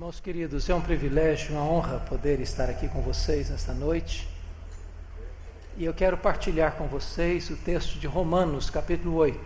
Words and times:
Irmãos 0.00 0.18
queridos, 0.18 0.66
é 0.70 0.74
um 0.74 0.80
privilégio, 0.80 1.52
uma 1.52 1.62
honra 1.62 1.98
poder 2.00 2.40
estar 2.40 2.70
aqui 2.70 2.88
com 2.88 3.02
vocês 3.02 3.50
nesta 3.50 3.74
noite. 3.74 4.26
E 5.76 5.84
eu 5.84 5.92
quero 5.92 6.16
partilhar 6.16 6.72
com 6.72 6.86
vocês 6.86 7.50
o 7.50 7.56
texto 7.56 7.98
de 7.98 8.06
Romanos, 8.06 8.70
capítulo 8.70 9.16
8. 9.16 9.38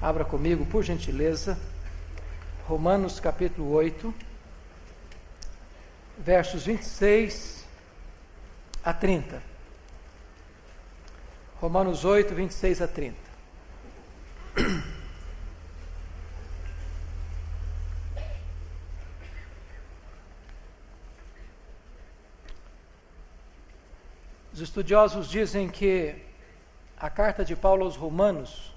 Abra 0.00 0.24
comigo, 0.24 0.64
por 0.64 0.82
gentileza. 0.82 1.58
Romanos, 2.66 3.20
capítulo 3.20 3.70
8, 3.72 4.14
versos 6.16 6.64
26 6.64 7.66
a 8.82 8.94
30. 8.94 9.42
Romanos 11.60 12.06
8, 12.06 12.34
26 12.34 12.80
a 12.80 12.88
30. 12.88 13.16
Os 24.58 24.62
estudiosos 24.62 25.30
dizem 25.30 25.68
que 25.68 26.16
a 26.98 27.08
carta 27.08 27.44
de 27.44 27.54
Paulo 27.54 27.84
aos 27.84 27.94
Romanos 27.94 28.74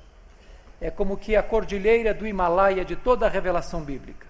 é 0.79 0.91
como 0.91 1.17
que 1.17 1.35
a 1.35 1.41
cordilheira 1.41 2.13
do 2.13 2.27
Himalaia 2.27 2.85
de 2.85 2.95
toda 2.95 3.25
a 3.25 3.29
revelação 3.29 3.81
bíblica. 3.81 4.27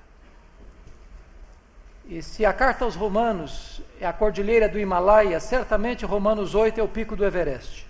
E 2.07 2.21
se 2.21 2.45
a 2.45 2.53
carta 2.53 2.85
aos 2.85 2.95
Romanos 2.95 3.81
é 3.99 4.07
a 4.07 4.13
cordilheira 4.13 4.69
do 4.69 4.79
Himalaia, 4.79 5.41
certamente 5.41 6.05
Romanos 6.05 6.55
8 6.55 6.79
é 6.79 6.83
o 6.83 6.87
pico 6.87 7.17
do 7.17 7.25
Everest. 7.25 7.85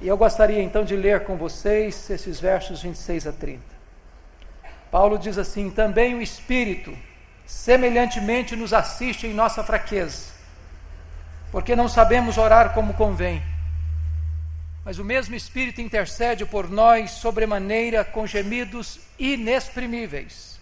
E 0.00 0.06
eu 0.06 0.16
gostaria 0.16 0.62
então 0.62 0.84
de 0.84 0.94
ler 0.94 1.24
com 1.24 1.36
vocês 1.36 2.08
esses 2.10 2.38
versos 2.38 2.82
26 2.82 3.26
a 3.26 3.32
30. 3.32 3.60
Paulo 4.88 5.18
diz 5.18 5.36
assim: 5.36 5.68
Também 5.68 6.14
o 6.14 6.22
Espírito, 6.22 6.96
semelhantemente, 7.44 8.54
nos 8.54 8.72
assiste 8.72 9.26
em 9.26 9.34
nossa 9.34 9.64
fraqueza 9.64 10.29
porque 11.50 11.74
não 11.74 11.88
sabemos 11.88 12.38
orar 12.38 12.72
como 12.72 12.94
convém. 12.94 13.42
Mas 14.84 14.98
o 14.98 15.04
mesmo 15.04 15.34
Espírito 15.34 15.80
intercede 15.80 16.46
por 16.46 16.70
nós 16.70 17.10
sobremaneira 17.12 18.04
com 18.04 18.26
gemidos 18.26 19.00
inexprimíveis. 19.18 20.58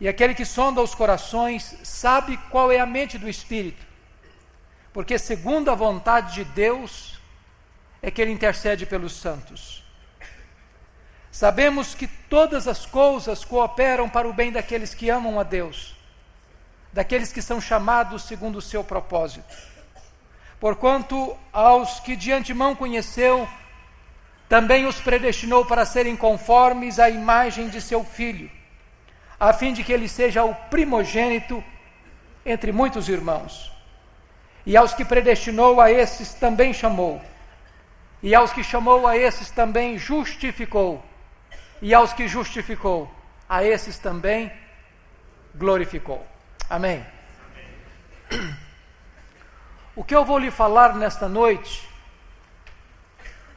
E 0.00 0.08
aquele 0.08 0.34
que 0.34 0.44
sonda 0.44 0.82
os 0.82 0.94
corações 0.94 1.76
sabe 1.84 2.36
qual 2.50 2.72
é 2.72 2.80
a 2.80 2.86
mente 2.86 3.16
do 3.16 3.28
Espírito, 3.28 3.86
porque 4.92 5.16
segundo 5.16 5.70
a 5.70 5.74
vontade 5.74 6.34
de 6.34 6.44
Deus 6.44 7.20
é 8.02 8.10
que 8.10 8.20
ele 8.20 8.32
intercede 8.32 8.84
pelos 8.84 9.12
santos. 9.12 9.84
Sabemos 11.30 11.94
que 11.94 12.06
todas 12.06 12.66
as 12.66 12.84
coisas 12.84 13.44
cooperam 13.44 14.08
para 14.08 14.28
o 14.28 14.32
bem 14.32 14.50
daqueles 14.50 14.92
que 14.92 15.08
amam 15.08 15.38
a 15.38 15.44
Deus 15.44 16.01
daqueles 16.92 17.32
que 17.32 17.40
são 17.40 17.60
chamados 17.60 18.22
segundo 18.22 18.56
o 18.56 18.62
seu 18.62 18.84
propósito. 18.84 19.54
Porquanto 20.60 21.36
aos 21.52 22.00
que 22.00 22.14
de 22.14 22.30
antemão 22.30 22.74
conheceu, 22.74 23.48
também 24.48 24.86
os 24.86 25.00
predestinou 25.00 25.64
para 25.64 25.84
serem 25.84 26.14
conformes 26.14 26.98
à 26.98 27.08
imagem 27.08 27.68
de 27.68 27.80
seu 27.80 28.04
filho, 28.04 28.50
a 29.40 29.52
fim 29.52 29.72
de 29.72 29.82
que 29.82 29.92
ele 29.92 30.08
seja 30.08 30.44
o 30.44 30.54
primogênito 30.54 31.64
entre 32.44 32.70
muitos 32.70 33.08
irmãos. 33.08 33.72
E 34.64 34.76
aos 34.76 34.94
que 34.94 35.04
predestinou, 35.04 35.80
a 35.80 35.90
esses 35.90 36.34
também 36.34 36.72
chamou. 36.72 37.20
E 38.22 38.34
aos 38.34 38.52
que 38.52 38.62
chamou, 38.62 39.08
a 39.08 39.16
esses 39.16 39.50
também 39.50 39.98
justificou. 39.98 41.02
E 41.80 41.92
aos 41.92 42.12
que 42.12 42.28
justificou, 42.28 43.10
a 43.48 43.64
esses 43.64 43.98
também 43.98 44.52
glorificou. 45.54 46.24
Amém. 46.72 47.06
O 49.94 50.02
que 50.02 50.14
eu 50.16 50.24
vou 50.24 50.38
lhe 50.38 50.50
falar 50.50 50.94
nesta 50.94 51.28
noite 51.28 51.86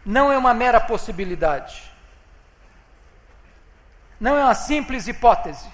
não 0.05 0.29
é 0.33 0.37
uma 0.37 0.53
mera 0.53 0.81
possibilidade, 0.81 1.81
não 4.19 4.37
é 4.37 4.43
uma 4.43 4.53
simples 4.53 5.07
hipótese. 5.07 5.65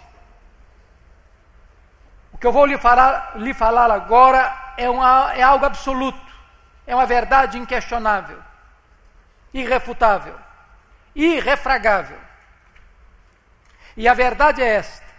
O 2.32 2.38
que 2.38 2.46
eu 2.46 2.52
vou 2.52 2.64
lhe 2.64 2.78
falar, 2.78 3.32
lhe 3.36 3.56
falar 3.56 3.90
agora 3.90 4.76
é, 4.78 4.88
uma, 4.88 5.34
é 5.34 5.42
algo 5.42 5.66
absoluto, 5.66 6.32
é 6.86 6.94
uma 6.94 7.08
verdade 7.08 7.58
inquestionável, 7.58 8.38
irrefutável, 9.52 10.38
irrefragável. 11.16 12.20
E 13.98 14.08
a 14.08 14.14
verdade 14.14 14.62
é 14.62 14.76
esta: 14.76 15.11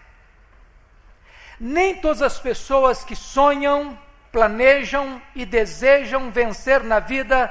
nem 1.65 1.95
todas 1.95 2.21
as 2.23 2.41
pessoas 2.41 3.05
que 3.05 3.15
sonham, 3.15 3.97
planejam 4.33 5.23
e 5.33 5.47
desejam 5.47 6.29
vencer 6.29 6.83
na 6.83 6.99
vida, 6.99 7.49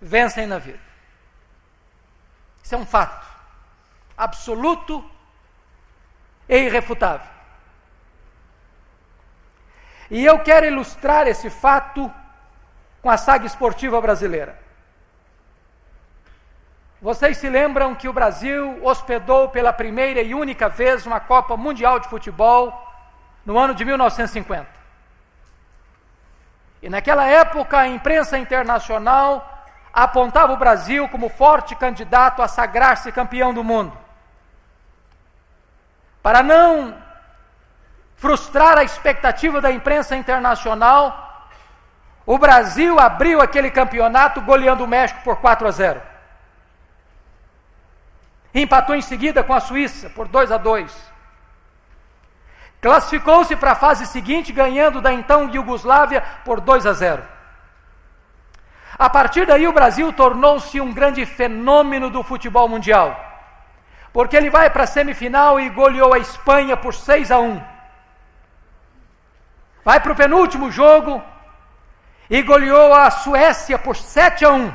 vencem 0.00 0.46
na 0.46 0.56
vida. 0.58 0.78
Isso 2.62 2.76
é 2.76 2.78
um 2.78 2.86
fato 2.86 3.26
absoluto 4.16 5.04
e 6.48 6.58
irrefutável. 6.58 7.28
E 10.08 10.24
eu 10.24 10.38
quero 10.44 10.66
ilustrar 10.66 11.26
esse 11.26 11.50
fato 11.50 12.08
com 13.02 13.10
a 13.10 13.16
saga 13.16 13.46
esportiva 13.46 14.00
brasileira. 14.00 14.56
Vocês 17.06 17.36
se 17.36 17.48
lembram 17.48 17.94
que 17.94 18.08
o 18.08 18.12
Brasil 18.12 18.84
hospedou 18.84 19.48
pela 19.48 19.72
primeira 19.72 20.20
e 20.22 20.34
única 20.34 20.68
vez 20.68 21.06
uma 21.06 21.20
Copa 21.20 21.56
Mundial 21.56 22.00
de 22.00 22.08
Futebol 22.08 22.74
no 23.44 23.56
ano 23.56 23.76
de 23.76 23.84
1950. 23.84 24.66
E 26.82 26.88
naquela 26.88 27.24
época 27.24 27.78
a 27.78 27.86
imprensa 27.86 28.36
internacional 28.36 29.30
apontava 29.92 30.52
o 30.52 30.56
Brasil 30.56 31.08
como 31.08 31.28
forte 31.28 31.76
candidato 31.76 32.42
a 32.42 32.48
sagrar-se 32.48 33.12
campeão 33.12 33.54
do 33.54 33.62
mundo. 33.62 33.96
Para 36.20 36.42
não 36.42 36.92
frustrar 38.16 38.78
a 38.78 38.82
expectativa 38.82 39.60
da 39.60 39.70
imprensa 39.70 40.16
internacional, 40.16 41.48
o 42.26 42.36
Brasil 42.36 42.98
abriu 42.98 43.40
aquele 43.40 43.70
campeonato 43.70 44.40
goleando 44.40 44.82
o 44.82 44.88
México 44.88 45.20
por 45.22 45.36
4 45.36 45.68
a 45.68 45.70
0 45.70 46.15
empatou 48.62 48.94
em 48.94 49.02
seguida 49.02 49.44
com 49.44 49.52
a 49.52 49.60
Suíça 49.60 50.08
por 50.10 50.28
2 50.28 50.50
a 50.50 50.56
2. 50.56 51.16
Classificou-se 52.80 53.54
para 53.56 53.72
a 53.72 53.76
fase 53.76 54.06
seguinte, 54.06 54.52
ganhando 54.52 55.00
da 55.00 55.12
então 55.12 55.50
Iugoslávia 55.52 56.22
por 56.44 56.60
2 56.60 56.86
a 56.86 56.92
0. 56.92 57.22
A 58.98 59.10
partir 59.10 59.46
daí, 59.46 59.66
o 59.66 59.72
Brasil 59.72 60.12
tornou-se 60.12 60.80
um 60.80 60.92
grande 60.92 61.26
fenômeno 61.26 62.08
do 62.08 62.22
futebol 62.22 62.68
mundial, 62.68 63.08
porque 64.12 64.36
ele 64.36 64.48
vai 64.48 64.70
para 64.70 64.84
a 64.84 64.86
semifinal 64.86 65.60
e 65.60 65.68
goleou 65.68 66.14
a 66.14 66.18
Espanha 66.18 66.76
por 66.76 66.94
6 66.94 67.30
a 67.30 67.38
1. 67.38 67.62
Vai 69.84 70.00
para 70.00 70.12
o 70.12 70.16
penúltimo 70.16 70.70
jogo 70.70 71.22
e 72.30 72.40
goleou 72.42 72.94
a 72.94 73.10
Suécia 73.10 73.78
por 73.78 73.96
7 73.96 74.44
a 74.44 74.50
1. 74.50 74.72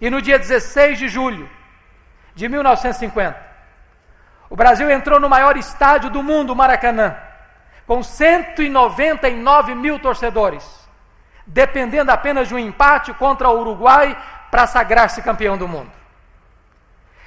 E 0.00 0.10
no 0.10 0.20
dia 0.20 0.38
16 0.38 0.98
de 0.98 1.08
julho, 1.08 1.48
de 2.38 2.48
1950. 2.48 3.36
O 4.48 4.54
Brasil 4.54 4.88
entrou 4.88 5.18
no 5.18 5.28
maior 5.28 5.56
estádio 5.56 6.08
do 6.08 6.22
mundo, 6.22 6.54
Maracanã, 6.54 7.16
com 7.84 8.00
199 8.00 9.74
mil 9.74 9.98
torcedores, 9.98 10.64
dependendo 11.44 12.12
apenas 12.12 12.46
de 12.46 12.54
um 12.54 12.58
empate 12.58 13.12
contra 13.12 13.48
o 13.48 13.58
Uruguai 13.58 14.16
para 14.52 14.68
sagrar-se 14.68 15.20
campeão 15.20 15.58
do 15.58 15.66
mundo. 15.66 15.90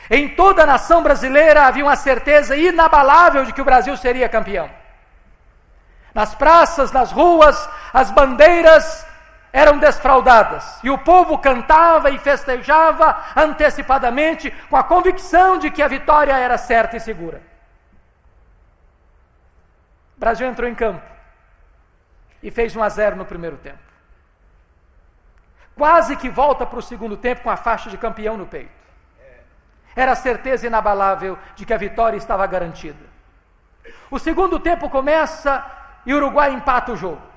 Em 0.10 0.30
toda 0.30 0.64
a 0.64 0.66
nação 0.66 1.04
brasileira 1.04 1.64
havia 1.66 1.84
uma 1.84 1.98
certeza 1.98 2.56
inabalável 2.56 3.44
de 3.44 3.52
que 3.52 3.62
o 3.62 3.66
Brasil 3.66 3.98
seria 3.98 4.30
campeão. 4.30 4.70
Nas 6.14 6.34
praças, 6.34 6.90
nas 6.94 7.12
ruas, 7.12 7.70
as 7.94 8.12
bandeiras 8.12 9.06
eram 9.54 9.78
desfraudadas. 9.78 10.80
E 10.84 10.90
o 10.90 10.98
povo 10.98 11.38
cantava 11.38 12.10
e 12.10 12.18
festejava 12.18 13.24
antecipadamente, 13.36 14.52
com 14.70 14.78
a 14.78 14.84
convicção 14.84 15.58
de 15.58 15.70
que 15.70 15.82
a 15.82 15.88
vitória 15.88 16.38
era 16.38 16.58
certa 16.58 16.98
e 16.98 17.00
segura. 17.00 17.42
O 20.16 20.20
Brasil 20.20 20.48
entrou 20.48 20.70
em 20.70 20.76
campo 20.76 21.06
e 22.42 22.50
fez 22.50 22.76
1 22.76 22.84
a 22.84 22.90
0 22.90 23.16
no 23.16 23.26
primeiro 23.26 23.58
tempo. 23.58 23.80
Quase 25.76 26.16
que 26.16 26.30
volta 26.30 26.66
para 26.66 26.80
o 26.80 26.82
segundo 26.82 27.18
tempo 27.18 27.42
com 27.42 27.50
a 27.50 27.58
faixa 27.58 27.90
de 27.90 27.98
campeão 27.98 28.38
no 28.38 28.46
peito. 28.46 28.82
Era 29.96 30.14
a 30.14 30.16
certeza 30.16 30.68
inabalável 30.68 31.38
de 31.56 31.66
que 31.66 31.74
a 31.74 31.78
vitória 31.78 32.18
estava 32.18 32.46
garantida. 32.46 33.12
O 34.10 34.20
segundo 34.20 34.60
tempo 34.60 34.90
começa 34.90 35.66
e 36.06 36.14
o 36.14 36.18
Uruguai 36.18 36.54
empata 36.54 36.92
o 36.92 36.96
jogo 36.96 37.31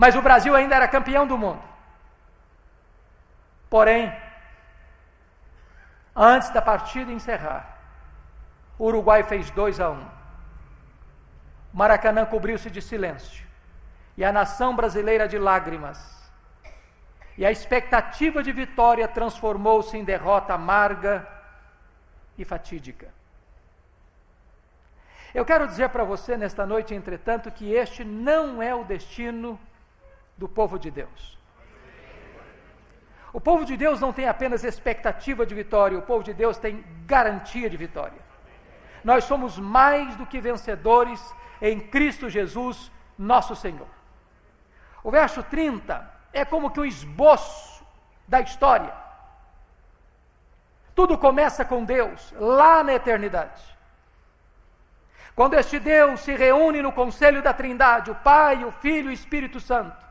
mas 0.00 0.16
o 0.16 0.22
Brasil 0.22 0.56
ainda 0.56 0.74
era 0.74 0.88
campeão 0.88 1.26
do 1.26 1.36
mundo. 1.36 1.62
Porém, 3.68 4.10
antes 6.16 6.48
da 6.48 6.62
partida 6.62 7.12
encerrar, 7.12 7.76
o 8.78 8.86
Uruguai 8.86 9.22
fez 9.24 9.50
2 9.50 9.78
a 9.78 9.90
1. 9.90 9.92
Um. 9.92 10.06
Maracanã 11.74 12.24
cobriu-se 12.24 12.70
de 12.70 12.80
silêncio. 12.80 13.46
E 14.16 14.24
a 14.24 14.32
nação 14.32 14.74
brasileira 14.74 15.28
de 15.28 15.38
lágrimas. 15.38 15.98
E 17.36 17.44
a 17.44 17.52
expectativa 17.52 18.42
de 18.42 18.52
vitória 18.52 19.06
transformou-se 19.06 19.94
em 19.98 20.02
derrota 20.02 20.54
amarga 20.54 21.28
e 22.38 22.44
fatídica. 22.46 23.12
Eu 25.34 25.44
quero 25.44 25.66
dizer 25.66 25.90
para 25.90 26.04
você 26.04 26.38
nesta 26.38 26.64
noite, 26.64 26.94
entretanto, 26.94 27.50
que 27.50 27.70
este 27.70 28.02
não 28.02 28.62
é 28.62 28.74
o 28.74 28.82
destino 28.82 29.60
do 30.40 30.48
povo 30.48 30.78
de 30.78 30.90
Deus. 30.90 31.38
O 33.30 33.40
povo 33.40 33.64
de 33.64 33.76
Deus 33.76 34.00
não 34.00 34.12
tem 34.12 34.26
apenas 34.26 34.64
expectativa 34.64 35.44
de 35.44 35.54
vitória, 35.54 35.98
o 35.98 36.02
povo 36.10 36.24
de 36.24 36.32
Deus 36.32 36.56
tem 36.56 36.82
garantia 37.04 37.68
de 37.68 37.76
vitória. 37.76 38.20
Nós 39.04 39.24
somos 39.24 39.58
mais 39.58 40.16
do 40.16 40.24
que 40.26 40.40
vencedores 40.40 41.20
em 41.60 41.78
Cristo 41.78 42.30
Jesus, 42.30 42.90
nosso 43.18 43.54
Senhor. 43.54 43.86
O 45.04 45.10
verso 45.10 45.42
30 45.42 46.10
é 46.32 46.42
como 46.42 46.70
que 46.70 46.80
um 46.80 46.86
esboço 46.86 47.84
da 48.26 48.40
história. 48.40 48.94
Tudo 50.94 51.18
começa 51.18 51.66
com 51.66 51.84
Deus, 51.84 52.32
lá 52.38 52.82
na 52.82 52.94
eternidade. 52.94 53.62
Quando 55.36 55.54
este 55.54 55.78
Deus 55.78 56.20
se 56.20 56.34
reúne 56.34 56.80
no 56.80 56.92
conselho 56.92 57.42
da 57.42 57.52
Trindade, 57.52 58.10
o 58.10 58.14
Pai, 58.14 58.64
o 58.64 58.72
Filho 58.72 59.08
e 59.08 59.12
o 59.12 59.18
Espírito 59.20 59.60
Santo, 59.60 60.09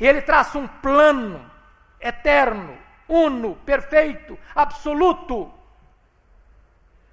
e 0.00 0.06
ele 0.06 0.22
traça 0.22 0.58
um 0.58 0.66
plano 0.66 1.50
eterno, 2.00 2.78
uno, 3.08 3.56
perfeito, 3.56 4.38
absoluto, 4.54 5.52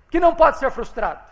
que 0.09 0.19
não 0.19 0.35
pode 0.35 0.59
ser 0.59 0.69
frustrado. 0.71 1.23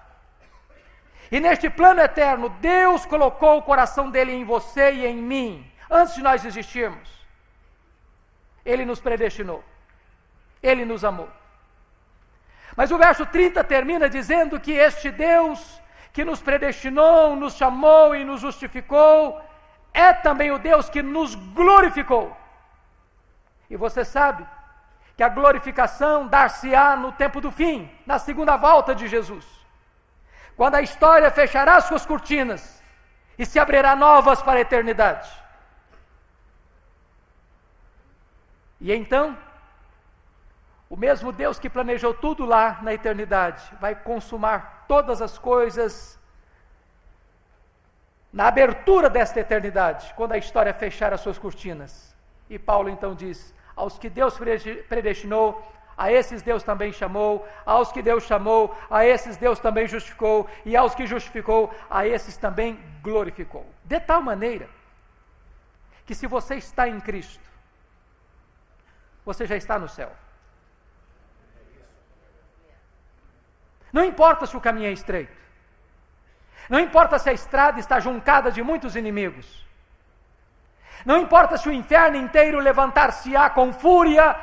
E 1.32 1.40
neste 1.40 1.70
plano 1.70 2.02
eterno, 2.02 2.50
Deus 2.50 3.06
colocou 3.06 3.58
o 3.58 3.64
coração 3.64 4.10
dele 4.10 4.32
em 4.32 4.44
você 4.44 4.92
e 4.94 5.06
em 5.06 5.16
mim, 5.16 5.72
antes 5.90 6.16
de 6.16 6.22
nós 6.22 6.46
existirmos. 6.46 7.10
Ele 8.66 8.86
nos 8.86 9.00
predestinou, 9.00 9.64
ele 10.62 10.86
nos 10.86 11.04
amou. 11.04 11.30
Mas 12.76 12.92
o 12.92 12.98
verso 12.98 13.26
30 13.26 13.64
termina 13.64 14.10
dizendo 14.10 14.60
que 14.60 14.72
este 14.72 15.12
Deus 15.12 15.82
que 16.12 16.24
nos 16.24 16.42
predestinou, 16.42 17.36
nos 17.36 17.56
chamou 17.56 18.16
e 18.16 18.24
nos 18.24 18.40
justificou, 18.40 19.42
é 19.94 20.12
também 20.12 20.52
o 20.52 20.58
Deus 20.58 20.90
que 20.90 21.02
nos 21.02 21.36
glorificou. 21.36 22.36
E 23.70 23.78
você 23.78 24.04
sabe 24.04 24.46
que 25.16 25.24
a 25.24 25.30
glorificação 25.30 26.28
dar-se-á 26.28 26.96
no 26.96 27.12
tempo 27.12 27.40
do 27.40 27.52
fim, 27.52 27.90
na 28.06 28.18
segunda 28.18 28.58
volta 28.58 28.96
de 28.96 29.08
Jesus. 29.08 29.46
Quando 30.58 30.76
a 30.76 30.82
história 30.82 31.30
fechará 31.30 31.80
suas 31.82 32.06
cortinas 32.06 32.82
e 33.38 33.46
se 33.46 33.60
abrirá 33.60 33.96
novas 33.96 34.42
para 34.42 34.60
a 34.60 34.62
eternidade. 34.62 35.30
E 38.80 38.92
então, 38.92 39.38
o 40.90 40.98
mesmo 40.98 41.32
Deus 41.32 41.58
que 41.58 41.70
planejou 41.70 42.14
tudo 42.14 42.46
lá 42.46 42.80
na 42.82 42.94
eternidade 42.94 43.64
vai 43.80 43.96
consumar 43.96 44.86
todas 44.88 45.22
as 45.22 45.38
coisas 45.38 46.20
na 48.34 48.48
abertura 48.48 49.12
desta 49.12 49.40
eternidade, 49.40 50.12
quando 50.16 50.32
a 50.32 50.38
história 50.40 50.74
fechar 50.74 51.14
as 51.14 51.22
suas 51.22 51.38
cortinas. 51.38 52.16
E 52.50 52.58
Paulo 52.58 52.90
então 52.90 53.14
diz: 53.14 53.54
aos 53.76 54.00
que 54.00 54.10
Deus 54.10 54.40
predestinou, 54.90 55.64
a 55.96 56.12
esses 56.12 56.42
Deus 56.42 56.64
também 56.64 56.92
chamou, 56.92 57.48
aos 57.64 57.92
que 57.92 58.02
Deus 58.02 58.24
chamou, 58.24 58.76
a 58.90 59.06
esses 59.06 59.38
Deus 59.38 59.60
também 59.60 59.88
justificou, 59.88 60.50
e 60.66 60.76
aos 60.76 60.96
que 60.96 61.06
justificou, 61.06 61.72
a 61.88 62.08
esses 62.08 62.36
também 62.36 62.80
glorificou. 63.04 63.66
De 63.86 64.00
tal 64.00 64.20
maneira 64.20 64.68
que 66.04 66.16
se 66.16 66.26
você 66.26 66.56
está 66.56 66.88
em 66.88 67.00
Cristo, 67.00 67.48
você 69.24 69.46
já 69.46 69.56
está 69.56 69.78
no 69.78 69.88
céu. 69.88 70.12
Não 73.94 74.04
importa 74.04 74.48
se 74.48 74.58
o 74.58 74.62
caminho 74.62 74.88
é 74.88 74.92
estreito, 74.92 75.43
não 76.70 76.80
importa 76.80 77.20
se 77.20 77.30
a 77.30 77.34
estrada 77.34 77.80
está 77.80 78.00
juncada 78.00 78.52
de 78.52 78.62
muitos 78.62 78.96
inimigos, 78.96 79.64
não 81.06 81.18
importa 81.18 81.58
se 81.58 81.68
o 81.68 81.74
inferno 81.74 82.18
inteiro 82.18 82.60
levantar-se-á 82.60 83.50
com 83.50 83.74
fúria 83.74 84.36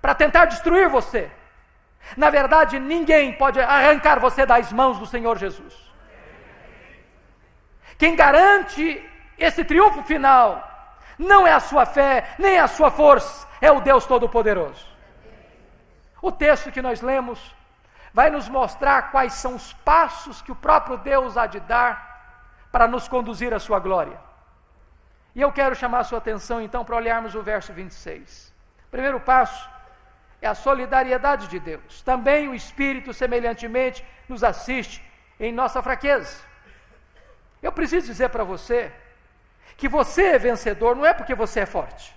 para 0.00 0.14
tentar 0.14 0.46
destruir 0.46 0.88
você. 0.88 1.30
Na 2.16 2.30
verdade, 2.30 2.78
ninguém 2.78 3.32
pode 3.32 3.60
arrancar 3.60 4.18
você 4.18 4.44
das 4.44 4.72
mãos 4.72 4.98
do 4.98 5.06
Senhor 5.06 5.38
Jesus. 5.38 5.74
Quem 7.98 8.16
garante 8.16 9.02
esse 9.38 9.64
triunfo 9.64 10.02
final 10.02 10.66
não 11.18 11.46
é 11.46 11.52
a 11.52 11.60
sua 11.60 11.84
fé, 11.84 12.34
nem 12.38 12.58
a 12.58 12.66
sua 12.66 12.90
força, 12.90 13.46
é 13.60 13.70
o 13.70 13.80
Deus 13.80 14.06
Todo-Poderoso. 14.06 14.86
O 16.22 16.32
texto 16.32 16.72
que 16.72 16.82
nós 16.82 17.00
lemos 17.00 17.54
vai 18.12 18.30
nos 18.30 18.48
mostrar 18.48 19.10
quais 19.10 19.34
são 19.34 19.54
os 19.54 19.72
passos 19.72 20.42
que 20.42 20.52
o 20.52 20.56
próprio 20.56 20.96
Deus 20.98 21.36
há 21.36 21.46
de 21.46 21.60
dar 21.60 22.10
para 22.72 22.86
nos 22.86 23.08
conduzir 23.08 23.52
à 23.54 23.58
sua 23.58 23.78
glória. 23.78 24.18
E 25.34 25.40
eu 25.40 25.52
quero 25.52 25.74
chamar 25.74 26.00
a 26.00 26.04
sua 26.04 26.18
atenção 26.18 26.60
então 26.60 26.84
para 26.84 26.96
olharmos 26.96 27.34
o 27.34 27.42
verso 27.42 27.72
26. 27.72 28.52
O 28.86 28.90
primeiro 28.90 29.20
passo 29.20 29.68
é 30.42 30.48
a 30.48 30.54
solidariedade 30.54 31.46
de 31.46 31.58
Deus. 31.60 32.02
Também 32.02 32.48
o 32.48 32.54
Espírito, 32.54 33.12
semelhantemente, 33.14 34.04
nos 34.28 34.42
assiste 34.42 35.04
em 35.38 35.52
nossa 35.52 35.82
fraqueza. 35.82 36.42
Eu 37.62 37.70
preciso 37.72 38.06
dizer 38.06 38.30
para 38.30 38.42
você 38.42 38.92
que 39.76 39.88
você 39.88 40.22
é 40.34 40.38
vencedor 40.38 40.96
não 40.96 41.06
é 41.06 41.14
porque 41.14 41.34
você 41.34 41.60
é 41.60 41.66
forte. 41.66 42.14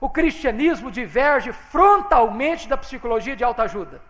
O 0.00 0.10
cristianismo 0.10 0.90
diverge 0.90 1.52
frontalmente 1.52 2.68
da 2.68 2.76
psicologia 2.76 3.34
de 3.34 3.44
autoajuda. 3.44 4.00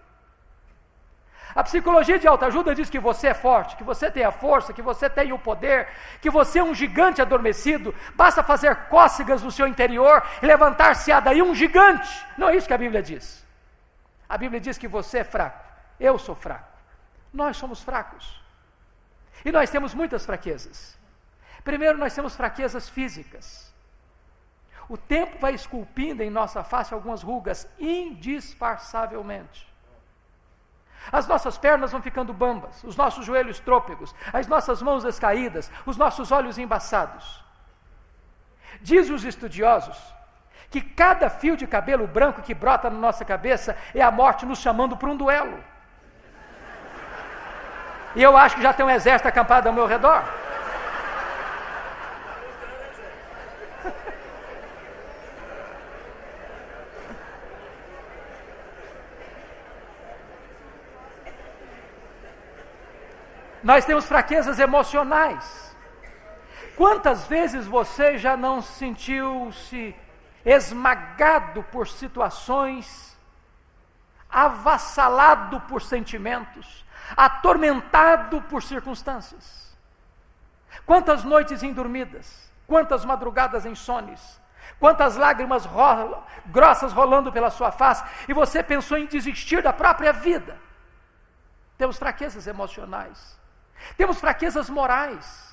A 1.55 1.65
psicologia 1.65 2.19
de 2.19 2.29
autoajuda 2.29 2.75
diz 2.75 2.91
que 2.91 2.99
você 2.99 3.29
é 3.29 3.35
forte, 3.35 3.77
que 3.77 3.85
você 3.85 4.11
tem 4.11 4.25
a 4.25 4.31
força, 4.31 4.75
que 4.75 4.83
você 4.83 5.09
tem 5.09 5.33
o 5.33 5.39
poder, 5.39 5.89
que 6.21 6.29
você 6.29 6.59
é 6.59 6.63
um 6.63 6.75
gigante 6.75 7.23
adormecido, 7.23 7.95
basta 8.15 8.43
fazer 8.43 8.77
cócegas 8.89 9.43
no 9.43 9.51
seu 9.51 9.67
interior 9.67 10.23
e 10.43 10.47
levantar-se-á 10.47 11.19
daí 11.19 11.41
um 11.41 11.55
gigante. 11.55 12.27
Não 12.37 12.51
é 12.51 12.57
isso 12.57 12.67
que 12.67 12.75
a 12.75 12.79
Bíblia 12.79 13.03
diz. 13.03 13.43
A 14.29 14.37
Bíblia 14.37 14.61
diz 14.61 14.77
que 14.77 14.87
você 14.87 15.21
é 15.21 15.25
fraco, 15.25 15.65
eu 15.99 16.19
sou 16.19 16.35
fraco, 16.35 16.77
nós 17.33 17.57
somos 17.57 17.83
fracos. 17.83 18.45
E 19.43 19.51
nós 19.51 19.71
temos 19.71 19.95
muitas 19.95 20.27
fraquezas. 20.27 20.99
Primeiro, 21.65 21.97
nós 21.97 22.15
temos 22.15 22.37
fraquezas 22.37 22.89
físicas. 22.89 23.66
O 24.89 24.97
tempo 24.97 25.39
vai 25.39 25.55
esculpindo 25.55 26.23
em 26.23 26.31
nossa 26.31 26.63
face 26.63 26.95
algumas 26.95 27.23
rugas 27.23 27.69
indisfarçavelmente. 27.79 29.67
As 31.11 31.27
nossas 31.27 31.57
pernas 31.57 31.93
vão 31.93 32.03
ficando 32.03 32.33
bambas, 32.33 32.83
os 32.83 32.97
nossos 32.97 33.25
joelhos 33.25 33.61
trôpegos, 33.61 34.15
as 34.33 34.47
nossas 34.47 34.83
mãos 34.83 35.05
descaídas, 35.05 35.71
os 35.85 35.97
nossos 35.97 36.33
olhos 36.33 36.59
embaçados. 36.59 37.45
Diz 38.81 39.09
os 39.11 39.25
estudiosos 39.25 39.97
que 40.71 40.81
cada 40.81 41.31
fio 41.31 41.57
de 41.57 41.67
cabelo 41.67 42.07
branco 42.07 42.43
que 42.43 42.55
brota 42.55 42.91
na 42.91 42.99
nossa 42.99 43.25
cabeça 43.25 43.77
é 43.95 44.03
a 44.03 44.11
morte 44.11 44.45
nos 44.45 44.59
chamando 44.59 44.97
para 44.97 45.09
um 45.09 45.17
duelo. 45.17 45.63
E 48.15 48.23
eu 48.23 48.37
acho 48.37 48.57
que 48.57 48.63
já 48.63 48.73
tem 48.73 48.85
um 48.85 48.91
exército 48.91 49.29
acampado 49.29 49.69
ao 49.69 49.75
meu 49.75 49.87
redor. 49.87 50.25
Nós 63.67 63.85
temos 63.85 64.07
fraquezas 64.07 64.61
emocionais. 64.61 65.77
Quantas 66.77 67.27
vezes 67.27 67.67
você 67.67 68.17
já 68.17 68.37
não 68.37 68.63
sentiu-se 68.63 69.93
esmagado 70.45 71.65
por 71.65 71.89
situações, 71.89 73.19
avassalado 74.31 75.61
por 75.63 75.83
sentimentos, 75.83 76.85
atormentado 77.17 78.41
por 78.43 78.63
circunstâncias? 78.63 79.77
Quantas 80.85 81.25
noites 81.25 81.65
indormidas, 81.65 82.49
quantas 82.69 83.05
madrugadas 83.05 83.67
insones, 83.67 84.41
quantas 84.79 85.17
lágrimas 85.17 85.65
rolam, 85.65 86.23
grossas 86.47 86.93
rolando 86.93 87.33
pela 87.33 87.51
sua 87.51 87.73
face, 87.73 88.05
e 88.29 88.33
você 88.33 88.63
pensou 88.63 88.97
em 88.97 89.07
desistir 89.07 89.61
da 89.61 89.73
própria 89.73 90.13
vida. 90.13 90.57
Temos 91.77 91.99
fraquezas 91.99 92.47
emocionais. 92.47 93.45
Temos 93.97 94.19
fraquezas 94.19 94.69
morais. 94.69 95.47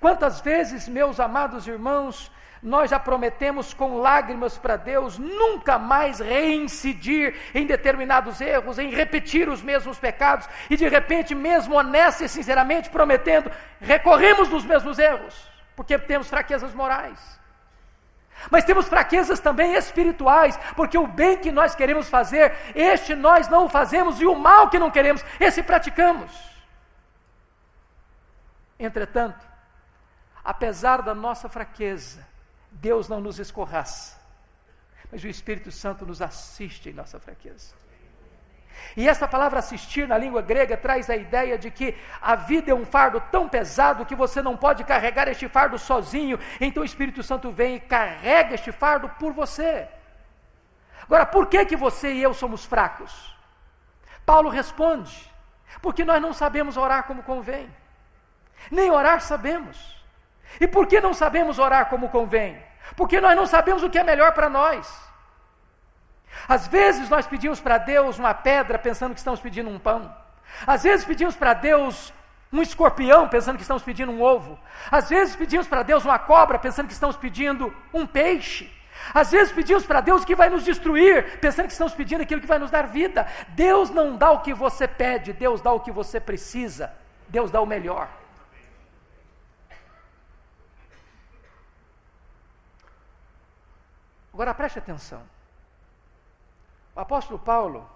Quantas 0.00 0.40
vezes, 0.40 0.88
meus 0.88 1.18
amados 1.18 1.66
irmãos, 1.66 2.30
nós 2.62 2.90
já 2.90 2.98
prometemos 2.98 3.72
com 3.72 3.98
lágrimas 3.98 4.58
para 4.58 4.76
Deus 4.76 5.18
nunca 5.18 5.78
mais 5.78 6.18
reincidir 6.18 7.34
em 7.54 7.66
determinados 7.66 8.40
erros, 8.40 8.78
em 8.78 8.90
repetir 8.90 9.48
os 9.48 9.62
mesmos 9.62 9.98
pecados, 9.98 10.48
e 10.68 10.76
de 10.76 10.88
repente, 10.88 11.34
mesmo 11.34 11.76
honesto 11.76 12.24
e 12.24 12.28
sinceramente 12.28 12.90
prometendo, 12.90 13.50
recorremos 13.80 14.48
nos 14.48 14.64
mesmos 14.64 14.98
erros, 14.98 15.48
porque 15.76 15.98
temos 15.98 16.28
fraquezas 16.28 16.74
morais. 16.74 17.38
Mas 18.50 18.64
temos 18.64 18.86
fraquezas 18.86 19.40
também 19.40 19.74
espirituais, 19.74 20.58
porque 20.76 20.96
o 20.96 21.08
bem 21.08 21.38
que 21.38 21.50
nós 21.50 21.74
queremos 21.74 22.08
fazer, 22.08 22.54
este 22.74 23.16
nós 23.16 23.48
não 23.48 23.64
o 23.64 23.68
fazemos, 23.68 24.20
e 24.20 24.26
o 24.26 24.36
mal 24.36 24.68
que 24.70 24.78
não 24.78 24.90
queremos, 24.90 25.24
esse 25.40 25.62
praticamos. 25.62 26.47
Entretanto, 28.78 29.46
apesar 30.44 31.02
da 31.02 31.14
nossa 31.14 31.48
fraqueza, 31.48 32.26
Deus 32.70 33.08
não 33.08 33.20
nos 33.20 33.38
escorraça, 33.38 34.18
mas 35.10 35.24
o 35.24 35.28
Espírito 35.28 35.70
Santo 35.70 36.06
nos 36.06 36.22
assiste 36.22 36.90
em 36.90 36.92
nossa 36.92 37.18
fraqueza. 37.18 37.74
E 38.96 39.08
essa 39.08 39.26
palavra 39.26 39.58
assistir 39.58 40.06
na 40.06 40.16
língua 40.16 40.40
grega 40.40 40.76
traz 40.76 41.10
a 41.10 41.16
ideia 41.16 41.58
de 41.58 41.70
que 41.70 41.96
a 42.20 42.36
vida 42.36 42.70
é 42.70 42.74
um 42.74 42.86
fardo 42.86 43.20
tão 43.32 43.48
pesado 43.48 44.06
que 44.06 44.14
você 44.14 44.40
não 44.40 44.56
pode 44.56 44.84
carregar 44.84 45.28
este 45.28 45.48
fardo 45.48 45.78
sozinho, 45.78 46.38
então 46.60 46.82
o 46.82 46.86
Espírito 46.86 47.22
Santo 47.22 47.50
vem 47.50 47.76
e 47.76 47.80
carrega 47.80 48.54
este 48.54 48.70
fardo 48.70 49.08
por 49.18 49.32
você. 49.32 49.88
Agora, 51.02 51.26
por 51.26 51.46
que 51.46 51.64
que 51.64 51.76
você 51.76 52.12
e 52.12 52.22
eu 52.22 52.32
somos 52.34 52.64
fracos? 52.64 53.34
Paulo 54.24 54.48
responde: 54.48 55.28
porque 55.80 56.04
nós 56.04 56.20
não 56.20 56.32
sabemos 56.32 56.76
orar 56.76 57.04
como 57.04 57.22
convém. 57.22 57.68
Nem 58.70 58.90
orar 58.90 59.20
sabemos. 59.20 60.02
E 60.60 60.66
por 60.66 60.86
que 60.86 61.00
não 61.00 61.14
sabemos 61.14 61.58
orar 61.58 61.86
como 61.86 62.08
convém? 62.08 62.60
Porque 62.96 63.20
nós 63.20 63.36
não 63.36 63.46
sabemos 63.46 63.82
o 63.82 63.90
que 63.90 63.98
é 63.98 64.04
melhor 64.04 64.32
para 64.32 64.48
nós. 64.48 65.08
Às 66.48 66.66
vezes 66.66 67.08
nós 67.08 67.26
pedimos 67.26 67.60
para 67.60 67.78
Deus 67.78 68.18
uma 68.18 68.34
pedra 68.34 68.78
pensando 68.78 69.12
que 69.12 69.18
estamos 69.18 69.40
pedindo 69.40 69.70
um 69.70 69.78
pão. 69.78 70.14
Às 70.66 70.82
vezes 70.82 71.04
pedimos 71.04 71.36
para 71.36 71.54
Deus 71.54 72.12
um 72.52 72.62
escorpião 72.62 73.28
pensando 73.28 73.56
que 73.56 73.62
estamos 73.62 73.82
pedindo 73.82 74.12
um 74.12 74.22
ovo. 74.22 74.58
Às 74.90 75.08
vezes 75.08 75.36
pedimos 75.36 75.66
para 75.66 75.82
Deus 75.82 76.04
uma 76.04 76.18
cobra 76.18 76.58
pensando 76.58 76.86
que 76.86 76.92
estamos 76.92 77.16
pedindo 77.16 77.74
um 77.92 78.06
peixe. 78.06 78.72
Às 79.14 79.30
vezes 79.30 79.52
pedimos 79.52 79.86
para 79.86 80.00
Deus 80.00 80.22
o 80.22 80.26
que 80.26 80.34
vai 80.34 80.50
nos 80.50 80.64
destruir, 80.64 81.38
pensando 81.38 81.66
que 81.66 81.72
estamos 81.72 81.94
pedindo 81.94 82.22
aquilo 82.22 82.40
que 82.40 82.46
vai 82.46 82.58
nos 82.58 82.70
dar 82.70 82.86
vida. 82.86 83.26
Deus 83.50 83.90
não 83.90 84.16
dá 84.16 84.30
o 84.30 84.40
que 84.40 84.52
você 84.52 84.88
pede, 84.88 85.32
Deus 85.32 85.60
dá 85.60 85.72
o 85.72 85.80
que 85.80 85.92
você 85.92 86.18
precisa. 86.18 86.92
Deus 87.28 87.50
dá 87.50 87.60
o 87.60 87.66
melhor. 87.66 88.08
Agora 94.38 94.54
preste 94.54 94.78
atenção. 94.78 95.20
O 96.94 97.00
apóstolo 97.00 97.40
Paulo 97.40 97.90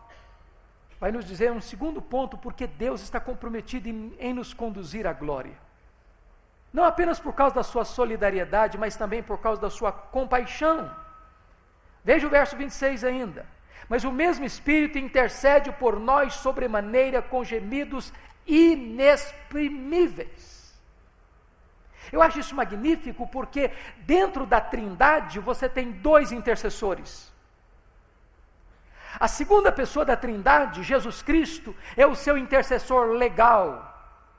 vai 0.99 1.13
nos 1.13 1.25
dizer 1.25 1.53
um 1.53 1.61
segundo 1.61 2.03
ponto 2.03 2.37
porque 2.37 2.67
Deus 2.67 3.01
está 3.01 3.21
comprometido 3.21 3.89
em, 3.89 4.13
em, 4.19 4.35
nos 4.35 4.53
conduzir 4.53 5.07
à 5.07 5.13
glória. 5.13 5.57
Não 6.73 6.83
apenas 6.83 7.21
por 7.21 7.33
causa 7.33 7.55
da 7.55 7.63
sua 7.63 7.85
solidariedade, 7.85 8.77
mas 8.77 8.97
também 8.97 9.23
por 9.23 9.39
causa 9.39 9.63
da 9.63 9.71
sua 9.71 9.93
compaixão. 9.93 10.93
Veja 12.03 12.27
o 12.27 12.31
verso 12.31 12.57
26 12.57 13.05
ainda. 13.05 13.47
Mas 13.89 14.03
o 14.03 14.11
mesmo 14.11 14.45
Espírito 14.45 14.99
intercede 14.99 15.71
por 15.71 16.01
nós 16.01 16.35
sobremaneira 16.35 17.23
com 17.23 17.45
gemidos 17.45 18.13
inexprimíveis. 18.45 20.62
Eu 22.11 22.23
acho 22.23 22.39
isso 22.39 22.55
magnífico 22.55 23.27
porque 23.29 23.71
dentro 23.99 24.45
da 24.47 24.61
Trindade 24.61 25.39
você 25.39 25.69
tem 25.69 25.93
dois 25.93 26.33
intercessores. 26.33 27.33
A 29.21 29.29
segunda 29.29 29.71
pessoa 29.71 30.05
da 30.05 30.17
Trindade, 30.17 30.83
Jesus 30.83 31.23
Cristo, 31.23 31.77
é 31.97 32.07
o 32.07 32.15
seu 32.15 32.37
intercessor 32.39 33.09
legal, 33.13 33.93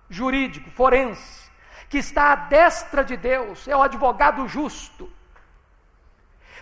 jurídico, 0.10 0.70
forense, 0.72 1.50
que 1.89 2.00
está 2.00 2.32
à 2.32 2.36
destra 2.36 3.03
de 3.03 3.15
Deus, 3.15 3.67
é 3.67 3.75
o 3.75 3.84
advogado 3.84 4.48
justo. 4.48 5.12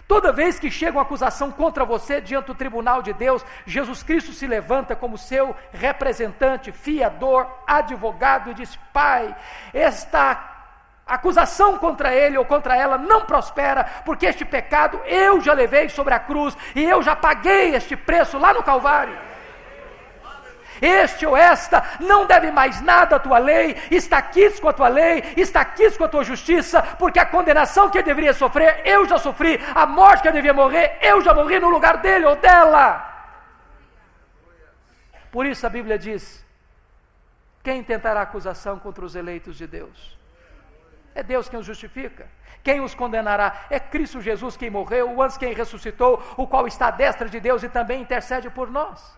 Toda 0.08 0.34
vez 0.34 0.60
que 0.60 0.70
chega 0.70 0.98
uma 0.98 1.04
acusação 1.04 1.50
contra 1.52 1.86
você 1.86 2.20
diante 2.20 2.48
do 2.48 2.56
tribunal 2.56 3.02
de 3.02 3.14
Deus, 3.14 3.46
Jesus 3.66 4.04
Cristo 4.04 4.34
se 4.34 4.46
levanta 4.46 4.94
como 4.94 5.18
seu 5.18 5.56
representante, 5.72 6.70
fiador, 6.70 7.48
advogado 7.66 8.52
e 8.52 8.54
diz: 8.54 8.76
Pai, 8.92 9.34
esta 9.74 10.36
acusação 11.06 11.78
contra 11.78 12.14
ele 12.14 12.38
ou 12.38 12.46
contra 12.46 12.76
ela 12.76 12.98
não 12.98 13.26
prospera, 13.26 13.84
porque 14.06 14.26
este 14.26 14.46
pecado 14.46 15.02
eu 15.06 15.42
já 15.42 15.54
levei 15.54 15.90
sobre 15.90 16.14
a 16.14 16.20
cruz 16.20 16.56
e 16.76 16.84
eu 16.84 17.02
já 17.02 17.16
paguei 17.16 17.76
este 17.76 17.96
preço 17.96 18.38
lá 18.38 18.54
no 18.54 18.64
Calvário. 18.64 19.32
Este 20.82 21.28
ou 21.28 21.38
esta 21.38 21.84
não 22.00 22.26
deve 22.26 22.50
mais 22.52 22.82
nada 22.82 23.18
à 23.18 23.20
tua 23.20 23.38
lei, 23.38 23.78
está 23.92 24.20
quis 24.20 24.60
com 24.60 24.68
a 24.68 24.74
tua 24.74 24.88
lei, 24.88 25.34
está 25.38 25.64
quis 25.64 25.96
com 25.96 26.06
a 26.06 26.10
tua 26.10 26.24
justiça, 26.24 26.82
porque 26.98 27.20
a 27.20 27.26
condenação 27.26 27.90
que 27.90 28.00
ele 28.00 28.06
deveria 28.06 28.34
sofrer, 28.34 28.82
eu 28.84 29.06
já 29.06 29.20
sofri, 29.20 29.60
a 29.76 29.86
morte 29.86 30.24
que 30.24 30.28
ele 30.28 30.38
devia 30.38 30.54
morrer, 30.54 30.98
eu 31.02 31.22
já 31.22 31.36
morri 31.36 31.60
no 31.60 31.70
lugar 31.70 31.98
dele 31.98 32.26
ou 32.26 32.36
dela. 32.36 33.08
Por 35.32 35.46
isso 35.46 35.66
a 35.68 35.70
Bíblia 35.70 36.00
diz: 36.00 36.44
quem 37.64 37.84
tentará 37.84 38.22
acusação 38.22 38.80
contra 38.80 39.06
os 39.06 39.16
eleitos 39.16 39.58
de 39.58 39.68
Deus? 39.68 40.21
É 41.14 41.22
Deus 41.22 41.50
quem 41.50 41.60
os 41.60 41.66
justifica. 41.66 42.28
Quem 42.64 42.82
os 42.82 42.94
condenará? 42.94 43.66
É 43.70 43.80
Cristo 43.80 44.22
Jesus 44.22 44.56
quem 44.56 44.70
morreu, 44.70 45.12
o 45.12 45.22
antes 45.22 45.38
quem 45.38 45.54
ressuscitou, 45.54 46.24
o 46.38 46.48
qual 46.48 46.68
está 46.68 46.88
à 46.88 46.92
destra 46.92 47.28
de 47.28 47.40
Deus 47.40 47.64
e 47.64 47.70
também 47.70 48.02
intercede 48.02 48.50
por 48.50 48.70
nós. 48.70 49.18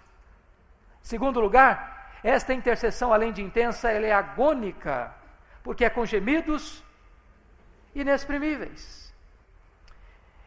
Segundo 1.03 1.41
lugar, 1.41 2.17
esta 2.23 2.53
intercessão, 2.53 3.13
além 3.13 3.33
de 3.33 3.43
intensa, 3.43 3.91
ela 3.91 4.07
é 4.07 4.13
agônica, 4.13 5.13
porque 5.61 5.83
é 5.83 5.89
com 5.89 6.05
gemidos 6.05 6.81
inexprimíveis. 7.93 9.13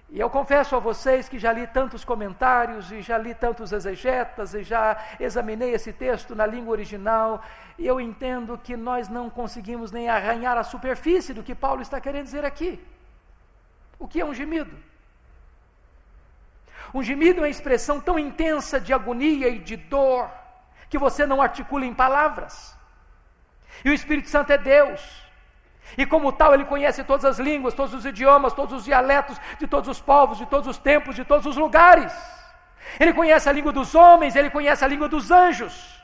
E 0.09 0.19
eu 0.19 0.31
confesso 0.31 0.75
a 0.75 0.79
vocês 0.79 1.29
que 1.29 1.39
já 1.39 1.53
li 1.53 1.67
tantos 1.67 2.05
comentários 2.05 2.91
e 2.91 3.03
já 3.03 3.19
li 3.19 3.35
tantos 3.35 3.71
exegetas 3.73 4.55
e 4.55 4.63
já 4.63 4.97
examinei 5.21 5.75
esse 5.75 5.93
texto 5.93 6.35
na 6.35 6.47
língua 6.47 6.73
original, 6.73 7.43
e 7.77 7.87
eu 7.87 8.01
entendo 8.01 8.57
que 8.57 8.77
nós 8.77 9.11
não 9.11 9.29
conseguimos 9.29 9.93
nem 9.93 10.09
arranhar 10.09 10.57
a 10.57 10.63
superfície 10.63 11.35
do 11.35 11.43
que 11.43 11.55
Paulo 11.55 11.83
está 11.83 12.01
querendo 12.01 12.25
dizer 12.25 12.47
aqui. 12.47 12.83
O 13.99 14.09
que 14.09 14.21
é 14.21 14.25
um 14.25 14.33
gemido? 14.33 14.75
Um 16.95 17.03
gemido 17.03 17.41
é 17.41 17.43
uma 17.43 17.49
expressão 17.49 18.01
tão 18.01 18.19
intensa 18.19 18.81
de 18.81 18.95
agonia 18.95 19.49
e 19.49 19.59
de 19.59 19.77
dor 19.77 20.31
que 20.89 20.99
você 20.99 21.27
não 21.27 21.43
articula 21.43 21.85
em 21.85 21.95
palavras. 21.95 22.77
E 23.85 23.91
o 23.91 23.93
Espírito 23.93 24.29
Santo 24.29 24.53
é 24.53 24.59
Deus. 24.59 25.01
E 25.97 26.05
como 26.05 26.33
tal, 26.33 26.55
ele 26.55 26.65
conhece 26.65 27.05
todas 27.05 27.25
as 27.25 27.39
línguas, 27.39 27.75
todos 27.75 27.95
os 27.95 28.05
idiomas, 28.05 28.53
todos 28.53 28.75
os 28.79 28.85
dialetos 28.85 29.39
de 29.59 29.67
todos 29.67 29.89
os 29.89 30.01
povos, 30.01 30.39
de 30.39 30.47
todos 30.47 30.67
os 30.67 30.79
tempos, 30.79 31.15
de 31.15 31.25
todos 31.25 31.47
os 31.47 31.57
lugares. 31.57 32.13
Ele 32.99 33.13
conhece 33.13 33.49
a 33.49 33.53
língua 33.53 33.73
dos 33.73 33.95
homens, 33.95 34.35
ele 34.37 34.51
conhece 34.51 34.85
a 34.85 34.89
língua 34.89 35.09
dos 35.09 35.31
anjos. 35.31 36.03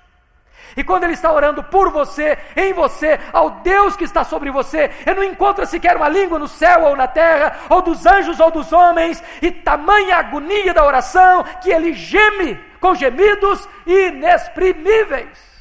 E 0.76 0.82
quando 0.84 1.04
Ele 1.04 1.12
está 1.12 1.32
orando 1.32 1.62
por 1.62 1.90
você, 1.90 2.38
em 2.56 2.72
você, 2.72 3.18
ao 3.32 3.50
Deus 3.50 3.96
que 3.96 4.04
está 4.04 4.24
sobre 4.24 4.50
você, 4.50 4.90
Ele 5.06 5.14
não 5.16 5.24
encontra 5.24 5.66
sequer 5.66 5.96
uma 5.96 6.08
língua 6.08 6.38
no 6.38 6.48
céu 6.48 6.84
ou 6.84 6.96
na 6.96 7.06
terra, 7.06 7.56
ou 7.68 7.82
dos 7.82 8.06
anjos 8.06 8.40
ou 8.40 8.50
dos 8.50 8.72
homens, 8.72 9.22
e 9.40 9.50
tamanha 9.50 10.16
agonia 10.16 10.72
da 10.72 10.84
oração 10.84 11.44
que 11.60 11.70
Ele 11.70 11.92
geme 11.92 12.54
com 12.80 12.94
gemidos 12.94 13.68
inexprimíveis. 13.86 15.52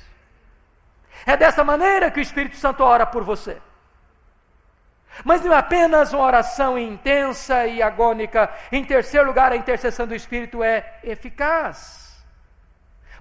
É 1.26 1.38
dessa 1.38 1.64
maneira 1.64 2.10
que 2.10 2.20
o 2.20 2.22
Espírito 2.22 2.56
Santo 2.56 2.84
ora 2.84 3.06
por 3.06 3.24
você. 3.24 3.58
Mas 5.24 5.42
não 5.44 5.54
é 5.54 5.58
apenas 5.58 6.14
uma 6.14 6.24
oração 6.24 6.80
intensa 6.80 7.68
e 7.68 7.82
agônica. 7.82 8.50
Em 8.72 8.84
terceiro 8.84 9.28
lugar, 9.28 9.52
a 9.52 9.58
intercessão 9.58 10.08
do 10.08 10.16
Espírito 10.16 10.64
é 10.64 11.00
eficaz. 11.04 12.24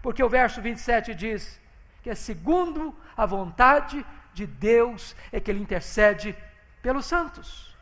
Porque 0.00 0.22
o 0.22 0.28
verso 0.28 0.62
27 0.62 1.14
diz 1.14 1.59
que 2.02 2.10
é 2.10 2.14
segundo 2.14 2.94
a 3.16 3.26
vontade 3.26 4.04
de 4.32 4.46
Deus 4.46 5.14
é 5.30 5.40
que 5.40 5.50
ele 5.50 5.60
intercede 5.60 6.36
pelos 6.82 7.06
santos. 7.06 7.76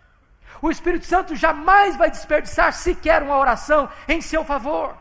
O 0.61 0.71
Espírito 0.71 1.07
Santo 1.07 1.37
jamais 1.37 1.97
vai 1.97 2.11
desperdiçar 2.11 2.73
sequer 2.73 3.23
uma 3.23 3.37
oração 3.37 3.89
em 4.09 4.21
seu 4.21 4.45
favor. 4.45 4.97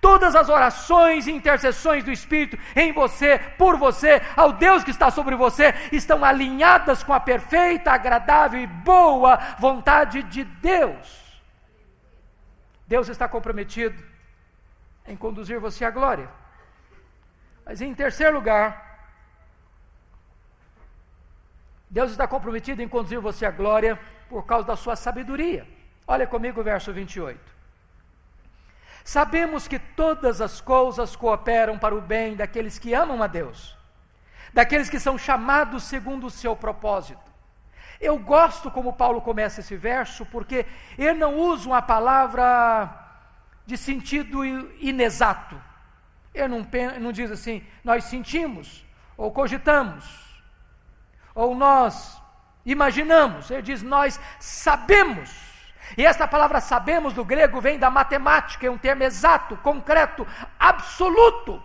Todas 0.00 0.34
as 0.34 0.48
orações 0.48 1.26
e 1.26 1.32
intercessões 1.32 2.04
do 2.04 2.10
Espírito 2.10 2.58
em 2.74 2.92
você, 2.92 3.38
por 3.56 3.76
você, 3.76 4.20
ao 4.36 4.52
Deus 4.52 4.82
que 4.84 4.90
está 4.90 5.10
sobre 5.10 5.36
você, 5.36 5.74
estão 5.92 6.24
alinhadas 6.24 7.02
com 7.02 7.12
a 7.12 7.20
perfeita, 7.20 7.92
agradável 7.92 8.60
e 8.60 8.66
boa 8.66 9.38
vontade 9.58 10.22
de 10.24 10.44
Deus. 10.44 11.22
Deus 12.86 13.08
está 13.08 13.28
comprometido 13.28 14.02
em 15.06 15.16
conduzir 15.16 15.58
você 15.58 15.84
à 15.84 15.90
glória. 15.90 16.28
Mas 17.64 17.80
em 17.80 17.94
terceiro 17.94 18.34
lugar, 18.34 18.92
Deus 21.88 22.10
está 22.10 22.26
comprometido 22.26 22.82
em 22.82 22.88
conduzir 22.88 23.20
você 23.20 23.44
à 23.44 23.50
glória 23.50 23.98
por 24.28 24.46
causa 24.46 24.66
da 24.66 24.76
sua 24.76 24.96
sabedoria. 24.96 25.68
Olha 26.06 26.26
comigo 26.26 26.60
o 26.60 26.64
verso 26.64 26.92
28. 26.92 27.38
Sabemos 29.04 29.68
que 29.68 29.78
todas 29.78 30.40
as 30.40 30.60
coisas 30.60 31.14
cooperam 31.16 31.78
para 31.78 31.94
o 31.94 32.00
bem 32.00 32.34
daqueles 32.34 32.78
que 32.78 32.94
amam 32.94 33.22
a 33.22 33.26
Deus, 33.26 33.76
daqueles 34.52 34.88
que 34.88 35.00
são 35.00 35.18
chamados 35.18 35.82
segundo 35.82 36.26
o 36.26 36.30
seu 36.30 36.56
propósito. 36.56 37.20
Eu 38.00 38.18
gosto 38.18 38.70
como 38.70 38.92
Paulo 38.92 39.20
começa 39.20 39.60
esse 39.60 39.76
verso, 39.76 40.24
porque 40.26 40.66
ele 40.96 41.14
não 41.14 41.36
usa 41.36 41.68
uma 41.68 41.82
palavra 41.82 42.90
de 43.66 43.76
sentido 43.76 44.44
inexato. 44.80 45.60
Ele 46.34 46.48
não, 46.48 46.66
não 47.00 47.12
diz 47.12 47.30
assim, 47.30 47.64
nós 47.84 48.04
sentimos, 48.04 48.84
ou 49.16 49.30
cogitamos, 49.30 50.04
ou 51.34 51.54
nós 51.54 52.20
imaginamos, 52.64 53.50
ele 53.50 53.62
diz 53.62 53.82
nós 53.82 54.18
sabemos. 54.38 55.30
E 55.96 56.06
esta 56.06 56.26
palavra 56.26 56.60
sabemos 56.60 57.12
do 57.12 57.24
grego 57.24 57.60
vem 57.60 57.78
da 57.78 57.90
matemática, 57.90 58.66
é 58.66 58.70
um 58.70 58.78
termo 58.78 59.02
exato, 59.02 59.56
concreto, 59.58 60.26
absoluto. 60.58 61.62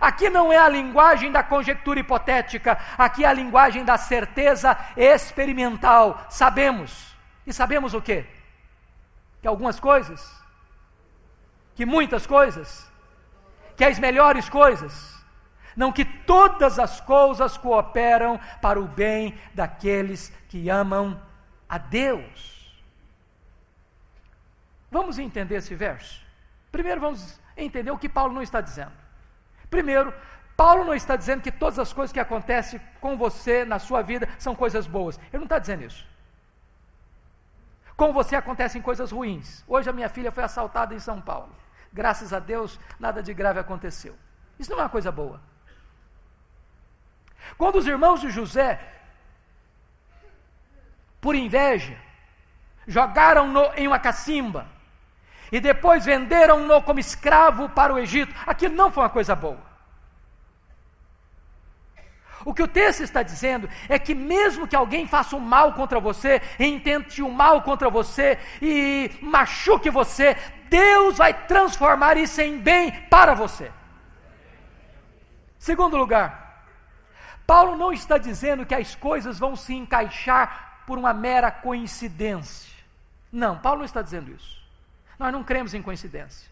Aqui 0.00 0.28
não 0.28 0.52
é 0.52 0.58
a 0.58 0.68
linguagem 0.68 1.32
da 1.32 1.42
conjectura 1.42 2.00
hipotética, 2.00 2.78
aqui 2.98 3.24
é 3.24 3.28
a 3.28 3.32
linguagem 3.32 3.84
da 3.84 3.96
certeza 3.96 4.76
experimental. 4.96 6.26
Sabemos. 6.28 7.14
E 7.46 7.52
sabemos 7.52 7.94
o 7.94 8.02
quê? 8.02 8.26
Que 9.40 9.48
algumas 9.48 9.80
coisas, 9.80 10.40
que 11.74 11.86
muitas 11.86 12.26
coisas, 12.26 12.89
que 13.80 13.84
as 13.86 13.98
melhores 13.98 14.46
coisas, 14.46 15.24
não 15.74 15.90
que 15.90 16.04
todas 16.04 16.78
as 16.78 17.00
coisas 17.00 17.56
cooperam 17.56 18.38
para 18.60 18.78
o 18.78 18.86
bem 18.86 19.40
daqueles 19.54 20.30
que 20.50 20.68
amam 20.68 21.18
a 21.66 21.78
Deus. 21.78 22.78
Vamos 24.90 25.18
entender 25.18 25.54
esse 25.54 25.74
verso? 25.74 26.22
Primeiro 26.70 27.00
vamos 27.00 27.40
entender 27.56 27.90
o 27.90 27.96
que 27.96 28.06
Paulo 28.06 28.34
não 28.34 28.42
está 28.42 28.60
dizendo. 28.60 28.92
Primeiro, 29.70 30.12
Paulo 30.54 30.84
não 30.84 30.92
está 30.92 31.16
dizendo 31.16 31.40
que 31.40 31.50
todas 31.50 31.78
as 31.78 31.90
coisas 31.90 32.12
que 32.12 32.20
acontecem 32.20 32.78
com 33.00 33.16
você 33.16 33.64
na 33.64 33.78
sua 33.78 34.02
vida 34.02 34.28
são 34.38 34.54
coisas 34.54 34.86
boas. 34.86 35.18
Ele 35.32 35.38
não 35.38 35.44
está 35.44 35.58
dizendo 35.58 35.84
isso. 35.84 36.06
Com 37.96 38.12
você 38.12 38.36
acontecem 38.36 38.82
coisas 38.82 39.10
ruins. 39.10 39.64
Hoje 39.66 39.88
a 39.88 39.92
minha 39.94 40.10
filha 40.10 40.30
foi 40.30 40.44
assaltada 40.44 40.94
em 40.94 41.00
São 41.00 41.18
Paulo. 41.18 41.56
Graças 41.92 42.32
a 42.32 42.38
Deus, 42.38 42.78
nada 42.98 43.22
de 43.22 43.34
grave 43.34 43.58
aconteceu. 43.58 44.16
Isso 44.58 44.70
não 44.70 44.78
é 44.78 44.82
uma 44.82 44.88
coisa 44.88 45.10
boa. 45.10 45.40
Quando 47.56 47.76
os 47.76 47.86
irmãos 47.86 48.20
de 48.20 48.30
José, 48.30 48.80
por 51.20 51.34
inveja, 51.34 51.96
jogaram-no 52.86 53.72
em 53.74 53.86
uma 53.86 53.98
cacimba 53.98 54.66
e 55.50 55.60
depois 55.60 56.04
venderam-no 56.04 56.82
como 56.82 57.00
escravo 57.00 57.68
para 57.68 57.92
o 57.92 57.98
Egito, 57.98 58.34
aquilo 58.46 58.74
não 58.74 58.90
foi 58.90 59.02
uma 59.02 59.10
coisa 59.10 59.34
boa. 59.34 59.70
O 62.44 62.54
que 62.54 62.62
o 62.62 62.68
texto 62.68 63.02
está 63.02 63.22
dizendo 63.22 63.68
é 63.88 63.98
que, 63.98 64.14
mesmo 64.14 64.66
que 64.66 64.74
alguém 64.74 65.06
faça 65.06 65.36
um 65.36 65.40
mal 65.40 65.74
contra 65.74 66.00
você, 66.00 66.40
intente 66.58 67.22
um 67.22 67.30
mal 67.30 67.60
contra 67.62 67.90
você 67.90 68.38
e 68.62 69.10
machuque 69.20 69.90
você, 69.90 70.36
Deus 70.70 71.18
vai 71.18 71.34
transformar 71.46 72.16
isso 72.16 72.40
em 72.40 72.58
bem 72.58 72.92
para 73.10 73.34
você. 73.34 73.70
Segundo 75.58 75.96
lugar, 75.96 76.64
Paulo 77.46 77.76
não 77.76 77.92
está 77.92 78.16
dizendo 78.16 78.64
que 78.64 78.74
as 78.74 78.94
coisas 78.94 79.38
vão 79.38 79.56
se 79.56 79.74
encaixar 79.74 80.84
por 80.86 80.96
uma 80.96 81.12
mera 81.12 81.50
coincidência. 81.50 82.70
Não, 83.32 83.58
Paulo 83.58 83.78
não 83.78 83.84
está 83.84 84.00
dizendo 84.00 84.32
isso. 84.32 84.60
Nós 85.18 85.32
não 85.32 85.42
cremos 85.42 85.74
em 85.74 85.82
coincidência. 85.82 86.48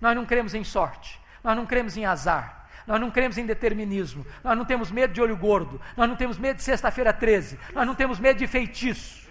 Nós 0.00 0.14
não 0.14 0.24
cremos 0.24 0.54
em 0.54 0.62
sorte. 0.62 1.20
Nós 1.42 1.56
não 1.56 1.66
cremos 1.66 1.96
em 1.96 2.04
azar. 2.04 2.68
Nós 2.86 3.00
não 3.00 3.10
cremos 3.10 3.36
em 3.36 3.44
determinismo. 3.44 4.24
Nós 4.44 4.56
não 4.56 4.64
temos 4.64 4.90
medo 4.90 5.12
de 5.12 5.20
olho 5.20 5.36
gordo. 5.36 5.80
Nós 5.96 6.08
não 6.08 6.16
temos 6.16 6.38
medo 6.38 6.56
de 6.56 6.62
sexta-feira 6.62 7.12
13. 7.12 7.58
Nós 7.74 7.86
não 7.86 7.94
temos 7.94 8.20
medo 8.20 8.38
de 8.38 8.46
feitiço. 8.46 9.25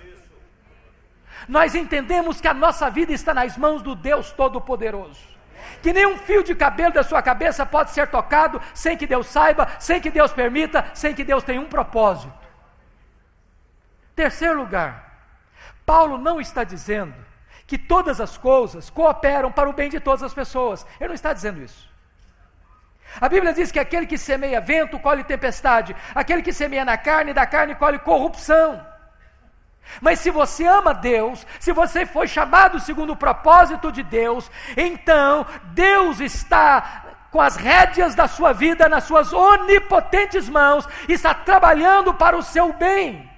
Nós 1.48 1.76
entendemos 1.76 2.42
que 2.42 2.48
a 2.48 2.54
nossa 2.54 2.90
vida 2.90 3.12
está 3.12 3.34
nas 3.34 3.58
mãos 3.58 3.82
do 3.82 3.96
Deus 3.96 4.32
Todo-Poderoso 4.32 5.36
que 5.82 5.94
nenhum 5.94 6.18
fio 6.18 6.44
de 6.44 6.56
cabelo 6.56 6.94
da 6.94 7.04
sua 7.04 7.22
cabeça 7.22 7.66
pode 7.66 7.92
ser 7.92 8.08
tocado 8.08 8.62
sem 8.74 8.98
que 8.98 9.06
Deus 9.06 9.28
saiba, 9.28 9.68
sem 9.80 10.02
que 10.02 10.10
Deus 10.10 10.32
permita, 10.32 10.86
sem 10.94 11.14
que 11.14 11.24
Deus 11.24 11.44
tenha 11.44 11.62
um 11.62 11.66
propósito. 11.66 12.34
Terceiro 14.16 14.58
lugar, 14.58 15.16
Paulo 15.86 16.18
não 16.18 16.40
está 16.40 16.64
dizendo 16.64 17.14
que 17.68 17.78
todas 17.78 18.22
as 18.22 18.38
coisas 18.38 18.90
cooperam 18.90 19.52
para 19.52 19.70
o 19.70 19.74
bem 19.74 19.90
de 19.90 20.00
todas 20.00 20.24
as 20.24 20.34
pessoas. 20.34 20.86
Ele 21.00 21.10
não 21.10 21.16
está 21.16 21.34
dizendo 21.34 21.62
isso. 21.62 21.88
A 23.20 23.30
Bíblia 23.30 23.54
diz 23.54 23.72
que 23.72 23.80
aquele 23.80 24.06
que 24.06 24.18
semeia 24.18 24.60
vento 24.60 25.00
colhe 25.00 25.24
tempestade, 25.24 25.96
aquele 26.14 26.42
que 26.42 26.52
semeia 26.54 26.84
na 26.84 26.98
carne, 26.98 27.34
da 27.34 27.46
carne 27.46 27.76
colhe 27.76 28.00
corrupção. 28.00 28.86
Mas 30.02 30.20
se 30.20 30.30
você 30.30 30.66
ama 30.66 30.94
Deus, 30.94 31.46
se 31.60 31.72
você 31.72 32.06
foi 32.06 32.28
chamado 32.28 32.80
segundo 32.80 33.14
o 33.14 33.18
propósito 33.18 33.92
de 33.92 34.04
Deus, 34.04 34.50
então 34.76 35.46
Deus 35.74 36.20
está 36.20 37.04
com 37.32 37.42
as 37.42 37.56
rédeas 37.56 38.16
da 38.16 38.28
sua 38.28 38.54
vida 38.54 38.88
nas 38.88 39.04
suas 39.04 39.34
onipotentes 39.34 40.48
mãos, 40.48 40.88
está 41.08 41.34
trabalhando 41.34 42.14
para 42.14 42.38
o 42.38 42.44
seu 42.44 42.72
bem. 42.74 43.30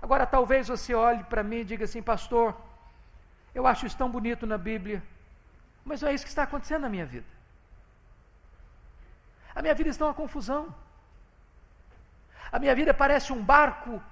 Agora, 0.00 0.26
talvez 0.26 0.66
você 0.66 0.94
olhe 0.94 1.22
para 1.24 1.44
mim 1.44 1.58
e 1.58 1.64
diga 1.64 1.84
assim, 1.84 2.02
pastor, 2.02 2.56
eu 3.54 3.66
acho 3.66 3.86
isso 3.86 3.96
tão 3.96 4.10
bonito 4.10 4.46
na 4.46 4.58
Bíblia, 4.58 5.00
mas 5.84 6.02
não 6.02 6.08
é 6.08 6.14
isso 6.14 6.24
que 6.24 6.30
está 6.30 6.42
acontecendo 6.42 6.82
na 6.82 6.88
minha 6.88 7.06
vida. 7.06 7.26
A 9.54 9.62
minha 9.62 9.74
vida 9.74 9.90
está 9.90 10.06
uma 10.06 10.14
confusão. 10.14 10.74
A 12.50 12.58
minha 12.58 12.74
vida 12.74 12.92
parece 12.92 13.32
um 13.32 13.42
barco 13.42 14.02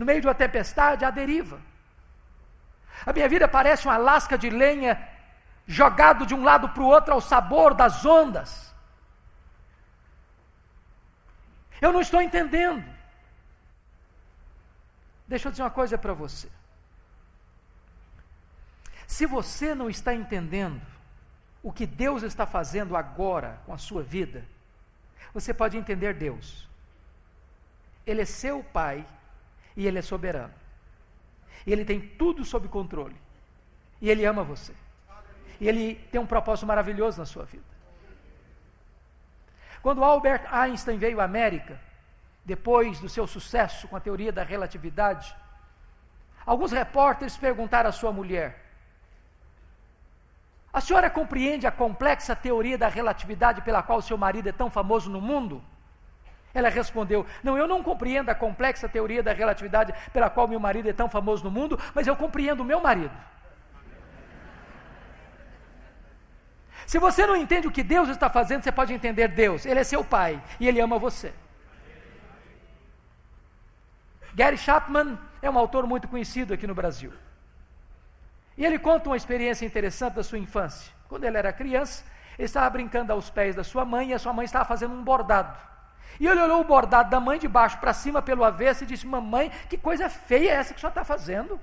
no 0.00 0.06
meio 0.06 0.22
de 0.22 0.26
uma 0.26 0.34
tempestade, 0.34 1.04
à 1.04 1.10
deriva. 1.10 1.60
A 3.04 3.12
minha 3.12 3.28
vida 3.28 3.46
parece 3.46 3.86
uma 3.86 3.98
lasca 3.98 4.38
de 4.38 4.48
lenha 4.48 4.92
jogado 5.66 6.24
de 6.24 6.34
um 6.34 6.42
lado 6.42 6.70
para 6.70 6.82
o 6.82 6.86
outro 6.86 7.12
ao 7.12 7.20
sabor 7.20 7.74
das 7.74 8.02
ondas. 8.06 8.74
Eu 11.82 11.92
não 11.92 12.00
estou 12.00 12.22
entendendo. 12.22 12.82
Deixa 15.28 15.48
eu 15.48 15.50
dizer 15.50 15.64
uma 15.64 15.70
coisa 15.70 15.98
para 15.98 16.14
você. 16.14 16.48
Se 19.06 19.26
você 19.26 19.74
não 19.74 19.90
está 19.90 20.14
entendendo 20.14 20.80
o 21.62 21.70
que 21.70 21.86
Deus 21.86 22.22
está 22.22 22.46
fazendo 22.46 22.96
agora 22.96 23.60
com 23.66 23.74
a 23.74 23.78
sua 23.78 24.02
vida, 24.02 24.46
você 25.34 25.52
pode 25.52 25.76
entender 25.76 26.14
Deus. 26.14 26.66
Ele 28.06 28.22
é 28.22 28.24
seu 28.24 28.64
Pai 28.64 29.06
e 29.76 29.86
Ele 29.86 29.98
é 29.98 30.02
soberano. 30.02 30.54
E 31.66 31.72
Ele 31.72 31.84
tem 31.84 32.00
tudo 32.00 32.44
sob 32.44 32.68
controle. 32.68 33.16
E 34.00 34.08
Ele 34.10 34.24
ama 34.24 34.42
você. 34.42 34.72
E 35.60 35.68
Ele 35.68 35.94
tem 36.10 36.20
um 36.20 36.26
propósito 36.26 36.66
maravilhoso 36.66 37.18
na 37.18 37.26
sua 37.26 37.44
vida. 37.44 37.64
Quando 39.82 40.04
Albert 40.04 40.46
Einstein 40.52 40.98
veio 40.98 41.20
à 41.20 41.24
América, 41.24 41.80
depois 42.44 43.00
do 43.00 43.08
seu 43.08 43.26
sucesso 43.26 43.88
com 43.88 43.96
a 43.96 44.00
teoria 44.00 44.32
da 44.32 44.42
relatividade, 44.42 45.34
alguns 46.44 46.72
repórteres 46.72 47.36
perguntaram 47.36 47.88
à 47.88 47.92
sua 47.92 48.12
mulher: 48.12 48.64
A 50.72 50.80
senhora 50.80 51.08
compreende 51.08 51.66
a 51.66 51.72
complexa 51.72 52.36
teoria 52.36 52.76
da 52.76 52.88
relatividade 52.88 53.62
pela 53.62 53.82
qual 53.82 54.02
seu 54.02 54.18
marido 54.18 54.48
é 54.48 54.52
tão 54.52 54.68
famoso 54.68 55.10
no 55.10 55.20
mundo? 55.20 55.62
Ela 56.52 56.68
respondeu: 56.68 57.24
Não, 57.42 57.56
eu 57.56 57.66
não 57.68 57.82
compreendo 57.82 58.30
a 58.30 58.34
complexa 58.34 58.88
teoria 58.88 59.22
da 59.22 59.32
relatividade 59.32 59.94
pela 60.12 60.28
qual 60.28 60.48
meu 60.48 60.60
marido 60.60 60.88
é 60.88 60.92
tão 60.92 61.08
famoso 61.08 61.44
no 61.44 61.50
mundo, 61.50 61.78
mas 61.94 62.06
eu 62.06 62.16
compreendo 62.16 62.60
o 62.60 62.64
meu 62.64 62.80
marido. 62.80 63.14
Se 66.86 66.98
você 66.98 67.24
não 67.24 67.36
entende 67.36 67.68
o 67.68 67.70
que 67.70 67.84
Deus 67.84 68.08
está 68.08 68.28
fazendo, 68.28 68.64
você 68.64 68.72
pode 68.72 68.92
entender 68.92 69.28
Deus. 69.28 69.64
Ele 69.64 69.78
é 69.78 69.84
seu 69.84 70.04
pai 70.04 70.42
e 70.58 70.66
ele 70.66 70.80
ama 70.80 70.98
você. 70.98 71.32
Gary 74.34 74.58
Chapman 74.58 75.16
é 75.40 75.48
um 75.48 75.56
autor 75.56 75.86
muito 75.86 76.08
conhecido 76.08 76.52
aqui 76.52 76.66
no 76.66 76.74
Brasil. 76.74 77.12
E 78.56 78.64
ele 78.64 78.78
conta 78.78 79.08
uma 79.08 79.16
experiência 79.16 79.64
interessante 79.64 80.14
da 80.14 80.24
sua 80.24 80.38
infância. 80.38 80.92
Quando 81.08 81.24
ele 81.24 81.36
era 81.36 81.52
criança, 81.52 82.04
ele 82.36 82.46
estava 82.46 82.68
brincando 82.70 83.12
aos 83.12 83.30
pés 83.30 83.54
da 83.54 83.62
sua 83.62 83.84
mãe 83.84 84.10
e 84.10 84.14
a 84.14 84.18
sua 84.18 84.32
mãe 84.32 84.44
estava 84.44 84.64
fazendo 84.64 84.92
um 84.92 85.04
bordado. 85.04 85.56
E 86.18 86.26
ele 86.26 86.40
olhou 86.40 86.60
o 86.60 86.64
bordado 86.64 87.10
da 87.10 87.20
mãe 87.20 87.38
de 87.38 87.46
baixo 87.46 87.78
para 87.78 87.92
cima 87.92 88.20
pelo 88.20 88.44
avesso 88.44 88.84
e 88.84 88.86
disse: 88.86 89.06
Mamãe, 89.06 89.50
que 89.68 89.78
coisa 89.78 90.08
feia 90.08 90.50
é 90.50 90.54
essa 90.54 90.74
que 90.74 90.80
senhor 90.80 90.90
está 90.90 91.04
fazendo? 91.04 91.60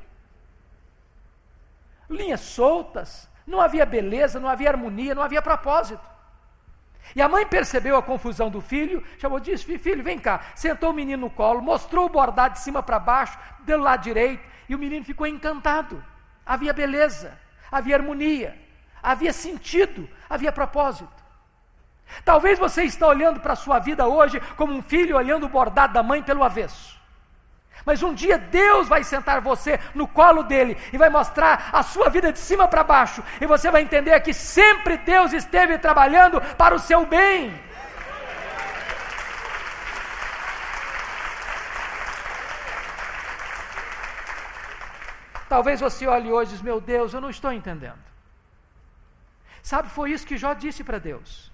Linhas 2.10 2.42
soltas, 2.42 3.30
não 3.46 3.60
havia 3.60 3.86
beleza, 3.86 4.40
não 4.40 4.48
havia 4.48 4.70
harmonia, 4.70 5.14
não 5.14 5.24
havia 5.24 5.42
propósito. 5.42 6.02
E 7.16 7.22
a 7.22 7.30
mãe 7.30 7.46
percebeu 7.46 7.96
a 7.96 8.04
confusão 8.04 8.50
do 8.50 8.62
filho, 8.62 9.04
chamou, 9.18 9.40
disse: 9.40 9.78
Filho, 9.78 10.04
vem 10.04 10.20
cá. 10.20 10.42
Sentou 10.56 10.92
o 10.92 10.94
menino 10.94 11.28
no 11.28 11.30
colo, 11.30 11.62
mostrou 11.62 12.06
o 12.06 12.10
bordado 12.10 12.56
de 12.56 12.60
cima 12.60 12.84
para 12.84 13.00
baixo, 13.00 13.38
do 13.60 13.78
lado 13.78 14.04
direito, 14.04 14.44
e 14.68 14.76
o 14.76 14.80
menino 14.80 15.06
ficou 15.06 15.28
encantado. 15.28 16.04
Havia 16.46 16.74
beleza, 16.74 17.38
havia 17.72 17.96
harmonia, 17.96 18.58
havia 19.02 19.34
sentido, 19.34 20.10
havia 20.30 20.52
propósito. 20.52 21.27
Talvez 22.24 22.58
você 22.60 22.84
está 22.84 23.08
olhando 23.08 23.40
para 23.40 23.54
a 23.54 23.56
sua 23.56 23.80
vida 23.80 24.08
hoje 24.08 24.40
como 24.56 24.74
um 24.74 24.82
filho 24.82 25.16
olhando 25.16 25.46
o 25.46 25.50
bordado 25.50 25.94
da 25.94 26.04
mãe 26.04 26.22
pelo 26.24 26.44
avesso. 26.44 26.98
Mas 27.86 28.04
um 28.04 28.14
dia 28.14 28.38
Deus 28.38 28.88
vai 28.88 29.04
sentar 29.04 29.40
você 29.40 29.80
no 29.96 30.08
colo 30.08 30.44
dele 30.44 30.78
e 30.92 30.98
vai 30.98 31.10
mostrar 31.10 31.70
a 31.72 31.82
sua 31.84 32.10
vida 32.10 32.34
de 32.34 32.40
cima 32.40 32.68
para 32.68 32.84
baixo, 32.84 33.24
e 33.40 33.46
você 33.46 33.72
vai 33.72 33.82
entender 33.82 34.20
que 34.20 34.34
sempre 34.34 34.98
Deus 34.98 35.32
esteve 35.32 35.78
trabalhando 35.78 36.42
para 36.58 36.76
o 36.76 36.80
seu 36.80 37.06
bem. 37.06 37.58
Talvez 45.48 45.80
você 45.80 46.06
olhe 46.06 46.32
hoje 46.32 46.52
e 46.52 46.54
diz: 46.56 46.62
Meu 46.62 46.82
Deus, 46.82 47.14
eu 47.14 47.22
não 47.22 47.30
estou 47.30 47.54
entendendo. 47.54 48.04
Sabe, 49.64 49.90
foi 49.90 50.12
isso 50.12 50.28
que 50.28 50.38
Jó 50.38 50.54
disse 50.54 50.84
para 50.84 51.00
Deus. 51.00 51.52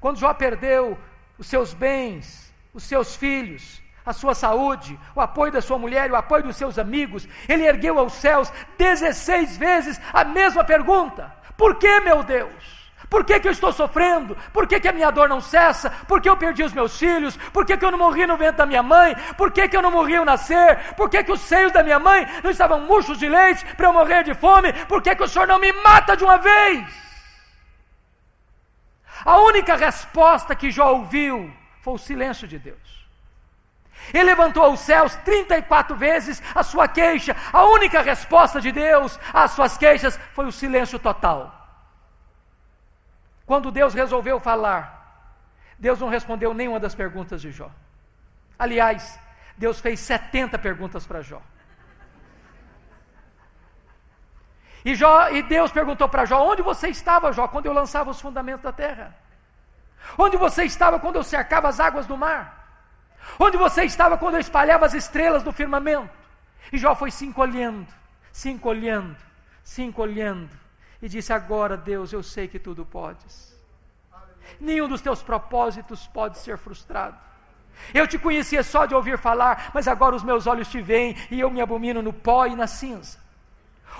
Quando 0.00 0.18
Jó 0.18 0.32
perdeu 0.34 0.98
os 1.38 1.46
seus 1.46 1.72
bens, 1.74 2.52
os 2.72 2.82
seus 2.82 3.16
filhos, 3.16 3.82
a 4.04 4.12
sua 4.12 4.34
saúde, 4.34 4.98
o 5.14 5.20
apoio 5.20 5.52
da 5.52 5.60
sua 5.60 5.78
mulher, 5.78 6.10
o 6.10 6.16
apoio 6.16 6.42
dos 6.42 6.56
seus 6.56 6.78
amigos, 6.78 7.28
ele 7.48 7.66
ergueu 7.66 7.98
aos 7.98 8.14
céus 8.14 8.50
16 8.78 9.56
vezes 9.58 10.00
a 10.12 10.24
mesma 10.24 10.64
pergunta: 10.64 11.32
Por 11.56 11.74
que, 11.76 12.00
meu 12.00 12.22
Deus? 12.22 12.78
Por 13.10 13.24
que, 13.24 13.40
que 13.40 13.48
eu 13.48 13.52
estou 13.52 13.72
sofrendo? 13.72 14.36
Por 14.52 14.66
que, 14.66 14.78
que 14.80 14.88
a 14.88 14.92
minha 14.92 15.10
dor 15.10 15.28
não 15.28 15.40
cessa? 15.40 15.90
Por 16.06 16.20
que 16.20 16.28
eu 16.28 16.36
perdi 16.36 16.62
os 16.62 16.72
meus 16.72 16.98
filhos? 16.98 17.36
Por 17.52 17.64
que, 17.64 17.76
que 17.76 17.84
eu 17.84 17.90
não 17.90 17.98
morri 17.98 18.26
no 18.26 18.36
ventre 18.36 18.58
da 18.58 18.66
minha 18.66 18.82
mãe? 18.82 19.16
Por 19.36 19.50
que, 19.50 19.66
que 19.68 19.76
eu 19.76 19.82
não 19.82 19.90
morri 19.90 20.16
ao 20.16 20.24
nascer? 20.24 20.94
Por 20.94 21.08
que, 21.08 21.24
que 21.24 21.32
os 21.32 21.40
seios 21.40 21.72
da 21.72 21.82
minha 21.82 21.98
mãe 21.98 22.26
não 22.42 22.50
estavam 22.50 22.80
murchos 22.80 23.18
de 23.18 23.28
leite 23.28 23.64
para 23.76 23.88
eu 23.88 23.92
morrer 23.92 24.24
de 24.24 24.34
fome? 24.34 24.72
Por 24.86 25.00
que, 25.00 25.14
que 25.14 25.22
o 25.22 25.28
Senhor 25.28 25.46
não 25.46 25.58
me 25.58 25.72
mata 25.72 26.16
de 26.16 26.24
uma 26.24 26.36
vez? 26.36 27.07
A 29.24 29.38
única 29.38 29.76
resposta 29.76 30.54
que 30.54 30.70
Jó 30.70 30.92
ouviu 30.92 31.52
foi 31.80 31.94
o 31.94 31.98
silêncio 31.98 32.46
de 32.46 32.58
Deus. 32.58 32.98
Ele 34.12 34.24
levantou 34.24 34.62
aos 34.62 34.80
céus 34.80 35.14
34 35.16 35.96
vezes 35.96 36.42
a 36.54 36.62
sua 36.62 36.88
queixa. 36.88 37.36
A 37.52 37.64
única 37.64 38.00
resposta 38.00 38.60
de 38.60 38.72
Deus 38.72 39.18
às 39.32 39.52
suas 39.52 39.76
queixas 39.76 40.18
foi 40.32 40.46
o 40.46 40.52
silêncio 40.52 40.98
total. 40.98 41.54
Quando 43.44 43.70
Deus 43.70 43.94
resolveu 43.94 44.38
falar, 44.38 44.98
Deus 45.78 45.98
não 46.00 46.08
respondeu 46.08 46.52
nenhuma 46.54 46.80
das 46.80 46.94
perguntas 46.94 47.40
de 47.40 47.50
Jó. 47.50 47.70
Aliás, 48.58 49.18
Deus 49.56 49.80
fez 49.80 50.00
70 50.00 50.58
perguntas 50.58 51.06
para 51.06 51.22
Jó. 51.22 51.40
E, 54.84 54.94
Jó, 54.94 55.28
e 55.30 55.42
Deus 55.42 55.70
perguntou 55.70 56.08
para 56.08 56.24
Jó: 56.24 56.42
Onde 56.42 56.62
você 56.62 56.88
estava, 56.88 57.32
Jó, 57.32 57.48
quando 57.48 57.66
eu 57.66 57.72
lançava 57.72 58.10
os 58.10 58.20
fundamentos 58.20 58.62
da 58.62 58.72
terra? 58.72 59.14
Onde 60.16 60.36
você 60.36 60.64
estava 60.64 60.98
quando 60.98 61.16
eu 61.16 61.24
cercava 61.24 61.68
as 61.68 61.80
águas 61.80 62.06
do 62.06 62.16
mar? 62.16 62.56
Onde 63.38 63.56
você 63.56 63.84
estava 63.84 64.16
quando 64.16 64.34
eu 64.34 64.40
espalhava 64.40 64.86
as 64.86 64.94
estrelas 64.94 65.42
do 65.42 65.52
firmamento? 65.52 66.10
E 66.72 66.78
Jó 66.78 66.94
foi 66.94 67.10
se 67.10 67.26
encolhendo, 67.26 67.86
se 68.32 68.48
encolhendo, 68.50 69.16
se 69.62 69.82
encolhendo 69.82 70.50
e 71.00 71.08
disse: 71.08 71.32
Agora, 71.32 71.76
Deus, 71.76 72.12
eu 72.12 72.22
sei 72.22 72.48
que 72.48 72.58
tudo 72.58 72.84
podes. 72.84 73.56
Nenhum 74.60 74.88
dos 74.88 75.00
teus 75.00 75.22
propósitos 75.22 76.06
pode 76.06 76.38
ser 76.38 76.56
frustrado. 76.56 77.16
Eu 77.94 78.08
te 78.08 78.18
conhecia 78.18 78.62
só 78.62 78.86
de 78.86 78.94
ouvir 78.94 79.18
falar, 79.18 79.70
mas 79.72 79.86
agora 79.86 80.16
os 80.16 80.24
meus 80.24 80.46
olhos 80.46 80.68
te 80.68 80.80
veem 80.80 81.16
e 81.30 81.38
eu 81.38 81.50
me 81.50 81.60
abomino 81.60 82.02
no 82.02 82.12
pó 82.12 82.46
e 82.46 82.56
na 82.56 82.66
cinza. 82.66 83.18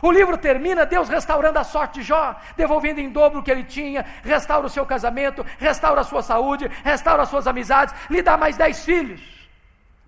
O 0.01 0.11
livro 0.13 0.39
termina 0.39 0.87
Deus 0.87 1.09
restaurando 1.09 1.59
a 1.59 1.65
sorte 1.65 2.01
de 2.01 2.07
Jó, 2.07 2.37
devolvendo 2.57 3.01
em 3.01 3.11
dobro 3.11 3.41
o 3.41 3.43
que 3.43 3.51
ele 3.51 3.65
tinha, 3.65 4.05
restaura 4.23 4.67
o 4.67 4.71
seu 4.71 4.87
casamento, 4.87 5.45
restaura 5.59 6.03
a 6.03 6.05
sua 6.05 6.23
saúde, 6.23 6.69
restaura 6.85 7.23
as 7.23 7.29
suas 7.29 7.47
amizades, 7.47 7.95
lhe 8.09 8.23
dá 8.23 8.37
mais 8.37 8.57
dez 8.57 8.85
filhos. 8.85 9.21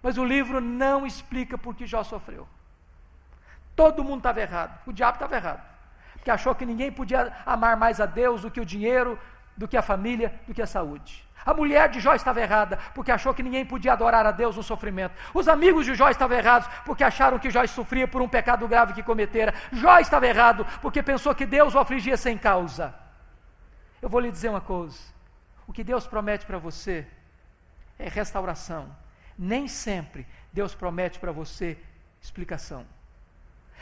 Mas 0.02 0.16
o 0.16 0.24
livro 0.24 0.60
não 0.60 1.06
explica 1.06 1.58
por 1.58 1.74
que 1.74 1.86
Jó 1.86 2.02
sofreu. 2.02 2.46
Todo 3.74 4.04
mundo 4.04 4.18
estava 4.18 4.40
errado, 4.40 4.78
o 4.86 4.92
diabo 4.92 5.16
estava 5.16 5.36
errado 5.36 5.70
que 6.22 6.30
achou 6.30 6.54
que 6.54 6.66
ninguém 6.66 6.92
podia 6.92 7.32
amar 7.46 7.76
mais 7.76 8.00
a 8.00 8.06
Deus 8.06 8.42
do 8.42 8.50
que 8.50 8.60
o 8.60 8.64
dinheiro, 8.64 9.18
do 9.56 9.66
que 9.66 9.76
a 9.76 9.82
família, 9.82 10.34
do 10.46 10.54
que 10.54 10.62
a 10.62 10.66
saúde. 10.66 11.26
A 11.44 11.54
mulher 11.54 11.88
de 11.88 12.00
Jó 12.00 12.14
estava 12.14 12.40
errada, 12.40 12.78
porque 12.94 13.10
achou 13.10 13.32
que 13.32 13.42
ninguém 13.42 13.64
podia 13.64 13.92
adorar 13.92 14.26
a 14.26 14.30
Deus 14.30 14.56
no 14.56 14.62
sofrimento. 14.62 15.14
Os 15.32 15.48
amigos 15.48 15.86
de 15.86 15.94
Jó 15.94 16.08
estavam 16.08 16.36
errados, 16.36 16.68
porque 16.84 17.02
acharam 17.02 17.38
que 17.38 17.50
Jó 17.50 17.66
sofria 17.66 18.06
por 18.06 18.20
um 18.20 18.28
pecado 18.28 18.68
grave 18.68 18.92
que 18.92 19.02
cometera. 19.02 19.54
Jó 19.72 19.98
estava 19.98 20.26
errado, 20.26 20.66
porque 20.82 21.02
pensou 21.02 21.34
que 21.34 21.46
Deus 21.46 21.74
o 21.74 21.78
afligia 21.78 22.16
sem 22.16 22.36
causa. 22.36 22.94
Eu 24.02 24.08
vou 24.08 24.20
lhe 24.20 24.30
dizer 24.30 24.50
uma 24.50 24.60
coisa: 24.60 24.98
o 25.66 25.72
que 25.72 25.82
Deus 25.82 26.06
promete 26.06 26.44
para 26.44 26.58
você 26.58 27.06
é 27.98 28.08
restauração. 28.08 28.94
Nem 29.38 29.66
sempre 29.68 30.26
Deus 30.52 30.74
promete 30.74 31.18
para 31.18 31.32
você 31.32 31.78
explicação. 32.20 32.84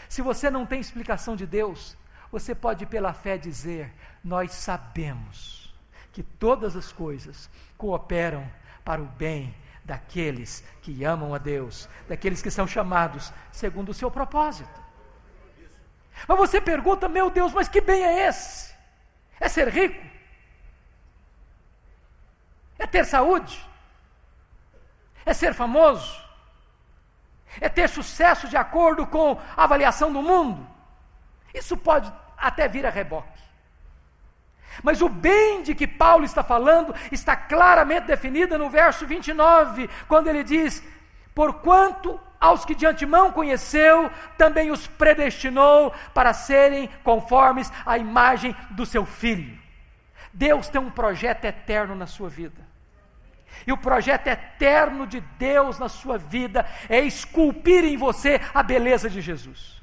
Se 0.09 0.23
você 0.23 0.49
não 0.49 0.64
tem 0.64 0.81
explicação 0.81 1.35
de 1.35 1.44
Deus, 1.47 1.97
você 2.31 2.55
pode, 2.55 2.87
pela 2.87 3.12
fé, 3.12 3.37
dizer: 3.37 3.92
Nós 4.23 4.53
sabemos 4.53 5.67
que 6.12 6.23
todas 6.23 6.77
as 6.77 6.92
coisas 6.92 7.49
cooperam 7.77 8.51
para 8.85 9.01
o 9.01 9.07
bem 9.07 9.55
daqueles 9.85 10.62
que 10.83 11.05
amam 11.05 11.35
a 11.35 11.38
Deus, 11.38 11.88
daqueles 12.09 12.42
que 12.42 12.51
são 12.51 12.66
chamados 12.66 13.33
segundo 13.51 13.90
o 13.90 13.94
seu 13.94 14.11
propósito. 14.11 14.81
Mas 16.27 16.38
você 16.38 16.61
pergunta: 16.61 17.09
Meu 17.09 17.31
Deus, 17.31 17.53
mas 17.53 17.68
que 17.68 17.81
bem 17.81 18.05
é 18.05 18.29
esse? 18.29 18.75
É 19.40 19.49
ser 19.49 19.68
rico? 19.68 20.05
É 22.79 22.87
ter 22.87 23.05
saúde? 23.05 23.66
É 25.25 25.33
ser 25.33 25.55
famoso? 25.55 26.23
É 27.61 27.68
ter 27.68 27.88
sucesso 27.88 28.49
de 28.49 28.57
acordo 28.57 29.07
com 29.07 29.40
a 29.57 29.64
avaliação 29.64 30.12
do 30.12 30.23
mundo? 30.23 30.66
Isso 31.53 31.77
pode 31.77 32.12
até 32.37 32.68
vir 32.68 32.87
a 32.87 32.90
reboque. 32.90 33.47
Mas 34.82 35.00
o 35.00 35.08
bem 35.08 35.62
de 35.62 35.74
que 35.74 35.86
Paulo 35.86 36.24
está 36.24 36.42
falando 36.42 36.94
está 37.10 37.36
claramente 37.36 38.06
definido 38.06 38.58
no 38.58 38.70
verso 38.70 39.06
29, 39.06 39.88
quando 40.06 40.28
ele 40.28 40.42
diz: 40.42 40.82
Porquanto 41.34 42.18
aos 42.40 42.64
que 42.64 42.74
de 42.74 42.86
antemão 42.86 43.32
conheceu, 43.32 44.10
também 44.36 44.70
os 44.70 44.86
predestinou 44.86 45.92
para 46.14 46.32
serem 46.32 46.88
conformes 47.02 47.72
à 47.84 47.98
imagem 47.98 48.54
do 48.70 48.86
seu 48.86 49.04
filho. 49.04 49.58
Deus 50.32 50.68
tem 50.68 50.80
um 50.80 50.90
projeto 50.90 51.44
eterno 51.44 51.94
na 51.94 52.06
sua 52.06 52.28
vida. 52.28 52.66
E 53.66 53.72
o 53.72 53.76
projeto 53.78 54.28
eterno 54.28 55.06
de 55.06 55.20
Deus 55.20 55.78
na 55.78 55.88
sua 55.88 56.16
vida 56.16 56.64
é 56.88 57.00
esculpir 57.00 57.84
em 57.84 57.96
você 57.96 58.40
a 58.54 58.62
beleza 58.62 59.10
de 59.10 59.20
Jesus 59.20 59.78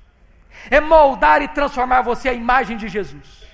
é 0.70 0.80
moldar 0.80 1.42
e 1.42 1.48
transformar 1.48 2.02
você 2.02 2.30
à 2.30 2.34
imagem 2.34 2.78
de 2.78 2.88
Jesus. 2.88 3.46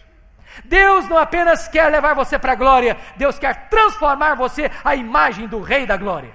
Deus 0.65 1.07
não 1.07 1.17
apenas 1.17 1.67
quer 1.67 1.89
levar 1.89 2.13
você 2.13 2.37
para 2.37 2.53
a 2.53 2.55
glória, 2.55 2.97
Deus 3.15 3.39
quer 3.39 3.69
transformar 3.69 4.35
você 4.35 4.69
à 4.83 4.95
imagem 4.95 5.47
do 5.47 5.61
Rei 5.61 5.85
da 5.85 5.97
Glória. 5.97 6.33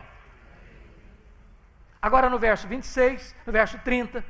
Agora 2.00 2.30
no 2.30 2.38
verso 2.38 2.66
26, 2.68 3.34
no 3.44 3.52
verso 3.52 3.78
30, 3.78 4.24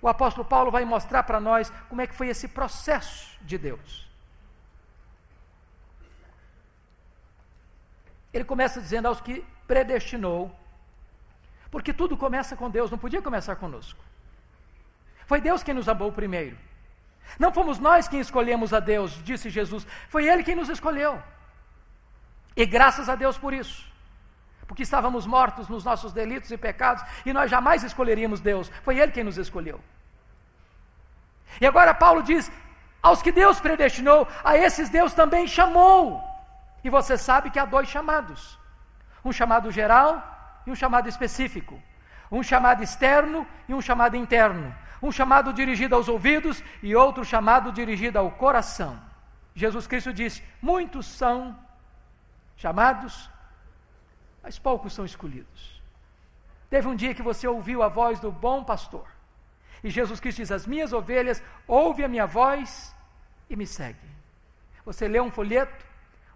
o 0.00 0.08
apóstolo 0.08 0.44
Paulo 0.44 0.70
vai 0.70 0.84
mostrar 0.84 1.22
para 1.22 1.38
nós 1.38 1.72
como 1.88 2.00
é 2.00 2.06
que 2.06 2.14
foi 2.14 2.28
esse 2.28 2.48
processo 2.48 3.38
de 3.42 3.56
Deus. 3.58 4.10
Ele 8.32 8.44
começa 8.44 8.80
dizendo 8.80 9.06
aos 9.06 9.20
que 9.20 9.44
predestinou, 9.66 10.54
porque 11.70 11.92
tudo 11.92 12.16
começa 12.16 12.56
com 12.56 12.70
Deus, 12.70 12.90
não 12.90 12.98
podia 12.98 13.22
começar 13.22 13.56
conosco. 13.56 14.02
Foi 15.26 15.40
Deus 15.40 15.62
quem 15.62 15.74
nos 15.74 15.88
amou 15.88 16.12
primeiro. 16.12 16.56
Não 17.38 17.52
fomos 17.52 17.78
nós 17.78 18.08
quem 18.08 18.20
escolhemos 18.20 18.72
a 18.72 18.80
Deus, 18.80 19.12
disse 19.24 19.50
Jesus, 19.50 19.86
foi 20.08 20.28
Ele 20.28 20.42
quem 20.42 20.54
nos 20.54 20.68
escolheu. 20.68 21.22
E 22.56 22.66
graças 22.66 23.08
a 23.08 23.14
Deus 23.14 23.38
por 23.38 23.52
isso. 23.52 23.90
Porque 24.66 24.82
estávamos 24.82 25.26
mortos 25.26 25.68
nos 25.68 25.84
nossos 25.84 26.12
delitos 26.12 26.50
e 26.50 26.56
pecados 26.56 27.02
e 27.26 27.32
nós 27.32 27.50
jamais 27.50 27.82
escolheríamos 27.82 28.40
Deus, 28.40 28.70
foi 28.82 28.98
Ele 28.98 29.12
quem 29.12 29.24
nos 29.24 29.38
escolheu. 29.38 29.80
E 31.60 31.66
agora 31.66 31.92
Paulo 31.94 32.22
diz: 32.22 32.50
aos 33.02 33.20
que 33.20 33.32
Deus 33.32 33.60
predestinou, 33.60 34.28
a 34.44 34.56
esses 34.56 34.88
Deus 34.88 35.12
também 35.12 35.46
chamou. 35.46 36.22
E 36.84 36.88
você 36.88 37.18
sabe 37.18 37.50
que 37.50 37.58
há 37.58 37.64
dois 37.64 37.88
chamados: 37.88 38.58
um 39.24 39.32
chamado 39.32 39.70
geral 39.70 40.62
e 40.66 40.70
um 40.70 40.74
chamado 40.74 41.08
específico. 41.08 41.80
Um 42.30 42.42
chamado 42.42 42.82
externo 42.82 43.46
e 43.68 43.74
um 43.74 43.80
chamado 43.82 44.16
interno. 44.16 44.74
Um 45.02 45.10
chamado 45.10 45.52
dirigido 45.52 45.94
aos 45.94 46.08
ouvidos 46.08 46.62
e 46.82 46.94
outro 46.94 47.24
chamado 47.24 47.72
dirigido 47.72 48.18
ao 48.18 48.30
coração. 48.30 49.00
Jesus 49.54 49.86
Cristo 49.86 50.12
disse: 50.12 50.42
Muitos 50.60 51.06
são 51.06 51.58
chamados, 52.56 53.28
mas 54.42 54.58
poucos 54.58 54.92
são 54.92 55.04
escolhidos. 55.04 55.82
Teve 56.70 56.88
um 56.88 56.96
dia 56.96 57.14
que 57.14 57.22
você 57.22 57.46
ouviu 57.46 57.82
a 57.82 57.88
voz 57.88 58.20
do 58.20 58.30
bom 58.30 58.64
pastor. 58.64 59.06
E 59.84 59.90
Jesus 59.90 60.20
Cristo 60.20 60.38
diz: 60.38 60.52
As 60.52 60.66
minhas 60.66 60.92
ovelhas 60.92 61.42
ouvem 61.66 62.04
a 62.04 62.08
minha 62.08 62.26
voz 62.26 62.94
e 63.50 63.56
me 63.56 63.66
seguem. 63.66 64.10
Você 64.84 65.06
lê 65.06 65.20
um 65.20 65.30
folheto, 65.30 65.84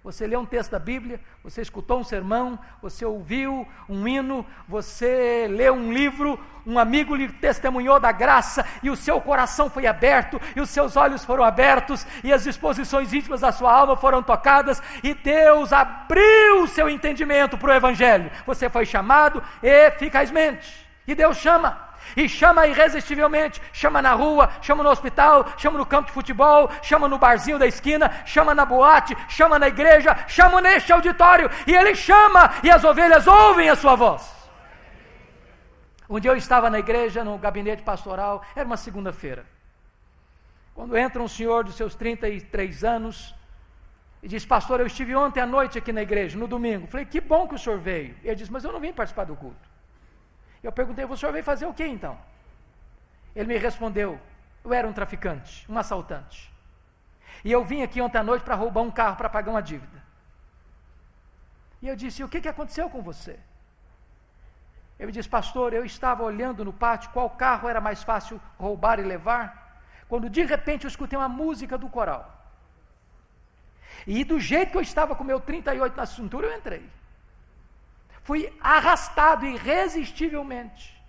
você 0.07 0.25
leu 0.25 0.38
um 0.38 0.47
texto 0.47 0.71
da 0.71 0.79
Bíblia, 0.79 1.21
você 1.42 1.61
escutou 1.61 1.99
um 1.99 2.05
sermão, 2.05 2.57
você 2.81 3.05
ouviu 3.05 3.66
um 3.88 4.07
hino, 4.07 4.47
você 4.69 5.49
leu 5.51 5.75
um 5.75 5.92
livro, 5.92 6.38
um 6.64 6.79
amigo 6.79 7.12
lhe 7.12 7.29
testemunhou 7.29 7.99
da 7.99 8.12
graça 8.12 8.64
e 8.85 8.88
o 8.88 8.95
seu 8.95 9.21
coração 9.21 9.69
foi 9.69 9.85
aberto 9.85 10.40
e 10.55 10.61
os 10.61 10.71
seus 10.71 10.97
olhos 10.97 11.25
foram 11.25 11.42
abertos 11.42 12.07
e 12.23 12.33
as 12.33 12.45
disposições 12.45 13.12
íntimas 13.12 13.40
da 13.40 13.51
sua 13.51 13.73
alma 13.73 13.97
foram 13.97 14.23
tocadas 14.23 14.81
e 15.03 15.12
Deus 15.12 15.73
abriu 15.73 16.62
o 16.62 16.69
seu 16.69 16.88
entendimento 16.88 17.59
para 17.59 17.73
o 17.73 17.75
Evangelho. 17.75 18.31
Você 18.47 18.71
foi 18.71 18.87
chamado 18.87 19.42
eficazmente 19.61 20.87
e 21.05 21.16
Deus 21.16 21.37
chama. 21.37 21.86
E 22.14 22.29
chama 22.29 22.66
irresistivelmente, 22.66 23.62
chama 23.73 24.03
na 24.03 24.12
rua, 24.12 24.51
chama 24.61 24.83
no 24.83 24.90
hospital, 24.90 25.47
chama 25.57 25.79
no 25.79 25.87
campo 25.87 26.09
de 26.09 26.12
futebol, 26.12 26.71
chama 26.83 27.09
no 27.09 27.19
barzinho 27.19 27.59
da 27.59 27.66
esquina, 27.66 28.23
chama 28.27 28.55
na 28.55 28.66
boate, 28.66 29.16
chama 29.29 29.59
na 29.59 29.69
igreja, 29.69 30.16
chama 30.29 30.61
neste 30.61 30.92
auditório, 30.92 31.51
e 31.66 31.75
ele 31.75 31.95
chama, 31.95 32.53
e 32.62 32.71
as 32.71 32.85
ovelhas 32.85 33.27
ouvem 33.27 33.71
a 33.71 33.77
sua 33.77 33.97
voz. 33.97 34.37
Um 36.09 36.21
dia 36.21 36.31
eu 36.31 36.37
estava 36.37 36.71
na 36.71 36.79
igreja, 36.79 37.25
no 37.25 37.37
gabinete 37.38 37.83
pastoral, 37.83 38.45
era 38.55 38.64
uma 38.64 38.77
segunda-feira. 38.77 39.45
Quando 40.75 40.97
entra 40.97 41.23
um 41.23 41.27
senhor 41.27 41.64
dos 41.64 41.75
seus 41.75 41.95
33 41.95 42.85
anos 42.85 43.35
e 44.23 44.29
diz: 44.29 44.45
Pastor, 44.45 44.81
eu 44.81 44.87
estive 44.87 45.16
ontem 45.16 45.40
à 45.40 45.47
noite 45.47 45.79
aqui 45.79 45.92
na 45.92 46.03
igreja, 46.03 46.38
no 46.38 46.47
domingo. 46.47 46.87
Falei: 46.87 47.07
Que 47.07 47.21
bom 47.21 47.49
que 47.49 47.55
o 47.55 47.59
senhor 47.59 47.79
veio. 47.79 48.14
Ele 48.23 48.35
diz: 48.35 48.49
Mas 48.49 48.62
eu 48.62 48.73
não 48.73 48.79
vim 48.79 48.92
participar 48.92 49.25
do 49.25 49.35
culto. 49.35 49.65
Eu 50.66 50.72
perguntei, 50.72 51.05
o 51.05 51.16
senhor 51.16 51.31
veio 51.31 51.44
fazer 51.44 51.64
o 51.64 51.72
que 51.72 51.87
então? 51.87 52.18
Ele 53.37 53.46
me 53.46 53.57
respondeu, 53.57 54.20
eu 54.64 54.72
era 54.74 54.88
um 54.88 54.92
traficante, 54.92 55.64
um 55.70 55.79
assaltante. 55.79 56.52
E 57.44 57.52
eu 57.52 57.64
vim 57.64 57.83
aqui 57.83 58.00
ontem 58.00 58.18
à 58.18 58.24
noite 58.24 58.42
para 58.42 58.57
roubar 58.57 58.83
um 58.83 58.90
carro 58.90 59.14
para 59.14 59.29
pagar 59.29 59.52
uma 59.52 59.62
dívida. 59.62 60.02
E 61.81 61.87
eu 61.87 61.94
disse, 61.94 62.24
o 62.24 62.29
que, 62.29 62.40
que 62.40 62.48
aconteceu 62.48 62.90
com 62.90 63.00
você? 63.00 63.38
Ele 64.98 65.12
disse, 65.12 65.29
pastor, 65.29 65.72
eu 65.72 65.85
estava 65.85 66.24
olhando 66.24 66.64
no 66.64 66.72
pátio 66.72 67.11
qual 67.11 67.31
carro 67.31 67.68
era 67.68 67.81
mais 67.81 68.02
fácil 68.02 68.40
roubar 68.59 68.98
e 68.98 69.05
levar, 69.05 69.81
quando 70.09 70.29
de 70.29 70.42
repente 70.42 70.83
eu 70.83 70.88
escutei 70.88 71.16
uma 71.16 71.29
música 71.29 71.79
do 71.79 71.88
coral. 71.88 72.24
E 74.05 74.24
do 74.24 74.40
jeito 74.40 74.72
que 74.72 74.79
eu 74.79 74.83
estava 74.83 75.14
com 75.14 75.22
meu 75.22 75.38
38 75.38 75.96
na 75.96 76.07
cintura, 76.07 76.48
eu 76.48 76.59
entrei. 76.59 76.85
Fui 78.26 78.52
arrastado 78.60 79.46
irresistivelmente. 79.46 81.00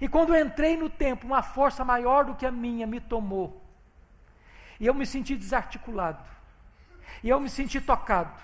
E 0.00 0.06
quando 0.06 0.36
entrei 0.36 0.76
no 0.76 0.88
templo, 0.88 1.26
uma 1.26 1.42
força 1.42 1.84
maior 1.84 2.24
do 2.24 2.36
que 2.36 2.46
a 2.46 2.52
minha 2.52 2.86
me 2.86 3.00
tomou. 3.00 3.60
E 4.78 4.86
eu 4.86 4.94
me 4.94 5.04
senti 5.04 5.34
desarticulado. 5.34 6.22
E 7.24 7.28
eu 7.28 7.40
me 7.40 7.50
senti 7.50 7.80
tocado. 7.80 8.40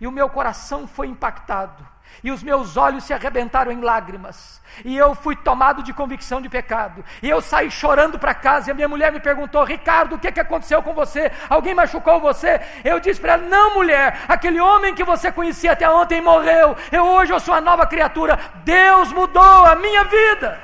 E 0.00 0.06
o 0.06 0.12
meu 0.12 0.28
coração 0.28 0.86
foi 0.86 1.06
impactado 1.06 1.86
e 2.22 2.30
os 2.30 2.42
meus 2.42 2.76
olhos 2.76 3.04
se 3.04 3.12
arrebentaram 3.12 3.70
em 3.70 3.80
lágrimas, 3.80 4.60
e 4.84 4.96
eu 4.96 5.14
fui 5.14 5.36
tomado 5.36 5.82
de 5.82 5.92
convicção 5.92 6.40
de 6.40 6.48
pecado, 6.48 7.04
e 7.22 7.28
eu 7.28 7.40
saí 7.40 7.70
chorando 7.70 8.18
para 8.18 8.34
casa, 8.34 8.68
e 8.68 8.72
a 8.72 8.74
minha 8.74 8.88
mulher 8.88 9.12
me 9.12 9.20
perguntou: 9.20 9.64
Ricardo, 9.64 10.14
o 10.14 10.18
que, 10.18 10.32
que 10.32 10.40
aconteceu 10.40 10.82
com 10.82 10.92
você? 10.92 11.30
Alguém 11.48 11.74
machucou 11.74 12.20
você? 12.20 12.60
Eu 12.84 12.98
disse 13.00 13.20
para 13.20 13.34
ela: 13.34 13.46
Não, 13.46 13.74
mulher, 13.74 14.20
aquele 14.28 14.60
homem 14.60 14.94
que 14.94 15.04
você 15.04 15.30
conhecia 15.30 15.72
até 15.72 15.88
ontem 15.88 16.20
morreu, 16.20 16.76
eu 16.90 17.04
hoje 17.04 17.32
eu 17.32 17.40
sou 17.40 17.54
uma 17.54 17.60
nova 17.60 17.86
criatura, 17.86 18.38
Deus 18.64 19.12
mudou 19.12 19.66
a 19.66 19.74
minha 19.76 20.04
vida. 20.04 20.60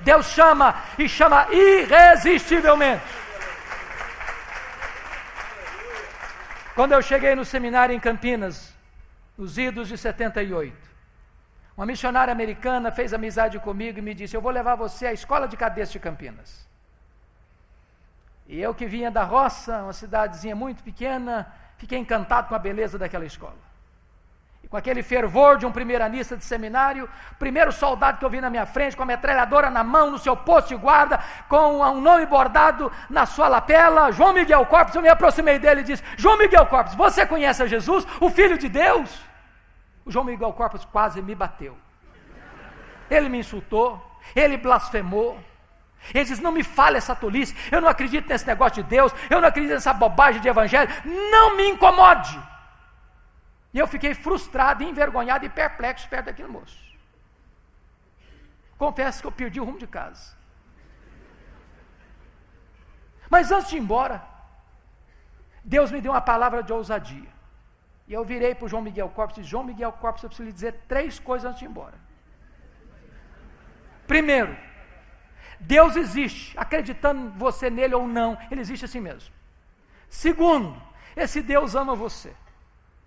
Deus 0.00 0.26
chama 0.26 0.74
e 0.98 1.08
chama 1.08 1.46
irresistivelmente. 1.52 3.02
Quando 6.74 6.92
eu 6.92 7.02
cheguei 7.02 7.34
no 7.34 7.44
seminário 7.44 7.94
em 7.94 8.00
Campinas, 8.00 8.74
nos 9.36 9.58
idos 9.58 9.88
de 9.88 9.98
78. 9.98 10.74
Uma 11.76 11.84
missionária 11.84 12.32
americana 12.32 12.90
fez 12.90 13.12
amizade 13.12 13.58
comigo 13.58 13.98
e 13.98 14.02
me 14.02 14.14
disse: 14.14 14.36
Eu 14.36 14.40
vou 14.40 14.50
levar 14.50 14.74
você 14.74 15.06
à 15.06 15.12
escola 15.12 15.46
de 15.46 15.56
cadetes 15.56 15.92
de 15.92 15.98
Campinas. 15.98 16.66
E 18.46 18.60
eu 18.60 18.74
que 18.74 18.86
vinha 18.86 19.10
da 19.10 19.22
roça, 19.22 19.82
uma 19.82 19.92
cidadezinha 19.92 20.56
muito 20.56 20.82
pequena, 20.82 21.52
fiquei 21.76 21.98
encantado 21.98 22.48
com 22.48 22.54
a 22.54 22.58
beleza 22.58 22.98
daquela 22.98 23.24
escola. 23.24 23.71
Com 24.72 24.78
aquele 24.78 25.02
fervor 25.02 25.58
de 25.58 25.66
um 25.66 25.70
primeiranista 25.70 26.34
de 26.34 26.46
seminário, 26.46 27.06
primeiro 27.38 27.70
soldado 27.70 28.16
que 28.16 28.24
eu 28.24 28.30
vi 28.30 28.40
na 28.40 28.48
minha 28.48 28.64
frente, 28.64 28.96
com 28.96 29.02
a 29.02 29.04
metralhadora 29.04 29.68
na 29.68 29.84
mão, 29.84 30.10
no 30.10 30.18
seu 30.18 30.34
posto 30.34 30.68
de 30.68 30.76
guarda, 30.76 31.20
com 31.46 31.78
um 31.78 32.00
nome 32.00 32.24
bordado 32.24 32.90
na 33.10 33.26
sua 33.26 33.48
lapela, 33.48 34.10
João 34.12 34.32
Miguel 34.32 34.64
Corpus, 34.64 34.94
eu 34.94 35.02
me 35.02 35.10
aproximei 35.10 35.58
dele 35.58 35.82
e 35.82 35.84
disse: 35.84 36.02
João 36.16 36.38
Miguel 36.38 36.64
Corpus, 36.64 36.94
você 36.94 37.26
conhece 37.26 37.62
a 37.62 37.66
Jesus, 37.66 38.06
o 38.18 38.30
Filho 38.30 38.56
de 38.56 38.70
Deus? 38.70 39.10
O 40.06 40.10
João 40.10 40.24
Miguel 40.24 40.54
Corpus 40.54 40.86
quase 40.86 41.20
me 41.20 41.34
bateu. 41.34 41.76
Ele 43.10 43.28
me 43.28 43.40
insultou, 43.40 44.02
ele 44.34 44.56
blasfemou. 44.56 45.38
Ele 46.14 46.24
diz: 46.24 46.40
Não 46.40 46.50
me 46.50 46.62
fale 46.62 46.96
essa 46.96 47.14
tolice, 47.14 47.54
eu 47.70 47.82
não 47.82 47.90
acredito 47.90 48.26
nesse 48.26 48.46
negócio 48.46 48.82
de 48.82 48.88
Deus, 48.88 49.14
eu 49.28 49.38
não 49.38 49.48
acredito 49.48 49.74
nessa 49.74 49.92
bobagem 49.92 50.40
de 50.40 50.48
evangelho, 50.48 50.90
não 51.04 51.58
me 51.58 51.68
incomode. 51.68 52.51
E 53.74 53.78
eu 53.78 53.86
fiquei 53.86 54.14
frustrado, 54.14 54.82
envergonhado 54.82 55.44
e 55.46 55.48
perplexo 55.48 56.08
perto 56.08 56.26
daquele 56.26 56.48
moço. 56.48 56.78
Confesso 58.76 59.20
que 59.20 59.26
eu 59.26 59.32
perdi 59.32 59.60
o 59.60 59.64
rumo 59.64 59.78
de 59.78 59.86
casa. 59.86 60.36
Mas 63.30 63.50
antes 63.50 63.70
de 63.70 63.76
ir 63.76 63.80
embora, 63.80 64.22
Deus 65.64 65.90
me 65.90 66.00
deu 66.00 66.12
uma 66.12 66.20
palavra 66.20 66.62
de 66.62 66.72
ousadia. 66.72 67.30
E 68.06 68.12
eu 68.12 68.24
virei 68.24 68.54
para 68.54 68.66
o 68.66 68.68
João 68.68 68.82
Miguel 68.82 69.08
Corpus 69.08 69.38
e 69.38 69.40
disse, 69.40 69.50
João 69.50 69.64
Miguel 69.64 69.92
Corpus, 69.92 70.22
eu 70.22 70.28
preciso 70.28 70.46
lhe 70.46 70.52
dizer 70.52 70.74
três 70.86 71.18
coisas 71.18 71.48
antes 71.48 71.60
de 71.60 71.64
ir 71.64 71.68
embora. 71.68 71.94
Primeiro, 74.06 74.54
Deus 75.58 75.96
existe, 75.96 76.58
acreditando 76.58 77.30
você 77.30 77.70
nele 77.70 77.94
ou 77.94 78.06
não, 78.06 78.36
ele 78.50 78.60
existe 78.60 78.84
assim 78.84 79.00
mesmo. 79.00 79.32
Segundo, 80.10 80.82
esse 81.16 81.40
Deus 81.40 81.74
ama 81.74 81.94
você 81.94 82.34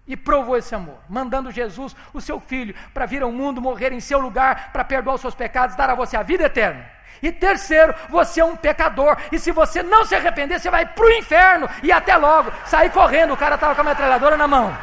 e 0.08 0.16
provou 0.16 0.56
esse 0.58 0.74
amor, 0.76 1.00
mandando 1.10 1.52
Jesus, 1.52 1.96
o 2.14 2.22
seu 2.22 2.40
filho, 2.40 2.76
para 2.94 3.06
vir 3.06 3.24
ao 3.24 3.32
mundo, 3.32 3.62
morrer 3.62 3.92
em 3.92 4.00
seu 4.00 4.20
lugar, 4.20 4.72
para 4.72 4.84
perdoar 4.84 5.16
os 5.16 5.22
seus 5.22 5.36
pecados, 5.36 5.76
dar 5.76 5.90
a 5.90 5.96
você 5.96 6.16
a 6.16 6.24
vida 6.24 6.44
eterna. 6.44 6.86
E 7.22 7.32
terceiro, 7.32 7.96
você 8.10 8.42
é 8.42 8.46
um 8.46 8.56
pecador, 8.56 9.18
e 9.32 9.40
se 9.40 9.52
você 9.52 9.82
não 9.82 10.06
se 10.06 10.14
arrepender, 10.14 10.60
você 10.60 10.70
vai 10.70 10.86
para 10.86 11.06
o 11.06 11.12
inferno, 11.12 11.68
e 11.82 11.92
até 11.92 12.16
logo, 12.16 12.52
sair 12.66 12.92
correndo, 12.92 13.34
o 13.34 13.38
cara 13.38 13.56
estava 13.56 13.74
com 13.74 13.82
a 13.82 13.86
metralhadora 13.86 14.38
na 14.38 14.48
mão. 14.48 14.78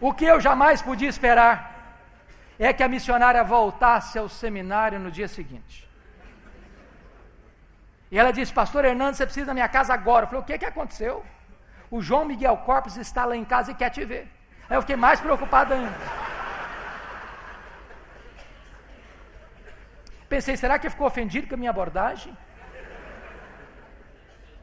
O 0.00 0.14
que 0.14 0.24
eu 0.24 0.40
jamais 0.40 0.80
podia 0.80 1.08
esperar 1.08 1.70
é 2.58 2.72
que 2.72 2.82
a 2.82 2.88
missionária 2.88 3.44
voltasse 3.44 4.18
ao 4.18 4.28
seminário 4.28 4.98
no 4.98 5.10
dia 5.10 5.28
seguinte. 5.28 5.89
E 8.10 8.18
ela 8.18 8.32
disse: 8.32 8.52
Pastor 8.52 8.84
Hernandes, 8.84 9.18
você 9.18 9.24
precisa 9.24 9.46
da 9.46 9.54
minha 9.54 9.68
casa 9.68 9.94
agora. 9.94 10.24
Eu 10.24 10.28
falei: 10.28 10.42
O 10.42 10.44
que, 10.44 10.58
que 10.58 10.64
aconteceu? 10.64 11.24
O 11.90 12.00
João 12.00 12.24
Miguel 12.24 12.56
Corpus 12.58 12.96
está 12.96 13.24
lá 13.24 13.36
em 13.36 13.44
casa 13.44 13.70
e 13.70 13.74
quer 13.74 13.90
te 13.90 14.04
ver. 14.04 14.28
Aí 14.68 14.76
eu 14.76 14.82
fiquei 14.82 14.96
mais 14.96 15.20
preocupado 15.20 15.74
ainda. 15.74 15.98
Pensei: 20.28 20.56
será 20.56 20.78
que 20.78 20.88
ficou 20.88 21.06
ofendido 21.06 21.48
com 21.48 21.54
a 21.54 21.58
minha 21.58 21.70
abordagem? 21.70 22.36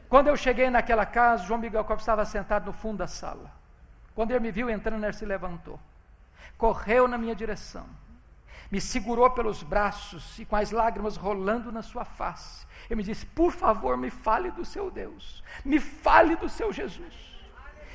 Quando 0.08 0.28
eu 0.28 0.36
cheguei 0.36 0.70
naquela 0.70 1.04
casa, 1.04 1.44
João 1.44 1.60
Miguel 1.60 1.84
Costa 1.84 2.00
estava 2.00 2.24
sentado 2.24 2.66
no 2.66 2.72
fundo 2.72 2.98
da 2.98 3.06
sala. 3.06 3.50
Quando 4.14 4.30
ele 4.30 4.40
me 4.40 4.50
viu 4.50 4.70
entrando, 4.70 5.04
ele 5.04 5.12
se 5.12 5.26
levantou, 5.26 5.78
correu 6.56 7.06
na 7.06 7.18
minha 7.18 7.34
direção, 7.34 7.86
me 8.70 8.80
segurou 8.80 9.30
pelos 9.30 9.62
braços 9.62 10.38
e 10.38 10.44
com 10.44 10.56
as 10.56 10.70
lágrimas 10.70 11.16
rolando 11.16 11.72
na 11.72 11.82
sua 11.82 12.04
face, 12.04 12.66
ele 12.86 12.96
me 12.96 13.02
disse: 13.02 13.24
Por 13.26 13.52
favor, 13.52 13.96
me 13.96 14.10
fale 14.10 14.50
do 14.50 14.64
seu 14.64 14.90
Deus, 14.90 15.42
me 15.64 15.78
fale 15.78 16.36
do 16.36 16.48
seu 16.48 16.72
Jesus. 16.72 17.14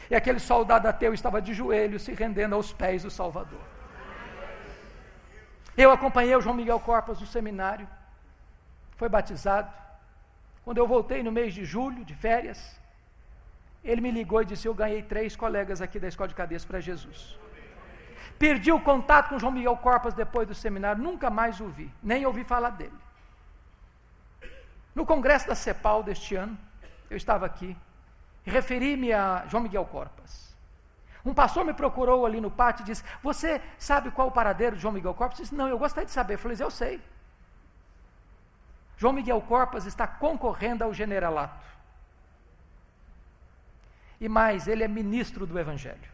E 0.10 0.16
aquele 0.16 0.40
soldado 0.40 0.88
ateu 0.88 1.14
estava 1.14 1.42
de 1.42 1.54
joelhos, 1.54 2.04
se 2.04 2.14
rendendo 2.14 2.56
aos 2.56 2.74
pés 2.74 3.04
do 3.04 3.12
Salvador. 3.12 3.62
Eu 5.76 5.92
acompanhei 5.92 6.36
o 6.36 6.42
João 6.42 6.56
Miguel 6.56 6.80
Corpas 6.80 7.20
no 7.20 7.26
seminário, 7.26 7.88
foi 8.96 9.10
batizado. 9.10 9.72
Quando 10.64 10.78
eu 10.78 10.88
voltei 10.88 11.24
no 11.24 11.32
mês 11.32 11.54
de 11.54 11.66
julho, 11.66 12.06
de 12.06 12.16
férias, 12.16 12.80
ele 13.84 14.02
me 14.02 14.12
ligou 14.12 14.42
e 14.42 14.46
disse: 14.46 14.68
Eu 14.68 14.74
ganhei 14.74 15.02
três 15.02 15.36
colegas 15.36 15.82
aqui 15.82 16.00
da 16.00 16.08
escola 16.08 16.28
de 16.28 16.36
cadeias 16.36 16.64
para 16.64 16.80
Jesus. 16.80 17.38
Perdi 18.40 18.72
o 18.72 18.80
contato 18.80 19.30
com 19.30 19.40
João 19.40 19.52
Miguel 19.52 19.78
Corpas 19.78 20.14
depois 20.14 20.48
do 20.48 20.56
seminário, 20.56 21.02
nunca 21.02 21.30
mais 21.30 21.60
o 21.60 21.68
vi, 21.68 21.92
nem 22.02 22.26
ouvi 22.26 22.44
falar 22.44 22.72
dele. 22.72 22.94
No 24.94 25.06
congresso 25.06 25.48
da 25.48 25.56
CEPAL 25.56 26.04
deste 26.04 26.36
ano, 26.36 26.58
eu 27.10 27.18
estava 27.18 27.46
aqui, 27.46 27.76
referi-me 28.44 29.14
a 29.14 29.46
João 29.48 29.64
Miguel 29.64 29.86
Corpas. 29.86 30.54
Um 31.26 31.34
pastor 31.34 31.64
me 31.64 31.74
procurou 31.74 32.26
ali 32.26 32.42
no 32.42 32.52
pátio 32.52 32.84
e 32.84 32.86
disse: 32.86 33.04
Você 33.22 33.62
sabe 33.78 34.12
qual 34.12 34.28
o 34.28 34.32
paradeiro 34.32 34.76
de 34.76 34.82
João 34.82 34.94
Miguel 34.94 35.14
Corpas? 35.14 35.40
Eu 35.40 35.44
disse: 35.44 35.56
Não, 35.56 35.68
eu 35.68 35.80
gostaria 35.80 36.06
de 36.06 36.12
saber. 36.12 36.34
Eu 36.34 36.40
falei: 36.40 36.58
Eu 36.60 36.70
sei. 36.70 37.02
João 38.98 39.14
Miguel 39.14 39.42
Corpas 39.42 39.86
está 39.86 40.06
concorrendo 40.06 40.84
ao 40.84 40.94
generalato. 40.94 41.66
E 44.20 44.30
mais, 44.30 44.68
ele 44.68 44.84
é 44.84 44.88
ministro 44.88 45.46
do 45.46 45.58
Evangelho. 45.58 46.13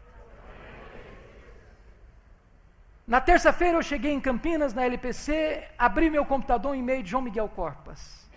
Na 3.10 3.20
terça-feira 3.20 3.76
eu 3.76 3.82
cheguei 3.82 4.12
em 4.12 4.20
Campinas, 4.20 4.72
na 4.72 4.84
LPC, 4.84 5.66
abri 5.76 6.08
meu 6.08 6.24
computador 6.24 6.76
em 6.76 6.80
meio 6.80 7.02
de 7.02 7.10
João 7.10 7.24
Miguel 7.24 7.48
Corpas. 7.48 8.30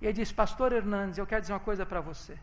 E 0.00 0.04
ele 0.04 0.14
disse: 0.14 0.34
Pastor 0.34 0.72
Hernandes, 0.72 1.16
eu 1.16 1.24
quero 1.24 1.42
dizer 1.42 1.52
uma 1.52 1.60
coisa 1.60 1.86
para 1.86 2.00
você. 2.00 2.36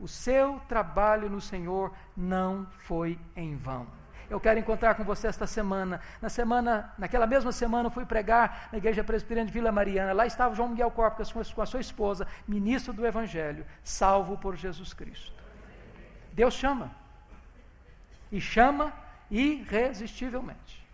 O 0.00 0.08
seu 0.08 0.60
trabalho 0.68 1.30
no 1.30 1.40
Senhor 1.40 1.92
não 2.16 2.66
foi 2.78 3.16
em 3.36 3.54
vão. 3.54 3.86
Eu 4.28 4.40
quero 4.40 4.58
encontrar 4.58 4.96
com 4.96 5.04
você 5.04 5.28
esta 5.28 5.46
semana. 5.46 6.00
Na 6.20 6.28
semana, 6.28 6.92
naquela 6.98 7.28
mesma 7.28 7.52
semana, 7.52 7.86
eu 7.86 7.92
fui 7.92 8.04
pregar 8.04 8.68
na 8.72 8.78
igreja 8.78 9.04
presbiteriana 9.04 9.46
de 9.46 9.52
Vila 9.52 9.70
Mariana. 9.70 10.12
Lá 10.12 10.26
estava 10.26 10.52
João 10.56 10.70
Miguel 10.70 10.90
Corpas 10.90 11.30
com 11.30 11.62
a 11.62 11.66
sua 11.66 11.80
esposa, 11.80 12.26
ministro 12.44 12.92
do 12.92 13.06
Evangelho, 13.06 13.64
salvo 13.84 14.36
por 14.36 14.56
Jesus 14.56 14.92
Cristo. 14.92 15.40
Deus 16.32 16.54
chama. 16.54 16.90
E 18.32 18.40
chama 18.40 18.92
irresistivelmente. 19.30 20.87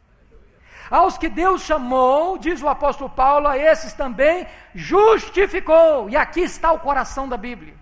Aos 0.90 1.16
que 1.16 1.28
Deus 1.28 1.62
chamou, 1.62 2.38
diz 2.38 2.62
o 2.62 2.68
apóstolo 2.68 3.08
Paulo, 3.10 3.48
a 3.48 3.56
esses 3.56 3.92
também 3.92 4.46
justificou. 4.74 6.08
E 6.10 6.16
aqui 6.16 6.40
está 6.40 6.72
o 6.72 6.80
coração 6.80 7.28
da 7.28 7.36
Bíblia. 7.36 7.74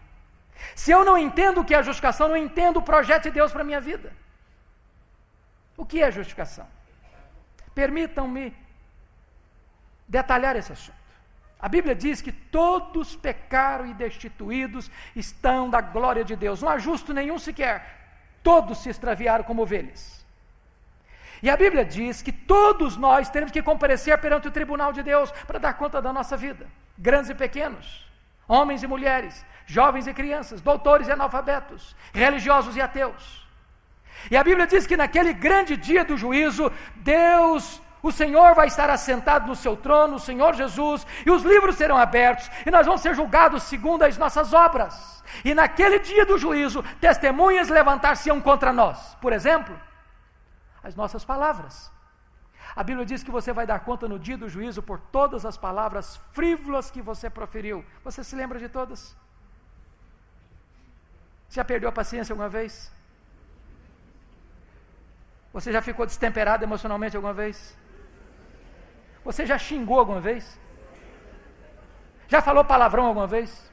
Se 0.74 0.90
eu 0.90 1.04
não 1.04 1.18
entendo 1.18 1.60
o 1.60 1.64
que 1.64 1.74
é 1.74 1.82
justificação, 1.82 2.28
não 2.28 2.36
entendo 2.36 2.78
o 2.78 2.82
projeto 2.82 3.24
de 3.24 3.32
Deus 3.32 3.52
para 3.52 3.62
a 3.62 3.64
minha 3.64 3.80
vida. 3.80 4.12
O 5.76 5.84
que 5.84 6.02
é 6.02 6.10
justificação? 6.10 6.66
Permitam-me 7.74 8.54
detalhar 10.06 10.54
esse 10.56 10.72
assunto. 10.72 11.02
A 11.58 11.68
Bíblia 11.68 11.94
diz 11.94 12.20
que 12.20 12.32
todos 12.32 13.14
pecaram 13.14 13.86
e 13.86 13.94
destituídos 13.94 14.90
estão 15.14 15.70
da 15.70 15.80
glória 15.80 16.24
de 16.24 16.34
Deus. 16.34 16.60
Não 16.60 16.68
há 16.68 16.78
justo 16.78 17.14
nenhum 17.14 17.38
sequer. 17.38 18.00
Todos 18.42 18.82
se 18.82 18.90
extraviaram 18.90 19.44
como 19.44 19.62
ovelhas. 19.62 20.21
E 21.42 21.50
a 21.50 21.57
Bíblia 21.57 21.85
diz 21.85 22.22
que 22.22 22.31
todos 22.31 22.96
nós 22.96 23.28
temos 23.28 23.50
que 23.50 23.62
comparecer 23.62 24.16
perante 24.18 24.46
o 24.46 24.50
tribunal 24.50 24.92
de 24.92 25.02
Deus 25.02 25.33
para 25.46 25.59
dar 25.59 25.74
conta 25.74 26.00
da 26.00 26.12
nossa 26.12 26.37
vida, 26.37 26.66
grandes 26.96 27.31
e 27.31 27.35
pequenos, 27.35 28.07
homens 28.46 28.83
e 28.83 28.87
mulheres, 28.87 29.44
jovens 29.66 30.07
e 30.07 30.14
crianças, 30.14 30.61
doutores 30.61 31.09
e 31.09 31.12
analfabetos, 31.12 31.96
religiosos 32.12 32.76
e 32.76 32.81
ateus. 32.81 33.42
E 34.31 34.37
a 34.37 34.44
Bíblia 34.44 34.68
diz 34.68 34.87
que 34.87 34.96
naquele 34.96 35.33
grande 35.33 35.76
dia 35.76 36.05
do 36.05 36.16
juízo, 36.16 36.70
Deus, 36.96 37.83
o 38.00 38.12
Senhor 38.12 38.55
vai 38.55 38.68
estar 38.68 38.88
assentado 38.88 39.48
no 39.48 39.57
seu 39.57 39.76
trono, 39.76 40.16
o 40.16 40.20
Senhor 40.20 40.55
Jesus, 40.55 41.05
e 41.26 41.31
os 41.31 41.42
livros 41.42 41.74
serão 41.74 41.96
abertos, 41.96 42.48
e 42.64 42.70
nós 42.70 42.87
vamos 42.87 43.00
ser 43.00 43.16
julgados 43.16 43.64
segundo 43.64 44.05
as 44.05 44.16
nossas 44.16 44.52
obras. 44.52 45.24
E 45.44 45.55
naquele 45.55 45.98
dia 45.98 46.24
do 46.24 46.38
juízo, 46.38 46.85
testemunhas 47.00 47.68
levantar-se-ão 47.68 48.40
contra 48.40 48.72
nós. 48.72 49.16
Por 49.20 49.33
exemplo, 49.33 49.76
as 50.83 50.95
nossas 50.95 51.25
palavras. 51.25 51.90
A 52.75 52.83
Bíblia 52.83 53.05
diz 53.05 53.23
que 53.23 53.31
você 53.31 53.53
vai 53.53 53.66
dar 53.66 53.81
conta 53.81 54.09
no 54.09 54.18
dia 54.18 54.38
do 54.38 54.49
juízo 54.49 54.83
por 54.83 54.99
todas 54.99 55.45
as 55.45 55.57
palavras 55.57 56.16
frívolas 56.33 56.90
que 56.90 57.03
você 57.03 57.29
proferiu. 57.29 57.85
Você 58.05 58.25
se 58.25 58.35
lembra 58.35 58.59
de 58.59 58.68
todas? 58.68 59.16
Já 61.51 61.64
perdeu 61.64 61.88
a 61.88 61.92
paciência 61.92 62.33
alguma 62.33 62.49
vez? 62.49 62.90
Você 65.53 65.71
já 65.71 65.83
ficou 65.83 66.07
destemperado 66.07 66.64
emocionalmente 66.64 67.16
alguma 67.16 67.35
vez? 67.35 67.77
Você 69.23 69.45
já 69.45 69.59
xingou 69.59 69.99
alguma 69.99 70.21
vez? 70.21 70.59
Já 72.27 72.40
falou 72.40 72.64
palavrão 72.64 73.05
alguma 73.07 73.27
vez? 73.27 73.71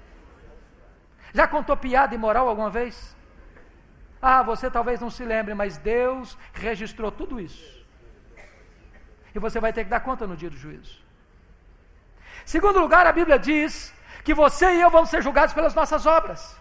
Já 1.33 1.47
contou 1.47 1.77
piada 1.77 2.13
imoral 2.13 2.49
alguma 2.49 2.69
vez? 2.69 3.15
Ah, 4.21 4.43
você 4.43 4.69
talvez 4.69 4.99
não 4.99 5.09
se 5.09 5.23
lembre, 5.23 5.53
mas 5.53 5.77
Deus 5.77 6.37
registrou 6.53 7.11
tudo 7.11 7.39
isso. 7.39 7.79
E 9.33 9.39
você 9.39 9.59
vai 9.59 9.71
ter 9.71 9.83
que 9.83 9.89
dar 9.89 10.01
conta 10.01 10.27
no 10.27 10.35
dia 10.35 10.49
do 10.49 10.57
juízo. 10.57 10.99
Segundo 12.45 12.79
lugar, 12.79 13.05
a 13.07 13.11
Bíblia 13.11 13.39
diz 13.39 13.93
que 14.23 14.33
você 14.33 14.75
e 14.75 14.81
eu 14.81 14.89
vamos 14.89 15.09
ser 15.09 15.21
julgados 15.21 15.53
pelas 15.53 15.73
nossas 15.73 16.05
obras. 16.05 16.59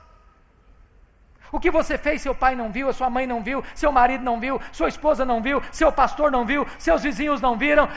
O 1.50 1.58
que 1.58 1.70
você 1.70 1.96
fez, 1.96 2.20
seu 2.20 2.34
pai 2.34 2.54
não 2.54 2.70
viu, 2.70 2.88
a 2.88 2.92
sua 2.92 3.08
mãe 3.08 3.26
não 3.26 3.42
viu, 3.42 3.64
seu 3.74 3.90
marido 3.90 4.22
não 4.22 4.38
viu, 4.38 4.60
sua 4.70 4.88
esposa 4.88 5.24
não 5.24 5.42
viu, 5.42 5.62
seu 5.72 5.90
pastor 5.90 6.30
não 6.30 6.44
viu, 6.44 6.66
seus 6.78 7.02
vizinhos 7.02 7.40
não 7.40 7.56
viram, 7.56 7.88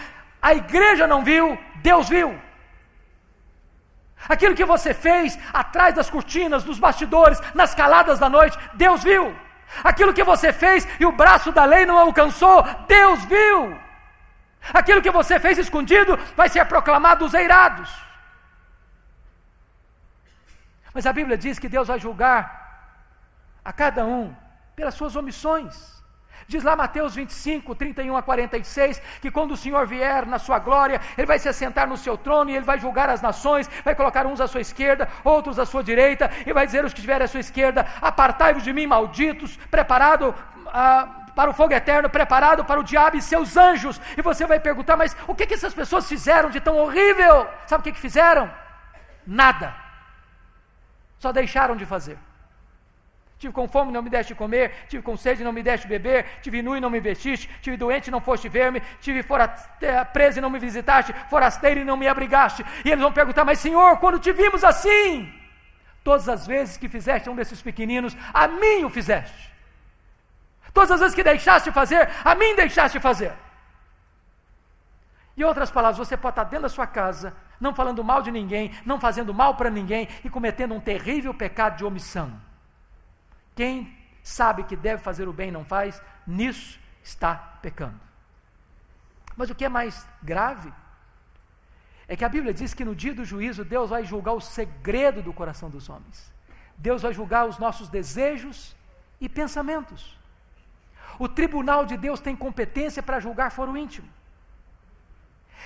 a 0.42 0.54
igreja 0.54 1.06
não 1.06 1.24
viu, 1.24 1.58
Deus 1.76 2.08
viu. 2.08 2.40
Aquilo 4.30 4.56
que 4.56 4.64
você 4.64 4.94
fez 4.94 5.38
atrás 5.52 5.96
das 5.96 6.10
cortinas, 6.10 6.64
dos 6.64 6.80
bastidores, 6.80 7.42
nas 7.54 7.76
caladas 7.76 8.20
da 8.20 8.30
noite, 8.30 8.58
Deus 8.74 9.04
viu. 9.04 9.36
Aquilo 9.84 10.14
que 10.14 10.24
você 10.24 10.52
fez 10.52 10.88
e 11.00 11.06
o 11.06 11.12
braço 11.12 11.52
da 11.52 11.66
lei 11.66 11.86
não 11.86 11.98
alcançou, 11.98 12.64
Deus 12.88 13.24
viu. 13.26 13.80
Aquilo 14.74 15.02
que 15.02 15.12
você 15.12 15.40
fez 15.40 15.58
escondido 15.58 16.18
vai 16.36 16.50
ser 16.50 16.66
proclamado 16.66 17.26
dos 17.26 17.34
eirados. 17.34 17.90
Mas 20.94 21.06
a 21.06 21.14
Bíblia 21.14 21.38
diz 21.38 21.58
que 21.58 21.70
Deus 21.70 21.88
vai 21.88 22.00
julgar 22.00 22.40
a 23.64 23.72
cada 23.72 24.06
um 24.06 24.36
pelas 24.76 24.94
suas 24.94 25.16
omissões. 25.16 26.01
Diz 26.48 26.64
lá 26.64 26.76
Mateus 26.76 27.16
25, 27.16 27.76
31 27.76 28.18
a 28.18 28.22
46, 28.22 29.02
que 29.22 29.32
quando 29.32 29.52
o 29.52 29.58
Senhor 29.58 29.86
vier 29.86 30.26
na 30.26 30.40
sua 30.40 30.60
glória, 30.60 31.00
Ele 31.18 31.28
vai 31.28 31.40
se 31.40 31.50
assentar 31.50 31.88
no 31.88 31.98
seu 31.98 32.18
trono 32.18 32.50
e 32.50 32.56
Ele 32.56 32.66
vai 32.66 32.80
julgar 32.80 33.10
as 33.10 33.22
nações, 33.22 33.70
vai 33.84 33.96
colocar 33.96 34.26
uns 34.26 34.42
à 34.42 34.48
sua 34.48 34.62
esquerda, 34.62 35.08
outros 35.24 35.60
à 35.60 35.66
sua 35.66 35.84
direita, 35.84 36.30
e 36.46 36.54
vai 36.54 36.66
dizer 36.66 36.84
aos 36.84 36.94
que 36.94 37.00
estiverem 37.00 37.26
à 37.26 37.28
sua 37.28 37.40
esquerda: 37.40 37.88
Apartai-vos 38.02 38.64
de 38.64 38.74
mim, 38.74 38.88
malditos, 38.88 39.58
preparado 39.70 40.34
ah, 40.68 41.08
para 41.36 41.50
o 41.50 41.54
fogo 41.54 41.74
eterno, 41.74 42.10
preparado 42.10 42.66
para 42.66 42.80
o 42.80 42.84
diabo 42.84 43.18
e 43.18 43.22
seus 43.22 43.56
anjos. 43.58 44.00
E 44.18 44.22
você 44.22 44.46
vai 44.46 44.60
perguntar: 44.60 44.98
Mas 44.98 45.16
o 45.28 45.36
que, 45.36 45.46
que 45.46 45.54
essas 45.54 45.74
pessoas 45.74 46.08
fizeram 46.08 46.50
de 46.50 46.60
tão 46.60 46.78
horrível? 46.78 47.48
Sabe 47.68 47.82
o 47.82 47.84
que, 47.84 47.92
que 47.92 48.00
fizeram? 48.00 48.52
Nada. 49.26 49.74
Só 51.20 51.32
deixaram 51.32 51.76
de 51.76 51.86
fazer. 51.86 52.18
Tive 53.42 53.52
com 53.52 53.68
fome, 53.68 53.92
não 53.92 54.04
me 54.04 54.10
deste 54.12 54.36
comer. 54.36 54.86
Tive 54.88 55.02
com 55.02 55.18
sede, 55.18 55.44
não 55.44 55.52
me 55.52 55.64
deste 55.64 55.88
beber. 55.88 56.28
Tive 56.44 56.62
nu 56.62 56.78
e 56.78 56.80
não 56.80 56.92
me 56.92 57.00
vestiste. 57.00 57.50
Tive 57.60 57.76
doente, 57.76 58.12
não 58.12 58.22
foste 58.22 58.48
ver-me. 58.48 58.84
Tive 59.00 59.26
preso 60.14 60.38
e 60.38 60.42
não 60.42 60.52
me 60.52 60.60
visitaste. 60.60 61.12
Forasteiro 61.28 61.80
e 61.80 61.84
não 61.84 61.98
me 61.98 62.08
abrigaste. 62.08 62.64
E 62.86 62.92
eles 62.92 63.02
vão 63.02 63.12
perguntar: 63.12 63.44
Mas 63.44 63.58
Senhor, 63.58 63.98
quando 63.98 64.20
te 64.20 64.32
vimos 64.32 64.64
assim? 64.64 65.34
Todas 66.04 66.30
as 66.30 66.46
vezes 66.46 66.78
que 66.78 66.88
fizeste 66.88 67.32
um 67.32 67.36
desses 67.36 67.60
pequeninos, 67.64 68.16
a 68.32 68.48
mim 68.48 68.84
o 68.84 68.92
fizeste. 68.92 69.52
Todas 70.72 70.92
as 70.92 71.00
vezes 71.00 71.16
que 71.16 71.24
deixaste 71.24 71.72
fazer, 71.72 72.12
a 72.24 72.36
mim 72.36 72.56
deixaste 72.56 73.00
fazer. 73.00 73.34
Em 75.36 75.42
outras 75.44 75.72
palavras, 75.72 75.98
você 75.98 76.16
pode 76.16 76.34
estar 76.34 76.44
dentro 76.44 76.62
da 76.62 76.70
sua 76.70 76.86
casa, 76.86 77.36
não 77.60 77.74
falando 77.74 78.04
mal 78.04 78.22
de 78.22 78.30
ninguém, 78.30 78.72
não 78.86 79.00
fazendo 79.00 79.34
mal 79.34 79.56
para 79.56 79.72
ninguém 79.72 80.08
e 80.24 80.30
cometendo 80.30 80.76
um 80.76 80.80
terrível 80.80 81.34
pecado 81.34 81.78
de 81.78 81.84
omissão. 81.84 82.51
Quem 83.56 83.96
sabe 84.24 84.64
que 84.64 84.76
deve 84.76 85.02
fazer 85.02 85.28
o 85.28 85.34
bem 85.34 85.50
e 85.50 85.52
não 85.52 85.66
faz, 85.66 86.02
nisso 86.26 86.80
está 87.04 87.36
pecando. 87.62 88.00
Mas 89.36 89.50
o 89.50 89.56
que 89.56 89.66
é 89.66 89.70
mais 89.70 90.08
grave 90.22 90.72
é 92.08 92.16
que 92.16 92.26
a 92.26 92.30
Bíblia 92.30 92.54
diz 92.54 92.74
que 92.74 92.86
no 92.86 92.96
dia 92.96 93.14
do 93.14 93.24
juízo 93.24 93.64
Deus 93.64 93.90
vai 93.90 94.04
julgar 94.04 94.34
o 94.34 94.42
segredo 94.42 95.22
do 95.22 95.34
coração 95.34 95.70
dos 95.70 95.90
homens. 95.90 96.32
Deus 96.78 97.02
vai 97.02 97.14
julgar 97.14 97.48
os 97.48 97.58
nossos 97.58 97.90
desejos 97.90 98.76
e 99.20 99.30
pensamentos. 99.30 100.18
O 101.20 101.28
tribunal 101.28 101.86
de 101.86 101.96
Deus 101.96 102.20
tem 102.20 102.36
competência 102.36 103.04
para 103.04 103.20
julgar 103.20 103.52
foro 103.52 103.78
íntimo. 103.78 104.08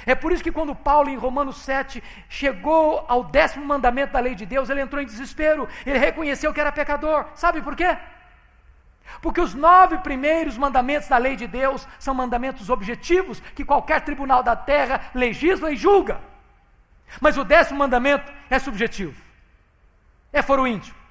É 0.06 0.16
por 0.16 0.32
isso 0.32 0.44
que 0.44 0.52
quando 0.52 0.76
Paulo, 0.76 1.10
em 1.10 1.18
Romanos 1.18 1.58
7, 1.58 2.04
chegou 2.28 3.06
ao 3.08 3.24
décimo 3.24 3.66
mandamento 3.66 4.14
da 4.14 4.20
lei 4.20 4.36
de 4.36 4.46
Deus, 4.46 4.70
ele 4.70 4.82
entrou 4.82 5.02
em 5.02 5.06
desespero, 5.06 5.68
ele 5.86 6.00
reconheceu 6.00 6.54
que 6.54 6.60
era 6.60 6.72
pecador. 6.72 7.26
Sabe 7.36 7.62
por 7.62 7.76
quê? 7.76 7.98
Porque 9.22 9.40
os 9.40 9.54
nove 9.54 10.00
primeiros 10.00 10.58
mandamentos 10.58 11.08
da 11.08 11.18
lei 11.18 11.36
de 11.36 11.48
Deus 11.48 11.88
são 12.00 12.14
mandamentos 12.14 12.70
objetivos 12.70 13.40
que 13.56 13.64
qualquer 13.64 14.02
tribunal 14.02 14.42
da 14.42 14.56
terra 14.56 15.02
legisla 15.14 15.72
e 15.72 15.76
julga. 15.76 16.20
Mas 17.22 17.38
o 17.38 17.44
décimo 17.44 17.80
mandamento 17.80 18.32
é 18.50 18.60
subjetivo, 18.60 19.20
é 20.34 20.42
foro 20.42 20.68
íntimo. 20.68 21.05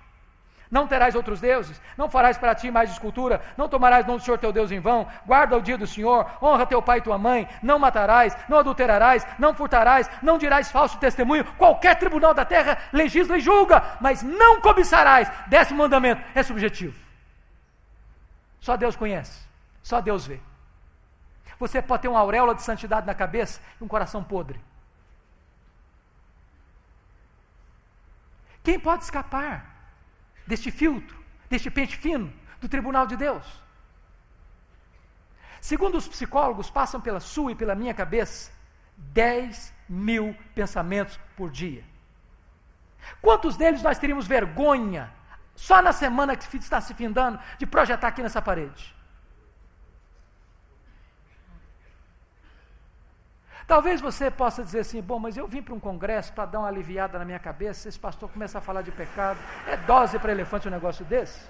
Não 0.75 0.89
terás 0.89 1.15
outros 1.15 1.41
deuses, 1.41 1.81
não 1.97 2.11
farás 2.11 2.37
para 2.37 2.53
ti 2.53 2.69
mais 2.69 2.91
escultura, 2.91 3.41
não 3.57 3.69
tomarás 3.69 4.05
nome 4.05 4.19
do 4.19 4.25
Senhor 4.25 4.39
teu 4.39 4.53
Deus 4.53 4.73
em 4.73 4.81
vão, 4.81 5.07
guarda 5.25 5.57
o 5.57 5.63
dia 5.63 5.79
do 5.79 5.87
Senhor, 5.87 6.29
honra 6.43 6.67
teu 6.67 6.83
pai 6.83 6.99
e 6.99 7.01
tua 7.01 7.17
mãe, 7.17 7.49
não 7.63 7.79
matarás, 7.79 8.37
não 8.49 8.59
adulterarás, 8.59 9.25
não 9.39 9.55
furtarás, 9.55 10.11
não 10.21 10.37
dirás 10.37 10.73
falso 10.73 10.99
testemunho. 10.99 11.45
Qualquer 11.55 11.97
tribunal 11.97 12.35
da 12.35 12.45
terra 12.45 12.77
legisla 12.93 13.39
e 13.39 13.41
julga, 13.41 13.97
mas 14.01 14.25
não 14.25 14.61
cobiçarás. 14.61 15.31
Décimo 15.47 15.79
mandamento 15.79 16.21
é 16.35 16.43
subjetivo. 16.43 16.99
Só 18.61 18.77
Deus 18.77 18.97
conhece, 18.97 19.47
só 19.81 20.01
Deus 20.01 20.27
vê. 20.27 20.41
Você 21.57 21.81
pode 21.81 22.03
ter 22.03 22.09
uma 22.09 22.19
auréola 22.19 22.53
de 22.53 22.63
santidade 22.63 23.07
na 23.07 23.15
cabeça 23.15 23.61
e 23.81 23.85
um 23.85 23.87
coração 23.87 24.25
podre. 24.25 24.61
Quem 28.65 28.81
pode 28.81 29.05
escapar? 29.05 29.74
Deste 30.47 30.71
filtro, 30.71 31.17
deste 31.49 31.71
pente 31.71 31.97
fino 31.97 32.33
do 32.61 32.69
tribunal 32.69 33.07
de 33.07 33.17
Deus. 33.17 33.45
Segundo 35.61 35.97
os 35.97 36.07
psicólogos, 36.07 36.71
passam 36.71 37.01
pela 37.01 37.21
sua 37.21 37.53
e 37.53 37.55
pela 37.55 37.75
minha 37.75 37.95
cabeça 37.95 38.53
10 38.97 39.73
mil 39.89 40.37
pensamentos 40.55 41.19
por 41.37 41.51
dia. 41.51 41.85
Quantos 43.21 43.57
deles 43.57 43.83
nós 43.83 43.99
teríamos 43.99 44.27
vergonha, 44.27 45.13
só 45.55 45.81
na 45.83 45.93
semana 45.93 46.37
que 46.37 46.57
está 46.57 46.81
se 46.81 46.95
findando, 46.95 47.39
de 47.59 47.67
projetar 47.67 48.09
aqui 48.09 48.23
nessa 48.23 48.43
parede? 48.43 48.95
Talvez 53.67 54.01
você 54.01 54.31
possa 54.31 54.63
dizer 54.63 54.81
assim: 54.81 55.01
bom, 55.01 55.19
mas 55.19 55.37
eu 55.37 55.47
vim 55.47 55.63
para 55.63 55.75
um 55.75 55.81
congresso 55.81 56.33
para 56.33 56.47
dar 56.47 56.59
uma 56.61 56.69
aliviada 56.69 57.19
na 57.19 57.25
minha 57.25 57.39
cabeça. 57.39 57.89
Esse 57.89 57.99
pastor 57.99 58.31
começa 58.31 58.59
a 58.59 58.61
falar 58.61 58.83
de 58.83 58.93
pecado. 58.93 59.39
É 59.67 59.77
dose 59.77 60.19
para 60.19 60.33
elefante 60.33 60.69
um 60.69 60.71
negócio 60.71 61.05
desse? 61.05 61.41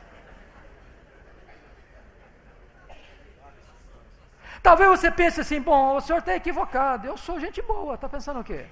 Talvez 4.62 4.89
você 4.89 5.11
pense 5.11 5.41
assim: 5.41 5.61
bom, 5.61 5.97
o 5.97 6.01
senhor 6.01 6.21
está 6.21 6.35
equivocado. 6.35 7.07
Eu 7.07 7.17
sou 7.17 7.41
gente 7.41 7.61
boa. 7.61 7.95
Está 7.97 8.09
pensando 8.09 8.41
o 8.41 8.45
quê? 8.45 8.67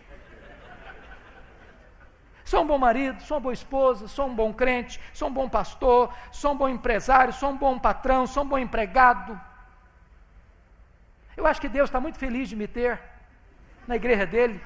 Sou 2.45 2.63
um 2.63 2.67
bom 2.67 2.79
marido, 2.79 3.21
sou 3.23 3.37
uma 3.37 3.41
boa 3.41 3.53
esposa, 3.53 4.07
sou 4.09 4.27
um 4.27 4.35
bom 4.35 4.53
crente, 4.53 5.01
sou 5.15 5.29
um 5.29 5.33
bom 5.33 5.49
pastor, 5.49 6.13
sou 6.31 6.53
um 6.53 6.57
bom 6.57 6.69
empresário, 6.69 7.33
sou 7.33 7.51
um 7.51 7.57
bom 7.57 7.79
patrão, 7.79 8.27
sou 8.27 8.43
um 8.45 8.47
bom 8.47 8.59
empregado. 8.59 9.41
Eu 11.37 11.47
acho 11.47 11.61
que 11.61 11.69
Deus 11.69 11.89
está 11.89 11.99
muito 11.99 12.19
feliz 12.19 12.49
de 12.49 12.57
me 12.57 12.69
ter 12.69 13.12
na 13.87 13.97
igreja 13.97 14.27
dele. 14.27 14.61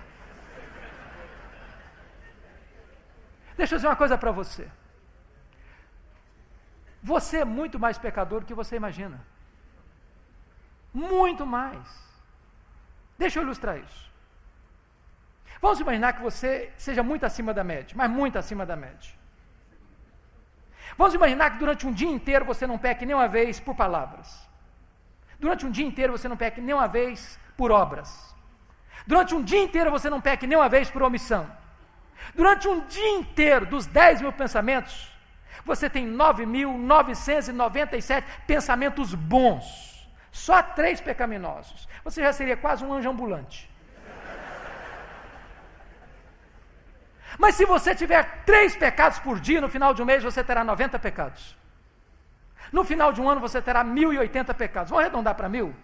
Deixa 3.57 3.75
eu 3.75 3.79
dizer 3.79 3.89
uma 3.89 3.97
coisa 3.97 4.19
para 4.19 4.31
você. 4.31 4.69
Você 7.03 7.39
é 7.39 7.45
muito 7.45 7.79
mais 7.79 7.97
pecador 7.97 8.41
do 8.41 8.47
que 8.47 8.55
você 8.55 8.77
imagina. 8.77 9.25
Muito 10.93 11.47
mais. 11.47 12.07
Deixa 13.17 13.39
eu 13.39 13.45
ilustrar 13.45 13.79
isso. 13.79 14.11
Vamos 15.61 15.81
imaginar 15.81 16.13
que 16.13 16.23
você 16.23 16.73
seja 16.77 17.03
muito 17.03 17.25
acima 17.25 17.55
da 17.55 17.65
média, 17.65 17.97
mas 17.97 18.11
muito 18.11 18.39
acima 18.39 18.67
da 18.67 18.77
média. 18.77 19.13
Vamos 20.97 21.15
imaginar 21.15 21.51
que 21.51 21.59
durante 21.59 21.87
um 21.87 21.93
dia 21.93 22.11
inteiro 22.11 22.45
você 22.45 22.67
não 22.67 22.79
peque 22.79 23.07
nem 23.07 23.15
uma 23.15 23.29
vez 23.29 23.59
por 23.59 23.75
palavras. 23.75 24.47
Durante 25.39 25.65
um 25.67 25.71
dia 25.71 25.87
inteiro 25.87 26.13
você 26.13 26.29
não 26.29 26.37
peque 26.37 26.61
nem 26.61 26.75
uma 26.75 26.89
vez 26.89 27.39
por 27.57 27.71
obras. 27.71 28.36
Durante 29.07 29.35
um 29.35 29.43
dia 29.43 29.63
inteiro 29.63 29.91
você 29.91 30.11
não 30.11 30.21
peca 30.21 30.47
nem 30.47 30.59
uma 30.59 30.69
vez 30.69 30.91
por 30.91 31.03
omissão. 31.03 31.51
Durante 32.35 32.67
um 32.67 32.81
dia 32.87 33.11
inteiro, 33.11 33.67
dos 33.67 33.87
10 33.87 34.23
mil 34.23 34.33
pensamentos, 34.33 35.13
você 35.65 35.89
tem 35.89 36.13
9.997 36.13 38.25
pensamentos 38.47 39.15
bons. 39.15 40.11
Só 40.33 40.61
três 40.63 41.01
pecaminosos. 41.01 41.89
Você 42.05 42.23
já 42.23 42.33
seria 42.33 42.57
quase 42.57 42.85
um 42.85 42.93
anjo 42.93 43.09
ambulante. 43.09 43.71
Mas 47.39 47.55
se 47.55 47.65
você 47.65 47.95
tiver 47.95 48.43
três 48.45 48.77
pecados 48.77 49.19
por 49.19 49.41
dia, 49.41 49.61
no 49.61 49.69
final 49.69 49.95
de 49.95 50.03
um 50.03 50.05
mês 50.05 50.23
você 50.23 50.43
terá 50.43 50.65
90 50.65 50.99
pecados. 50.99 51.57
No 52.73 52.85
final 52.85 53.13
de 53.13 53.21
um 53.21 53.29
ano 53.29 53.41
você 53.41 53.63
terá 53.63 53.85
1.080 53.85 54.55
pecados. 54.55 54.91
Vamos 54.91 55.05
arredondar 55.05 55.35
para 55.35 55.49
mil? 55.49 55.75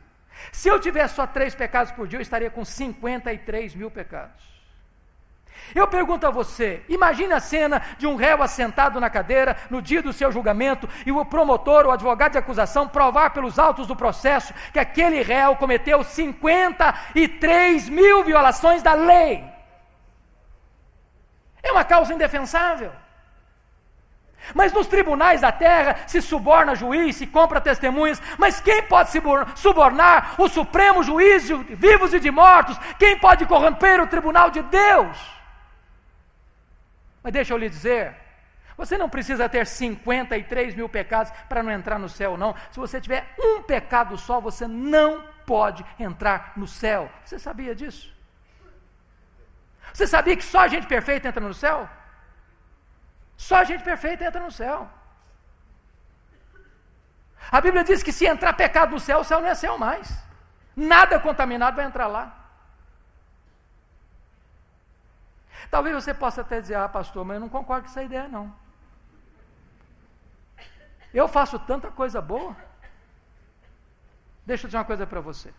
Se 0.51 0.69
eu 0.69 0.81
tivesse 0.81 1.15
só 1.15 1.27
três 1.27 1.55
pecados 1.55 1.93
por 1.93 2.07
dia, 2.07 2.19
eu 2.19 2.23
estaria 2.23 2.51
com 2.51 2.65
53 2.65 3.75
mil 3.75 3.91
pecados. 3.91 4.53
Eu 5.75 5.87
pergunto 5.87 6.27
a 6.27 6.31
você: 6.31 6.83
imagine 6.89 7.33
a 7.33 7.41
cena 7.41 7.83
de 7.99 8.07
um 8.07 8.17
réu 8.17 8.43
assentado 8.43 9.01
na 9.01 9.09
cadeira 9.09 9.57
no 9.71 9.81
dia 9.81 10.03
do 10.03 10.13
seu 10.13 10.33
julgamento 10.33 10.89
e 11.07 11.13
o 11.13 11.25
promotor 11.25 11.87
ou 11.87 11.93
advogado 11.93 12.33
de 12.33 12.39
acusação 12.39 12.89
provar 12.89 13.31
pelos 13.31 13.59
autos 13.59 13.87
do 13.87 13.97
processo 13.97 14.53
que 14.73 14.79
aquele 14.79 15.23
réu 15.23 15.57
cometeu 15.57 16.03
53 16.03 17.89
mil 17.89 18.25
violações 18.25 18.83
da 18.83 18.95
lei. 18.95 19.45
É 21.63 21.71
uma 21.71 21.85
causa 21.85 22.13
indefensável. 22.13 22.93
Mas 24.55 24.73
nos 24.73 24.87
tribunais 24.87 25.41
da 25.41 25.53
terra 25.53 25.97
se 26.07 26.21
suborna 26.21 26.75
juiz, 26.75 27.17
se 27.17 27.27
compra 27.27 27.61
testemunhas. 27.61 28.21
Mas 28.39 28.61
quem 28.61 28.83
pode 28.83 29.11
subornar 29.55 30.35
o 30.39 30.49
supremo 30.49 31.03
juiz 31.03 31.47
de 31.47 31.55
vivos 31.55 32.13
e 32.13 32.21
de 32.21 32.31
mortos? 32.31 32.79
Quem 32.99 33.19
pode 33.19 33.47
corromper 33.47 34.01
o 34.01 34.07
tribunal 34.07 34.51
de 34.51 34.63
Deus? 34.63 35.17
Mas 37.23 37.33
deixa 37.33 37.53
eu 37.53 37.59
lhe 37.59 37.69
dizer, 37.69 38.17
você 38.77 38.99
não 38.99 39.09
precisa 39.09 39.49
ter 39.49 39.67
53 39.67 40.75
mil 40.75 40.89
pecados 40.89 41.33
para 41.49 41.63
não 41.63 41.71
entrar 41.71 41.99
no 41.99 42.09
céu, 42.09 42.37
não. 42.37 42.55
Se 42.71 42.81
você 42.81 43.01
tiver 43.01 43.33
um 43.39 43.63
pecado 43.63 44.19
só, 44.19 44.41
você 44.41 44.67
não 44.67 45.23
pode 45.47 45.85
entrar 45.99 46.53
no 46.57 46.67
céu. 46.67 47.11
Você 47.25 47.39
sabia 47.39 47.75
disso? 47.75 48.13
Você 49.93 50.07
sabia 50.07 50.37
que 50.37 50.45
só 50.45 50.61
a 50.61 50.69
gente 50.69 50.87
perfeita 50.87 51.29
entra 51.29 51.47
no 51.47 51.55
céu? 51.55 51.89
Só 53.37 53.57
a 53.57 53.65
gente 53.65 53.83
perfeita 53.83 54.25
entra 54.25 54.41
no 54.41 54.51
céu. 54.51 54.89
A 57.51 57.61
Bíblia 57.61 57.85
diz 57.85 58.03
que 58.03 58.13
se 58.13 58.27
entrar 58.27 58.53
pecado 58.53 58.93
no 58.93 59.01
céu, 59.01 59.21
o 59.21 59.25
céu 59.25 59.41
não 59.41 59.49
é 59.49 59.55
céu 59.55 59.77
mais. 59.79 60.17
Nada 60.75 61.19
contaminado 61.21 61.77
vai 61.77 61.85
entrar 61.85 62.07
lá. 62.07 62.39
Talvez 65.71 65.95
você 65.95 66.13
possa 66.13 66.43
até 66.43 66.61
dizer, 66.61 66.75
ah, 66.75 66.89
pastor, 66.89 67.25
mas 67.25 67.35
eu 67.37 67.41
não 67.41 67.49
concordo 67.49 67.85
com 67.85 67.91
essa 67.91 68.03
ideia, 68.03 68.29
não. 68.29 68.55
Eu 71.13 71.29
faço 71.29 71.59
tanta 71.59 71.91
coisa 71.91 72.21
boa. 72.21 72.57
Deixa 74.45 74.65
eu 74.65 74.69
dizer 74.69 74.79
uma 74.79 74.85
coisa 74.85 75.07
para 75.07 75.21
você. 75.21 75.53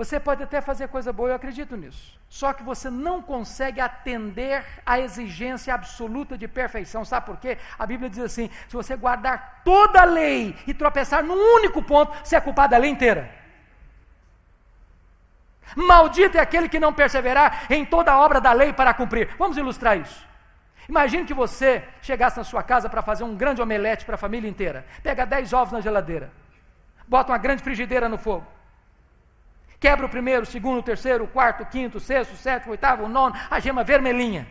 Você 0.00 0.18
pode 0.18 0.42
até 0.42 0.62
fazer 0.62 0.88
coisa 0.88 1.12
boa, 1.12 1.28
eu 1.28 1.34
acredito 1.34 1.76
nisso. 1.76 2.18
Só 2.26 2.54
que 2.54 2.62
você 2.62 2.88
não 2.88 3.20
consegue 3.20 3.82
atender 3.82 4.64
à 4.86 4.98
exigência 4.98 5.74
absoluta 5.74 6.38
de 6.38 6.48
perfeição. 6.48 7.04
Sabe 7.04 7.26
por 7.26 7.36
quê? 7.36 7.58
A 7.78 7.84
Bíblia 7.84 8.08
diz 8.08 8.20
assim: 8.20 8.48
se 8.66 8.74
você 8.74 8.96
guardar 8.96 9.60
toda 9.62 10.00
a 10.00 10.06
lei 10.06 10.56
e 10.66 10.72
tropeçar 10.72 11.22
num 11.22 11.36
único 11.56 11.82
ponto, 11.82 12.16
você 12.24 12.34
é 12.34 12.40
culpado 12.40 12.70
da 12.70 12.78
lei 12.78 12.90
inteira. 12.90 13.30
Maldito 15.76 16.38
é 16.38 16.40
aquele 16.40 16.70
que 16.70 16.80
não 16.80 16.94
perseverar 16.94 17.66
em 17.68 17.84
toda 17.84 18.10
a 18.10 18.20
obra 18.22 18.40
da 18.40 18.54
lei 18.54 18.72
para 18.72 18.94
cumprir. 18.94 19.28
Vamos 19.38 19.58
ilustrar 19.58 19.98
isso. 19.98 20.26
Imagine 20.88 21.26
que 21.26 21.34
você 21.34 21.84
chegasse 22.00 22.38
na 22.38 22.44
sua 22.44 22.62
casa 22.62 22.88
para 22.88 23.02
fazer 23.02 23.24
um 23.24 23.36
grande 23.36 23.60
omelete 23.60 24.06
para 24.06 24.14
a 24.14 24.18
família 24.24 24.48
inteira. 24.48 24.86
Pega 25.02 25.26
10 25.26 25.52
ovos 25.52 25.72
na 25.74 25.82
geladeira, 25.82 26.32
bota 27.06 27.32
uma 27.32 27.38
grande 27.38 27.62
frigideira 27.62 28.08
no 28.08 28.16
fogo 28.16 28.59
Quebra 29.80 30.04
o 30.04 30.10
primeiro, 30.10 30.42
o 30.42 30.46
segundo, 30.46 30.80
o 30.80 30.82
terceiro, 30.82 31.24
o 31.24 31.28
quarto, 31.28 31.62
o 31.62 31.66
quinto, 31.66 31.96
o 31.96 32.00
sexto, 32.00 32.34
o 32.34 32.36
sétimo, 32.36 32.68
o 32.68 32.72
oitavo, 32.72 33.04
o 33.04 33.08
nono, 33.08 33.34
a 33.50 33.58
gema 33.58 33.82
vermelhinha. 33.82 34.46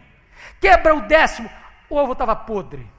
Quebra 0.59 0.95
o 0.95 1.01
décimo, 1.01 1.47
o 1.87 1.95
ovo 1.95 2.13
estava 2.13 2.35
podre. 2.35 2.89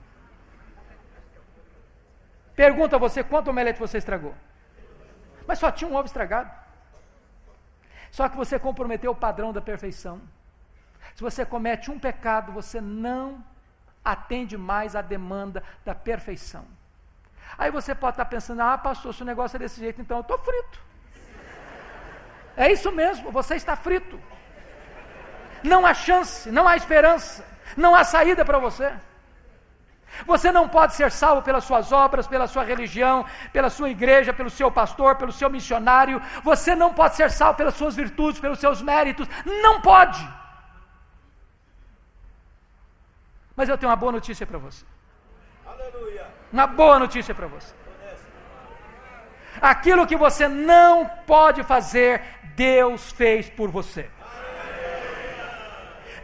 Pergunta 2.54 2.94
a 2.94 2.98
você 3.00 3.24
quanto 3.24 3.50
omelete 3.50 3.80
você 3.80 3.98
estragou. 3.98 4.34
Mas 5.44 5.58
só 5.58 5.72
tinha 5.72 5.90
um 5.90 5.96
ovo 5.96 6.06
estragado. 6.06 6.48
Só 8.12 8.28
que 8.28 8.36
você 8.36 8.60
comprometeu 8.60 9.10
o 9.10 9.16
padrão 9.16 9.52
da 9.52 9.60
perfeição. 9.60 10.20
Se 11.16 11.22
você 11.22 11.44
comete 11.44 11.90
um 11.90 11.98
pecado, 11.98 12.52
você 12.52 12.80
não 12.80 13.44
atende 14.04 14.56
mais 14.56 14.94
à 14.94 15.02
demanda 15.02 15.64
da 15.84 15.96
perfeição. 15.96 16.64
Aí 17.58 17.72
você 17.72 17.92
pode 17.92 18.14
estar 18.14 18.24
pensando, 18.26 18.60
ah, 18.60 18.78
pastor, 18.78 19.12
se 19.12 19.22
o 19.22 19.26
negócio 19.26 19.56
é 19.56 19.58
desse 19.58 19.80
jeito, 19.80 20.00
então 20.00 20.18
eu 20.18 20.22
estou 20.22 20.38
frito. 20.38 20.89
É 22.56 22.70
isso 22.70 22.90
mesmo, 22.92 23.30
você 23.30 23.54
está 23.54 23.76
frito. 23.76 24.20
Não 25.62 25.86
há 25.86 25.92
chance, 25.94 26.50
não 26.50 26.66
há 26.66 26.76
esperança, 26.76 27.44
não 27.76 27.94
há 27.94 28.04
saída 28.04 28.44
para 28.44 28.58
você. 28.58 28.92
Você 30.26 30.50
não 30.52 30.68
pode 30.68 30.94
ser 30.94 31.10
salvo 31.10 31.42
pelas 31.42 31.64
suas 31.64 31.92
obras, 31.92 32.26
pela 32.26 32.46
sua 32.46 32.64
religião, 32.64 33.24
pela 33.52 33.70
sua 33.70 33.88
igreja, 33.90 34.32
pelo 34.32 34.50
seu 34.50 34.70
pastor, 34.70 35.16
pelo 35.16 35.32
seu 35.32 35.48
missionário. 35.48 36.20
Você 36.42 36.74
não 36.74 36.92
pode 36.92 37.14
ser 37.16 37.30
salvo 37.30 37.56
pelas 37.56 37.74
suas 37.74 37.94
virtudes, 37.94 38.40
pelos 38.40 38.58
seus 38.58 38.82
méritos. 38.82 39.28
Não 39.44 39.80
pode. 39.80 40.20
Mas 43.54 43.68
eu 43.68 43.78
tenho 43.78 43.90
uma 43.90 43.96
boa 43.96 44.12
notícia 44.12 44.46
para 44.46 44.58
você. 44.58 44.84
Aleluia. 45.66 46.26
Uma 46.52 46.66
boa 46.66 46.98
notícia 46.98 47.34
para 47.34 47.46
você. 47.46 47.74
Aquilo 49.60 50.06
que 50.06 50.16
você 50.16 50.46
não 50.48 51.06
pode 51.26 51.62
fazer, 51.62 52.22
Deus 52.54 53.10
fez 53.12 53.48
por 53.48 53.70
você. 53.70 54.08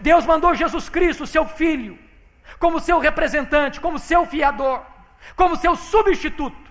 Deus 0.01 0.27
mandou 0.27 0.55
Jesus 0.55 0.89
Cristo, 0.89 1.27
seu 1.27 1.47
Filho, 1.47 1.99
como 2.59 2.81
seu 2.81 2.99
representante, 2.99 3.81
como 3.81 3.99
seu 3.99 4.27
fiador, 4.27 4.83
como 5.35 5.57
seu 5.57 5.75
substituto. 5.75 6.67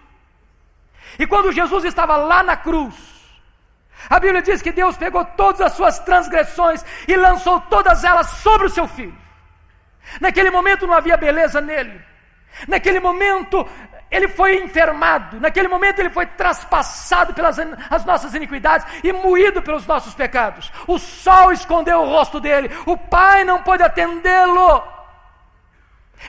E 1.18 1.26
quando 1.26 1.52
Jesus 1.52 1.84
estava 1.86 2.16
lá 2.18 2.44
na 2.44 2.56
cruz, 2.56 2.94
a 4.10 4.20
Bíblia 4.20 4.42
diz 4.42 4.62
que 4.62 4.72
Deus 4.72 4.98
pegou 4.98 5.24
todas 5.26 5.62
as 5.62 5.74
suas 5.74 6.00
transgressões 6.00 6.86
e 7.08 7.16
lançou 7.16 7.60
todas 7.62 8.04
elas 8.04 8.28
sobre 8.28 8.68
o 8.68 8.70
seu 8.70 8.88
filho. 8.88 9.18
Naquele 10.22 10.52
momento 10.52 10.86
não 10.86 10.94
havia 10.94 11.18
beleza 11.18 11.60
nele. 11.60 12.00
Naquele 12.68 13.00
momento 13.00 13.68
ele 14.16 14.30
foi 14.30 14.64
enfermado, 14.64 15.42
naquele 15.42 15.68
momento 15.68 16.00
ele 16.00 16.10
foi 16.10 16.26
traspassado 16.26 17.34
pelas 17.34 17.60
as 17.90 18.06
nossas 18.06 18.34
iniquidades 18.34 18.88
e 19.04 19.12
moído 19.12 19.62
pelos 19.62 19.86
nossos 19.86 20.14
pecados. 20.14 20.72
O 20.88 20.98
sol 20.98 21.52
escondeu 21.52 22.00
o 22.00 22.06
rosto 22.06 22.40
dele, 22.40 22.72
o 22.86 22.96
Pai 22.96 23.44
não 23.44 23.62
pôde 23.62 23.84
atendê-lo. 23.84 24.82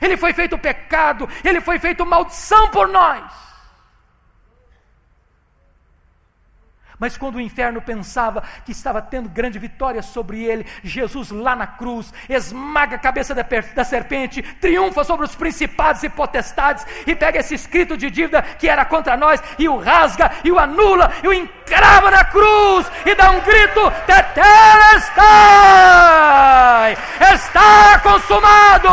Ele 0.01 0.17
foi 0.17 0.33
feito 0.33 0.57
pecado, 0.57 1.29
ele 1.45 1.61
foi 1.61 1.79
feito 1.79 2.05
maldição 2.05 2.67
por 2.71 2.89
nós. 2.89 3.46
Mas 6.99 7.15
quando 7.15 7.35
o 7.35 7.41
inferno 7.41 7.79
pensava 7.79 8.41
que 8.65 8.71
estava 8.71 8.99
tendo 9.01 9.29
grande 9.29 9.59
vitória 9.59 10.01
sobre 10.01 10.43
ele, 10.43 10.65
Jesus 10.83 11.29
lá 11.29 11.55
na 11.55 11.67
cruz 11.67 12.11
esmaga 12.27 12.95
a 12.95 12.99
cabeça 12.99 13.35
da, 13.35 13.45
da, 13.75 13.83
serpente, 13.83 14.41
triunfa 14.41 15.03
sobre 15.03 15.25
os 15.25 15.35
principados 15.35 16.01
e 16.01 16.09
potestades 16.09 16.87
e 17.05 17.15
pega 17.15 17.37
esse 17.39 17.53
escrito 17.53 17.95
de 17.95 18.09
dívida 18.09 18.41
que 18.41 18.67
era 18.67 18.83
contra 18.83 19.15
nós 19.15 19.39
e 19.59 19.69
o 19.69 19.77
rasga 19.77 20.31
e 20.43 20.51
o 20.51 20.57
anula 20.57 21.11
e 21.23 21.27
o 21.27 21.33
encrava 21.33 22.09
na 22.09 22.23
cruz 22.23 22.91
e 23.05 23.13
dá 23.13 23.29
um 23.29 23.41
grito: 23.41 23.91
Tetelestai! 24.07 25.17
Está 27.33 27.99
consumado! 27.99 28.89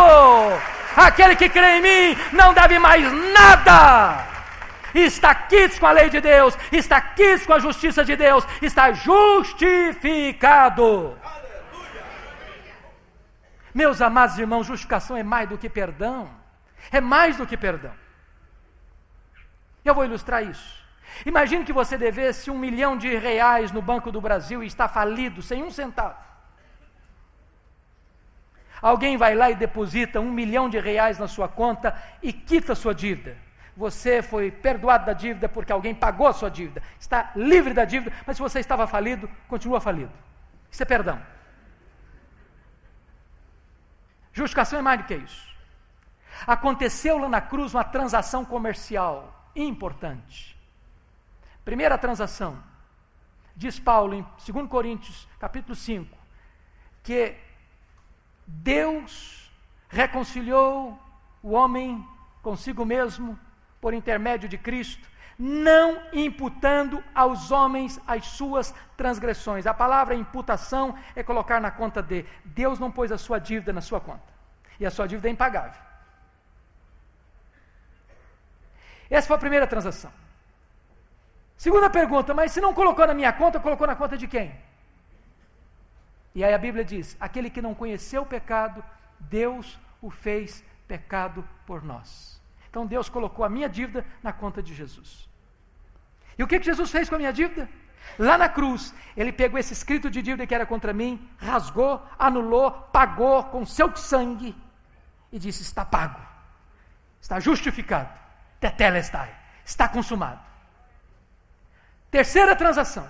Aquele 0.95 1.35
que 1.37 1.49
crê 1.49 1.79
em 1.79 1.83
mim 1.83 2.19
não 2.33 2.53
deve 2.53 2.79
mais 2.79 3.11
nada 3.33 4.34
está 5.01 5.35
quites 5.35 5.79
com 5.79 5.87
a 5.87 5.93
lei 5.93 6.09
de 6.09 6.21
Deus, 6.21 6.57
está 6.71 7.01
quites 7.01 7.45
com 7.45 7.53
a 7.53 7.59
justiça 7.59 8.05
de 8.05 8.15
Deus, 8.17 8.47
está 8.63 8.93
justificado. 8.93 9.95
Meus 13.75 14.01
amados 14.01 14.39
irmãos, 14.39 14.67
justificação 14.67 15.17
é 15.17 15.23
mais 15.25 15.49
do 15.49 15.59
que 15.59 15.69
perdão, 15.69 16.31
é 16.93 17.01
mais 17.01 17.37
do 17.37 17.47
que 17.47 17.57
perdão. 17.57 17.93
Eu 19.85 19.95
vou 19.95 20.05
ilustrar 20.05 20.45
isso. 20.45 20.85
Imagine 21.27 21.65
que 21.65 21.73
você 21.73 21.99
devesse 21.99 22.51
um 22.51 22.59
milhão 22.59 22.97
de 22.97 23.17
reais 23.17 23.73
no 23.73 23.83
Banco 23.83 24.11
do 24.13 24.21
Brasil 24.21 24.63
e 24.63 24.67
está 24.67 24.89
falido, 24.89 25.43
sem 25.43 25.63
um 25.63 25.71
centavo. 25.71 26.23
Alguém 28.81 29.17
vai 29.17 29.35
lá 29.35 29.51
e 29.51 29.55
deposita 29.55 30.21
um 30.21 30.31
milhão 30.31 30.69
de 30.69 30.79
reais 30.79 31.19
na 31.19 31.27
sua 31.27 31.49
conta 31.49 31.97
e 32.23 32.33
quita 32.33 32.75
a 32.75 32.77
sua 32.77 32.95
dívida 32.95 33.37
você 33.77 34.23
foi 34.23 34.51
perdoado 34.51 35.07
da 35.07 35.13
dívida 35.13 35.49
porque 35.49 35.73
alguém 35.73 35.95
pagou 35.95 36.27
a 36.27 36.33
sua 36.33 36.51
dívida, 36.51 36.83
está 36.99 37.33
livre 37.35 37.75
da 37.75 37.85
dívida, 37.85 38.15
mas 38.27 38.37
se 38.37 38.43
você 38.43 38.61
estava 38.61 38.87
falido, 38.87 39.29
continua 39.49 39.81
falido. 39.81 40.13
Isso 40.71 40.83
é 40.83 40.87
perdão. 40.87 41.21
Justificação 44.33 44.79
é 44.79 44.83
mais 44.83 45.01
do 45.01 45.07
que 45.07 45.15
isso. 45.15 45.55
Aconteceu 46.47 47.19
lá 47.19 47.29
na 47.29 47.41
cruz 47.41 47.75
uma 47.75 47.85
transação 47.85 48.45
comercial 48.45 49.51
importante. 49.55 50.59
Primeira 51.65 51.97
transação, 51.97 52.63
diz 53.57 53.79
Paulo 53.79 54.15
em 54.15 54.27
2 54.53 54.69
Coríntios, 54.69 55.29
capítulo 55.39 55.75
5, 55.75 56.17
que 57.03 57.37
Deus 58.47 59.51
reconciliou 59.89 60.99
o 61.43 61.53
homem 61.53 62.07
consigo 62.43 62.85
mesmo 62.85 63.39
por 63.85 63.93
intermédio 63.93 64.49
de 64.49 64.57
Cristo, 64.57 65.07
não 65.39 66.01
imputando 66.11 67.05
aos 67.15 67.51
homens 67.51 68.01
as 68.07 68.25
suas 68.29 68.75
transgressões. 68.97 69.67
A 69.67 69.75
palavra 69.75 70.15
imputação 70.15 70.97
é 71.15 71.23
colocar 71.23 71.61
na 71.61 71.71
conta 71.71 72.03
de. 72.03 72.25
Deus 72.47 72.79
não 72.79 72.91
pôs 72.91 73.13
a 73.13 73.19
sua 73.19 73.39
dívida 73.39 73.75
na 73.75 73.83
sua 73.83 74.01
conta. 74.01 74.33
E 74.81 74.87
a 74.87 74.91
sua 74.91 75.07
dívida 75.07 75.29
é 75.29 75.33
impagável. 75.33 75.83
Essa 79.11 79.27
foi 79.27 79.37
a 79.37 79.41
primeira 79.47 79.67
transação. 79.67 80.11
Segunda 81.59 81.91
pergunta, 81.91 82.33
mas 82.33 82.53
se 82.53 82.63
não 82.63 82.73
colocou 82.73 83.07
na 83.07 83.13
minha 83.13 83.35
conta, 83.35 83.61
colocou 83.61 83.87
na 83.87 83.95
conta 83.95 84.17
de 84.17 84.27
quem? 84.27 84.59
E 86.35 86.43
aí 86.43 86.55
a 86.55 86.59
Bíblia 86.67 86.87
diz: 86.87 87.19
aquele 87.21 87.51
que 87.51 87.61
não 87.61 87.75
conheceu 87.75 88.23
o 88.23 88.33
pecado, 88.35 88.83
Deus 89.21 89.79
o 90.01 90.09
fez 90.09 90.65
pecado 90.89 91.47
por 91.67 91.85
nós. 91.85 92.43
Então 92.75 92.85
Deus 92.85 93.09
colocou 93.09 93.45
a 93.45 93.49
minha 93.49 93.69
dívida 93.69 94.05
na 94.21 94.33
conta 94.33 94.61
de 94.61 94.75
Jesus. 94.75 95.29
E 96.37 96.43
o 96.43 96.47
que, 96.49 96.59
que 96.59 96.67
Jesus 96.67 96.91
fez 96.91 97.09
com 97.09 97.15
a 97.15 97.19
minha 97.19 97.33
dívida? 97.33 97.69
Lá 98.19 98.37
na 98.37 98.49
cruz, 98.49 98.93
ele 99.17 99.33
pegou 99.33 99.61
esse 99.61 99.73
escrito 99.73 100.11
de 100.11 100.21
dívida 100.21 100.45
que 100.45 100.53
era 100.53 100.67
contra 100.67 100.93
mim, 100.93 101.13
rasgou, 101.39 102.05
anulou, 102.19 102.73
pagou 102.99 103.45
com 103.45 103.65
seu 103.65 103.95
sangue 103.95 104.57
e 105.31 105.39
disse: 105.39 105.63
Está 105.63 105.85
pago, 105.85 106.21
está 107.21 107.39
justificado, 107.39 108.13
tetelestai, 108.59 109.33
está 109.65 109.87
consumado. 109.87 110.41
Terceira 112.11 112.57
transação. 112.57 113.09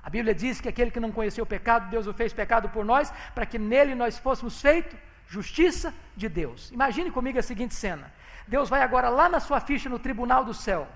A 0.00 0.08
Bíblia 0.08 0.32
diz 0.32 0.60
que 0.60 0.68
aquele 0.68 0.92
que 0.92 1.00
não 1.00 1.10
conheceu 1.10 1.42
o 1.42 1.52
pecado, 1.56 1.90
Deus 1.90 2.06
o 2.06 2.14
fez 2.14 2.32
pecado 2.32 2.68
por 2.68 2.84
nós, 2.84 3.12
para 3.34 3.46
que 3.46 3.58
nele 3.58 3.96
nós 3.96 4.16
fôssemos 4.16 4.60
feitos 4.60 4.96
Justiça 5.30 5.94
de 6.16 6.28
Deus. 6.28 6.72
Imagine 6.72 7.08
comigo 7.12 7.38
a 7.38 7.42
seguinte 7.42 7.72
cena: 7.72 8.12
Deus 8.48 8.68
vai 8.68 8.82
agora 8.82 9.08
lá 9.08 9.28
na 9.28 9.38
sua 9.38 9.60
ficha 9.60 9.88
no 9.88 10.00
tribunal 10.00 10.44
do 10.44 10.52
céu. 10.52 10.88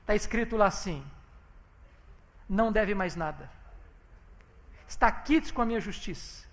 Está 0.00 0.16
escrito 0.16 0.56
lá 0.56 0.66
assim: 0.66 1.06
não 2.48 2.72
deve 2.72 2.92
mais 2.92 3.14
nada. 3.14 3.48
Está 4.88 5.08
quites 5.12 5.52
com 5.52 5.62
a 5.62 5.64
minha 5.64 5.80
justiça. 5.80 6.48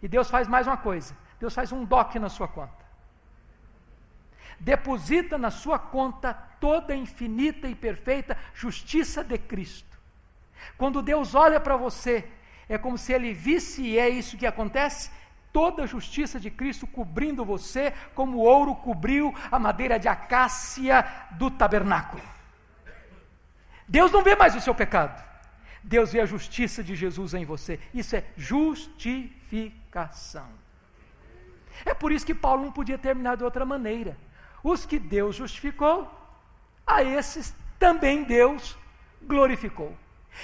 E 0.00 0.08
Deus 0.08 0.30
faz 0.30 0.48
mais 0.48 0.66
uma 0.66 0.78
coisa: 0.78 1.14
Deus 1.38 1.54
faz 1.54 1.70
um 1.70 1.84
DOC 1.84 2.18
na 2.18 2.30
sua 2.30 2.48
conta. 2.48 2.86
Deposita 4.58 5.36
na 5.36 5.50
sua 5.50 5.78
conta 5.78 6.32
toda 6.58 6.94
a 6.94 6.96
infinita 6.96 7.68
e 7.68 7.74
perfeita 7.74 8.38
justiça 8.54 9.22
de 9.22 9.36
Cristo. 9.36 9.98
Quando 10.78 11.02
Deus 11.02 11.34
olha 11.34 11.60
para 11.60 11.76
você, 11.76 12.26
é 12.70 12.78
como 12.78 12.96
se 12.96 13.12
ele 13.12 13.34
visse, 13.34 13.82
e 13.82 13.98
é 13.98 14.08
isso 14.08 14.38
que 14.38 14.46
acontece, 14.46 15.10
toda 15.52 15.82
a 15.82 15.86
justiça 15.86 16.38
de 16.38 16.50
Cristo 16.50 16.86
cobrindo 16.86 17.44
você, 17.44 17.92
como 18.14 18.38
o 18.38 18.42
ouro 18.42 18.74
cobriu 18.74 19.34
a 19.50 19.58
madeira 19.58 19.98
de 19.98 20.08
acácia 20.08 21.04
do 21.32 21.50
tabernáculo. 21.50 22.22
Deus 23.86 24.10
não 24.12 24.22
vê 24.22 24.36
mais 24.36 24.54
o 24.54 24.60
seu 24.60 24.74
pecado, 24.74 25.26
Deus 25.82 26.12
vê 26.12 26.20
a 26.20 26.26
justiça 26.26 26.84
de 26.84 26.94
Jesus 26.94 27.34
em 27.34 27.44
você. 27.44 27.80
Isso 27.94 28.14
é 28.14 28.24
justificação. 28.36 30.48
É 31.84 31.94
por 31.94 32.12
isso 32.12 32.26
que 32.26 32.34
Paulo 32.34 32.64
não 32.64 32.72
podia 32.72 32.98
terminar 32.98 33.36
de 33.36 33.44
outra 33.44 33.64
maneira. 33.64 34.18
Os 34.62 34.84
que 34.84 34.98
Deus 34.98 35.36
justificou, 35.36 36.12
a 36.86 37.02
esses 37.02 37.54
também 37.78 38.24
Deus 38.24 38.76
glorificou. 39.22 39.96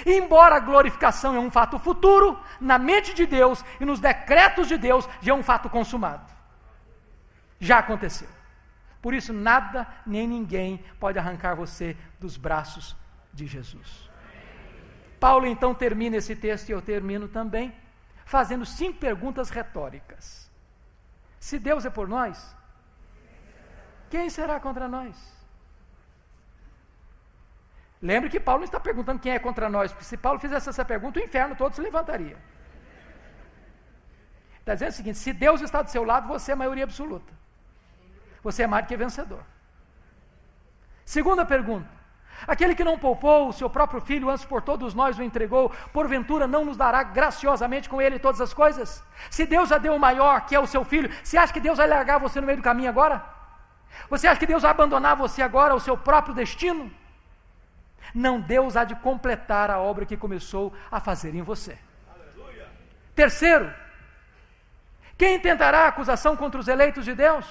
Embora 0.05 0.57
a 0.57 0.61
glorificação 0.61 1.37
é 1.37 1.39
um 1.39 1.51
fato 1.51 1.79
futuro, 1.79 2.39
na 2.61 2.79
mente 2.79 3.15
de 3.15 3.27
Deus 3.27 3.65
e 3.81 3.85
nos 3.85 4.01
decretos 4.01 4.69
de 4.69 4.77
Deus 4.77 5.09
já 5.21 5.33
é 5.33 5.37
um 5.37 5.43
fato 5.43 5.71
consumado. 5.71 6.33
Já 7.61 7.79
aconteceu. 7.79 8.29
Por 9.01 9.15
isso, 9.15 9.33
nada 9.33 9.87
nem 10.07 10.27
ninguém 10.27 10.83
pode 10.99 11.19
arrancar 11.19 11.55
você 11.55 11.97
dos 12.19 12.37
braços 12.37 12.97
de 13.33 13.47
Jesus. 13.47 14.11
Paulo 15.21 15.47
então 15.47 15.75
termina 15.75 16.17
esse 16.17 16.35
texto 16.35 16.69
e 16.69 16.73
eu 16.73 16.83
termino 16.83 17.29
também, 17.29 17.75
fazendo 18.25 18.67
cinco 18.67 18.99
perguntas 18.99 19.51
retóricas. 19.51 20.51
Se 21.39 21.59
Deus 21.59 21.85
é 21.85 21.91
por 21.91 22.09
nós, 22.09 22.57
quem 24.11 24.31
será 24.31 24.59
contra 24.59 24.89
nós? 24.89 25.17
Lembre 28.11 28.29
que 28.29 28.39
Paulo 28.39 28.61
não 28.61 28.67
está 28.67 28.79
perguntando 28.79 29.19
quem 29.19 29.33
é 29.33 29.39
contra 29.39 29.67
nós, 29.67 29.91
porque 29.91 30.05
se 30.05 30.19
Paulo 30.19 30.39
fizesse 30.39 30.69
essa 30.69 30.85
pergunta, 30.85 31.19
o 31.19 31.23
inferno 31.23 31.57
todo 31.57 31.73
se 31.73 31.81
levantaria. 31.81 32.37
Está 34.61 34.75
dizendo 34.75 34.91
o 34.91 34.93
seguinte: 34.93 35.19
se 35.19 35.33
Deus 35.33 35.63
está 35.63 35.81
do 35.81 35.91
seu 35.91 36.05
lado, 36.05 36.29
você 36.29 36.51
é 36.51 36.55
a 36.55 36.57
maioria 36.57 36.85
absoluta. 36.85 37.33
Você 38.43 38.65
é 38.65 38.67
mais 38.67 38.85
do 38.85 38.89
que 38.89 38.97
vencedor. 39.05 39.43
Segunda 41.03 41.47
pergunta: 41.47 41.89
aquele 42.47 42.75
que 42.75 42.85
não 42.85 42.99
poupou 42.99 43.49
o 43.49 43.55
seu 43.55 43.71
próprio 43.71 44.03
filho, 44.03 44.29
antes 44.29 44.45
por 44.45 44.61
todos 44.61 44.93
nós 44.93 45.19
o 45.19 45.23
entregou, 45.23 45.73
porventura 45.91 46.47
não 46.47 46.63
nos 46.63 46.77
dará 46.77 47.03
graciosamente 47.03 47.89
com 47.89 48.03
ele 48.03 48.19
todas 48.19 48.43
as 48.43 48.53
coisas? 48.53 49.03
Se 49.31 49.47
Deus 49.47 49.71
já 49.71 49.79
deu 49.79 49.95
o 49.95 50.01
maior, 50.09 50.45
que 50.45 50.55
é 50.55 50.61
o 50.61 50.67
seu 50.67 50.85
filho, 50.85 51.11
você 51.23 51.39
acha 51.39 51.55
que 51.55 51.61
Deus 51.69 51.79
vai 51.79 51.89
largar 51.89 52.21
você 52.21 52.39
no 52.39 52.47
meio 52.47 52.59
do 52.59 52.63
caminho 52.63 52.91
agora? 52.91 53.25
Você 54.11 54.27
acha 54.27 54.39
que 54.39 54.53
Deus 54.53 54.61
vai 54.61 54.73
abandonar 54.73 55.17
você 55.17 55.41
agora, 55.41 55.75
o 55.75 55.81
seu 55.81 55.97
próprio 55.97 56.35
destino? 56.35 56.93
Não, 58.15 58.41
Deus 58.41 58.77
há 58.77 58.85
de 58.85 58.95
completar 58.95 59.71
a 59.71 59.81
obra 59.81 60.07
que 60.07 60.17
começou 60.17 60.73
a 60.91 61.01
fazer 61.01 61.35
em 61.35 61.43
você. 61.43 61.77
Aleluia. 62.09 62.69
Terceiro, 63.15 63.75
quem 65.19 65.41
tentará 65.41 65.89
acusação 65.89 66.37
contra 66.37 66.61
os 66.61 66.69
eleitos 66.69 67.05
de 67.05 67.15
Deus? 67.15 67.45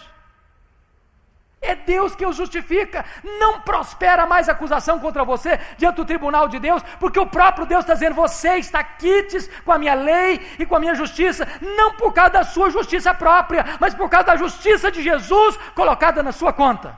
É 1.63 1.75
Deus 1.75 2.13
que 2.13 2.25
o 2.25 2.33
justifica. 2.33 3.05
Não 3.23 3.61
prospera 3.61 4.25
mais 4.25 4.49
acusação 4.49 4.99
contra 4.99 5.23
você 5.23 5.57
diante 5.77 5.95
do 5.95 6.05
tribunal 6.05 6.49
de 6.49 6.59
Deus, 6.59 6.83
porque 6.99 7.17
o 7.17 7.25
próprio 7.25 7.65
Deus 7.65 7.83
está 7.83 7.93
dizendo: 7.93 8.15
você 8.15 8.57
está 8.57 8.83
quites 8.83 9.49
com 9.63 9.71
a 9.71 9.77
minha 9.77 9.93
lei 9.93 10.45
e 10.59 10.65
com 10.65 10.75
a 10.75 10.79
minha 10.79 10.93
justiça, 10.93 11.47
não 11.61 11.93
por 11.93 12.13
causa 12.13 12.31
da 12.31 12.43
sua 12.43 12.69
justiça 12.69 13.13
própria, 13.13 13.65
mas 13.79 13.93
por 13.93 14.09
causa 14.09 14.27
da 14.27 14.35
justiça 14.35 14.91
de 14.91 15.01
Jesus 15.01 15.57
colocada 15.73 16.21
na 16.21 16.33
sua 16.33 16.51
conta. 16.51 16.93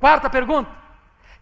Quarta 0.00 0.30
pergunta: 0.30 0.77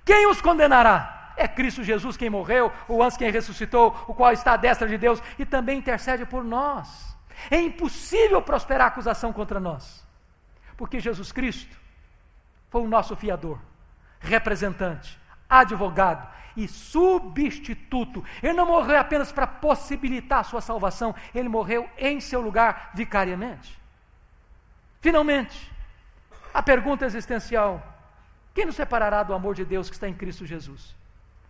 quem 0.06 0.28
os 0.28 0.40
condenará? 0.40 1.34
É 1.36 1.48
Cristo 1.48 1.82
Jesus 1.82 2.16
quem 2.16 2.30
morreu, 2.30 2.72
o 2.88 3.02
antes 3.02 3.16
quem 3.16 3.30
ressuscitou, 3.30 3.88
o 4.06 4.14
qual 4.14 4.32
está 4.32 4.52
à 4.52 4.56
destra 4.56 4.86
de 4.86 4.96
Deus 4.96 5.20
e 5.36 5.44
também 5.44 5.78
intercede 5.78 6.24
por 6.24 6.44
nós. 6.44 7.14
É 7.50 7.60
impossível 7.60 8.40
prosperar 8.40 8.86
acusação 8.86 9.32
contra 9.32 9.58
nós, 9.58 10.06
porque 10.76 11.00
Jesus 11.00 11.32
Cristo 11.32 11.76
foi 12.70 12.82
o 12.82 12.88
nosso 12.88 13.16
fiador, 13.16 13.58
representante, 14.20 15.18
advogado 15.50 16.26
e 16.56 16.68
substituto. 16.68 18.24
Ele 18.40 18.52
não 18.52 18.66
morreu 18.66 18.98
apenas 18.98 19.32
para 19.32 19.46
possibilitar 19.46 20.38
a 20.38 20.44
sua 20.44 20.60
salvação, 20.60 21.16
ele 21.34 21.48
morreu 21.48 21.90
em 21.98 22.20
seu 22.20 22.40
lugar 22.40 22.92
vicariamente. 22.94 23.76
Finalmente, 25.00 25.70
a 26.54 26.62
pergunta 26.62 27.04
existencial: 27.04 27.82
quem 28.56 28.64
nos 28.64 28.76
separará 28.76 29.22
do 29.22 29.34
amor 29.34 29.54
de 29.54 29.66
Deus 29.66 29.90
que 29.90 29.96
está 29.96 30.08
em 30.08 30.14
Cristo 30.14 30.46
Jesus? 30.46 30.96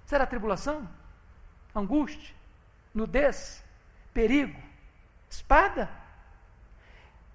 Será 0.05 0.27
tribulação? 0.27 0.89
Angústia? 1.73 2.35
Nudez? 2.93 3.63
Perigo? 4.13 4.61
Espada? 5.31 5.89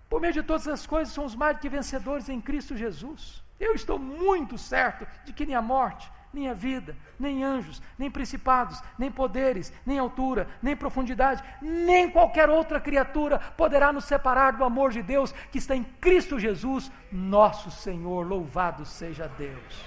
Por 0.10 0.20
meio 0.20 0.34
de 0.34 0.44
todas 0.44 0.68
as 0.68 0.86
coisas, 0.86 1.14
somos 1.14 1.34
mais 1.36 1.56
do 1.56 1.62
que 1.62 1.70
vencedores 1.70 2.28
em 2.28 2.42
Cristo 2.42 2.76
Jesus. 2.76 3.42
Eu 3.58 3.74
estou 3.74 3.98
muito 3.98 4.58
certo 4.58 5.08
de 5.24 5.32
que 5.32 5.46
nem 5.46 5.56
a 5.56 5.62
morte, 5.62 6.12
nem 6.34 6.48
a 6.48 6.54
vida, 6.54 6.96
nem 7.20 7.44
anjos, 7.44 7.82
nem 7.98 8.10
principados, 8.10 8.82
nem 8.98 9.12
poderes, 9.12 9.74
nem 9.86 10.00
altura, 10.00 10.48
nem 10.62 10.76
profundidade, 10.76 11.44
nem 11.62 12.10
qualquer 12.10 12.50
outra 12.50 12.80
criatura 12.80 13.40
poderá 13.40 13.92
nos 13.92 14.06
separar 14.06 14.52
do 14.52 14.64
amor 14.64 14.92
de 14.92 15.02
Deus 15.02 15.32
que 15.52 15.58
está 15.58 15.76
em 15.76 15.84
Cristo 15.84 16.40
Jesus, 16.40 16.92
nosso 17.12 17.70
Senhor. 17.70 18.26
Louvado 18.26 18.86
seja 18.86 19.28
Deus. 19.28 19.86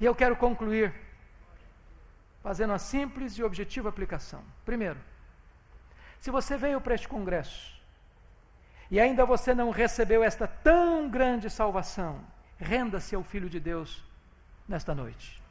E 0.00 0.04
eu 0.04 0.14
quero 0.14 0.36
concluir 0.36 0.92
fazendo 2.42 2.70
uma 2.70 2.78
simples 2.78 3.38
e 3.38 3.42
objetiva 3.42 3.88
aplicação. 3.88 4.42
Primeiro, 4.64 4.98
se 6.20 6.30
você 6.30 6.56
veio 6.56 6.80
para 6.80 6.94
este 6.94 7.08
congresso 7.08 7.80
e 8.90 9.00
ainda 9.00 9.24
você 9.24 9.54
não 9.54 9.70
recebeu 9.70 10.22
esta 10.22 10.46
tão 10.46 11.08
grande 11.08 11.48
salvação, 11.48 12.20
renda-se 12.58 13.14
ao 13.14 13.22
Filho 13.22 13.48
de 13.48 13.60
Deus 13.60 14.04
nesta 14.68 14.94
noite. 14.94 15.42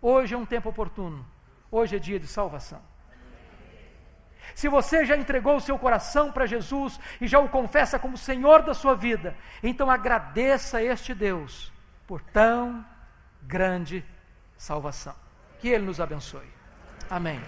Hoje 0.00 0.34
é 0.34 0.38
um 0.38 0.46
tempo 0.46 0.68
oportuno, 0.68 1.26
hoje 1.70 1.96
é 1.96 1.98
dia 1.98 2.20
de 2.20 2.26
salvação. 2.26 2.80
Se 4.54 4.68
você 4.68 5.04
já 5.04 5.16
entregou 5.16 5.56
o 5.56 5.60
seu 5.60 5.78
coração 5.78 6.32
para 6.32 6.46
Jesus 6.46 6.98
e 7.20 7.26
já 7.26 7.38
o 7.38 7.48
confessa 7.48 7.98
como 7.98 8.16
Senhor 8.16 8.62
da 8.62 8.74
sua 8.74 8.94
vida, 8.94 9.36
então 9.62 9.90
agradeça 9.90 10.78
a 10.78 10.82
este 10.82 11.14
Deus 11.14 11.72
por 12.06 12.20
tão 12.20 12.84
grande 13.42 14.04
salvação. 14.56 15.14
Que 15.60 15.68
Ele 15.68 15.84
nos 15.84 16.00
abençoe. 16.00 16.48
Amém. 17.10 17.40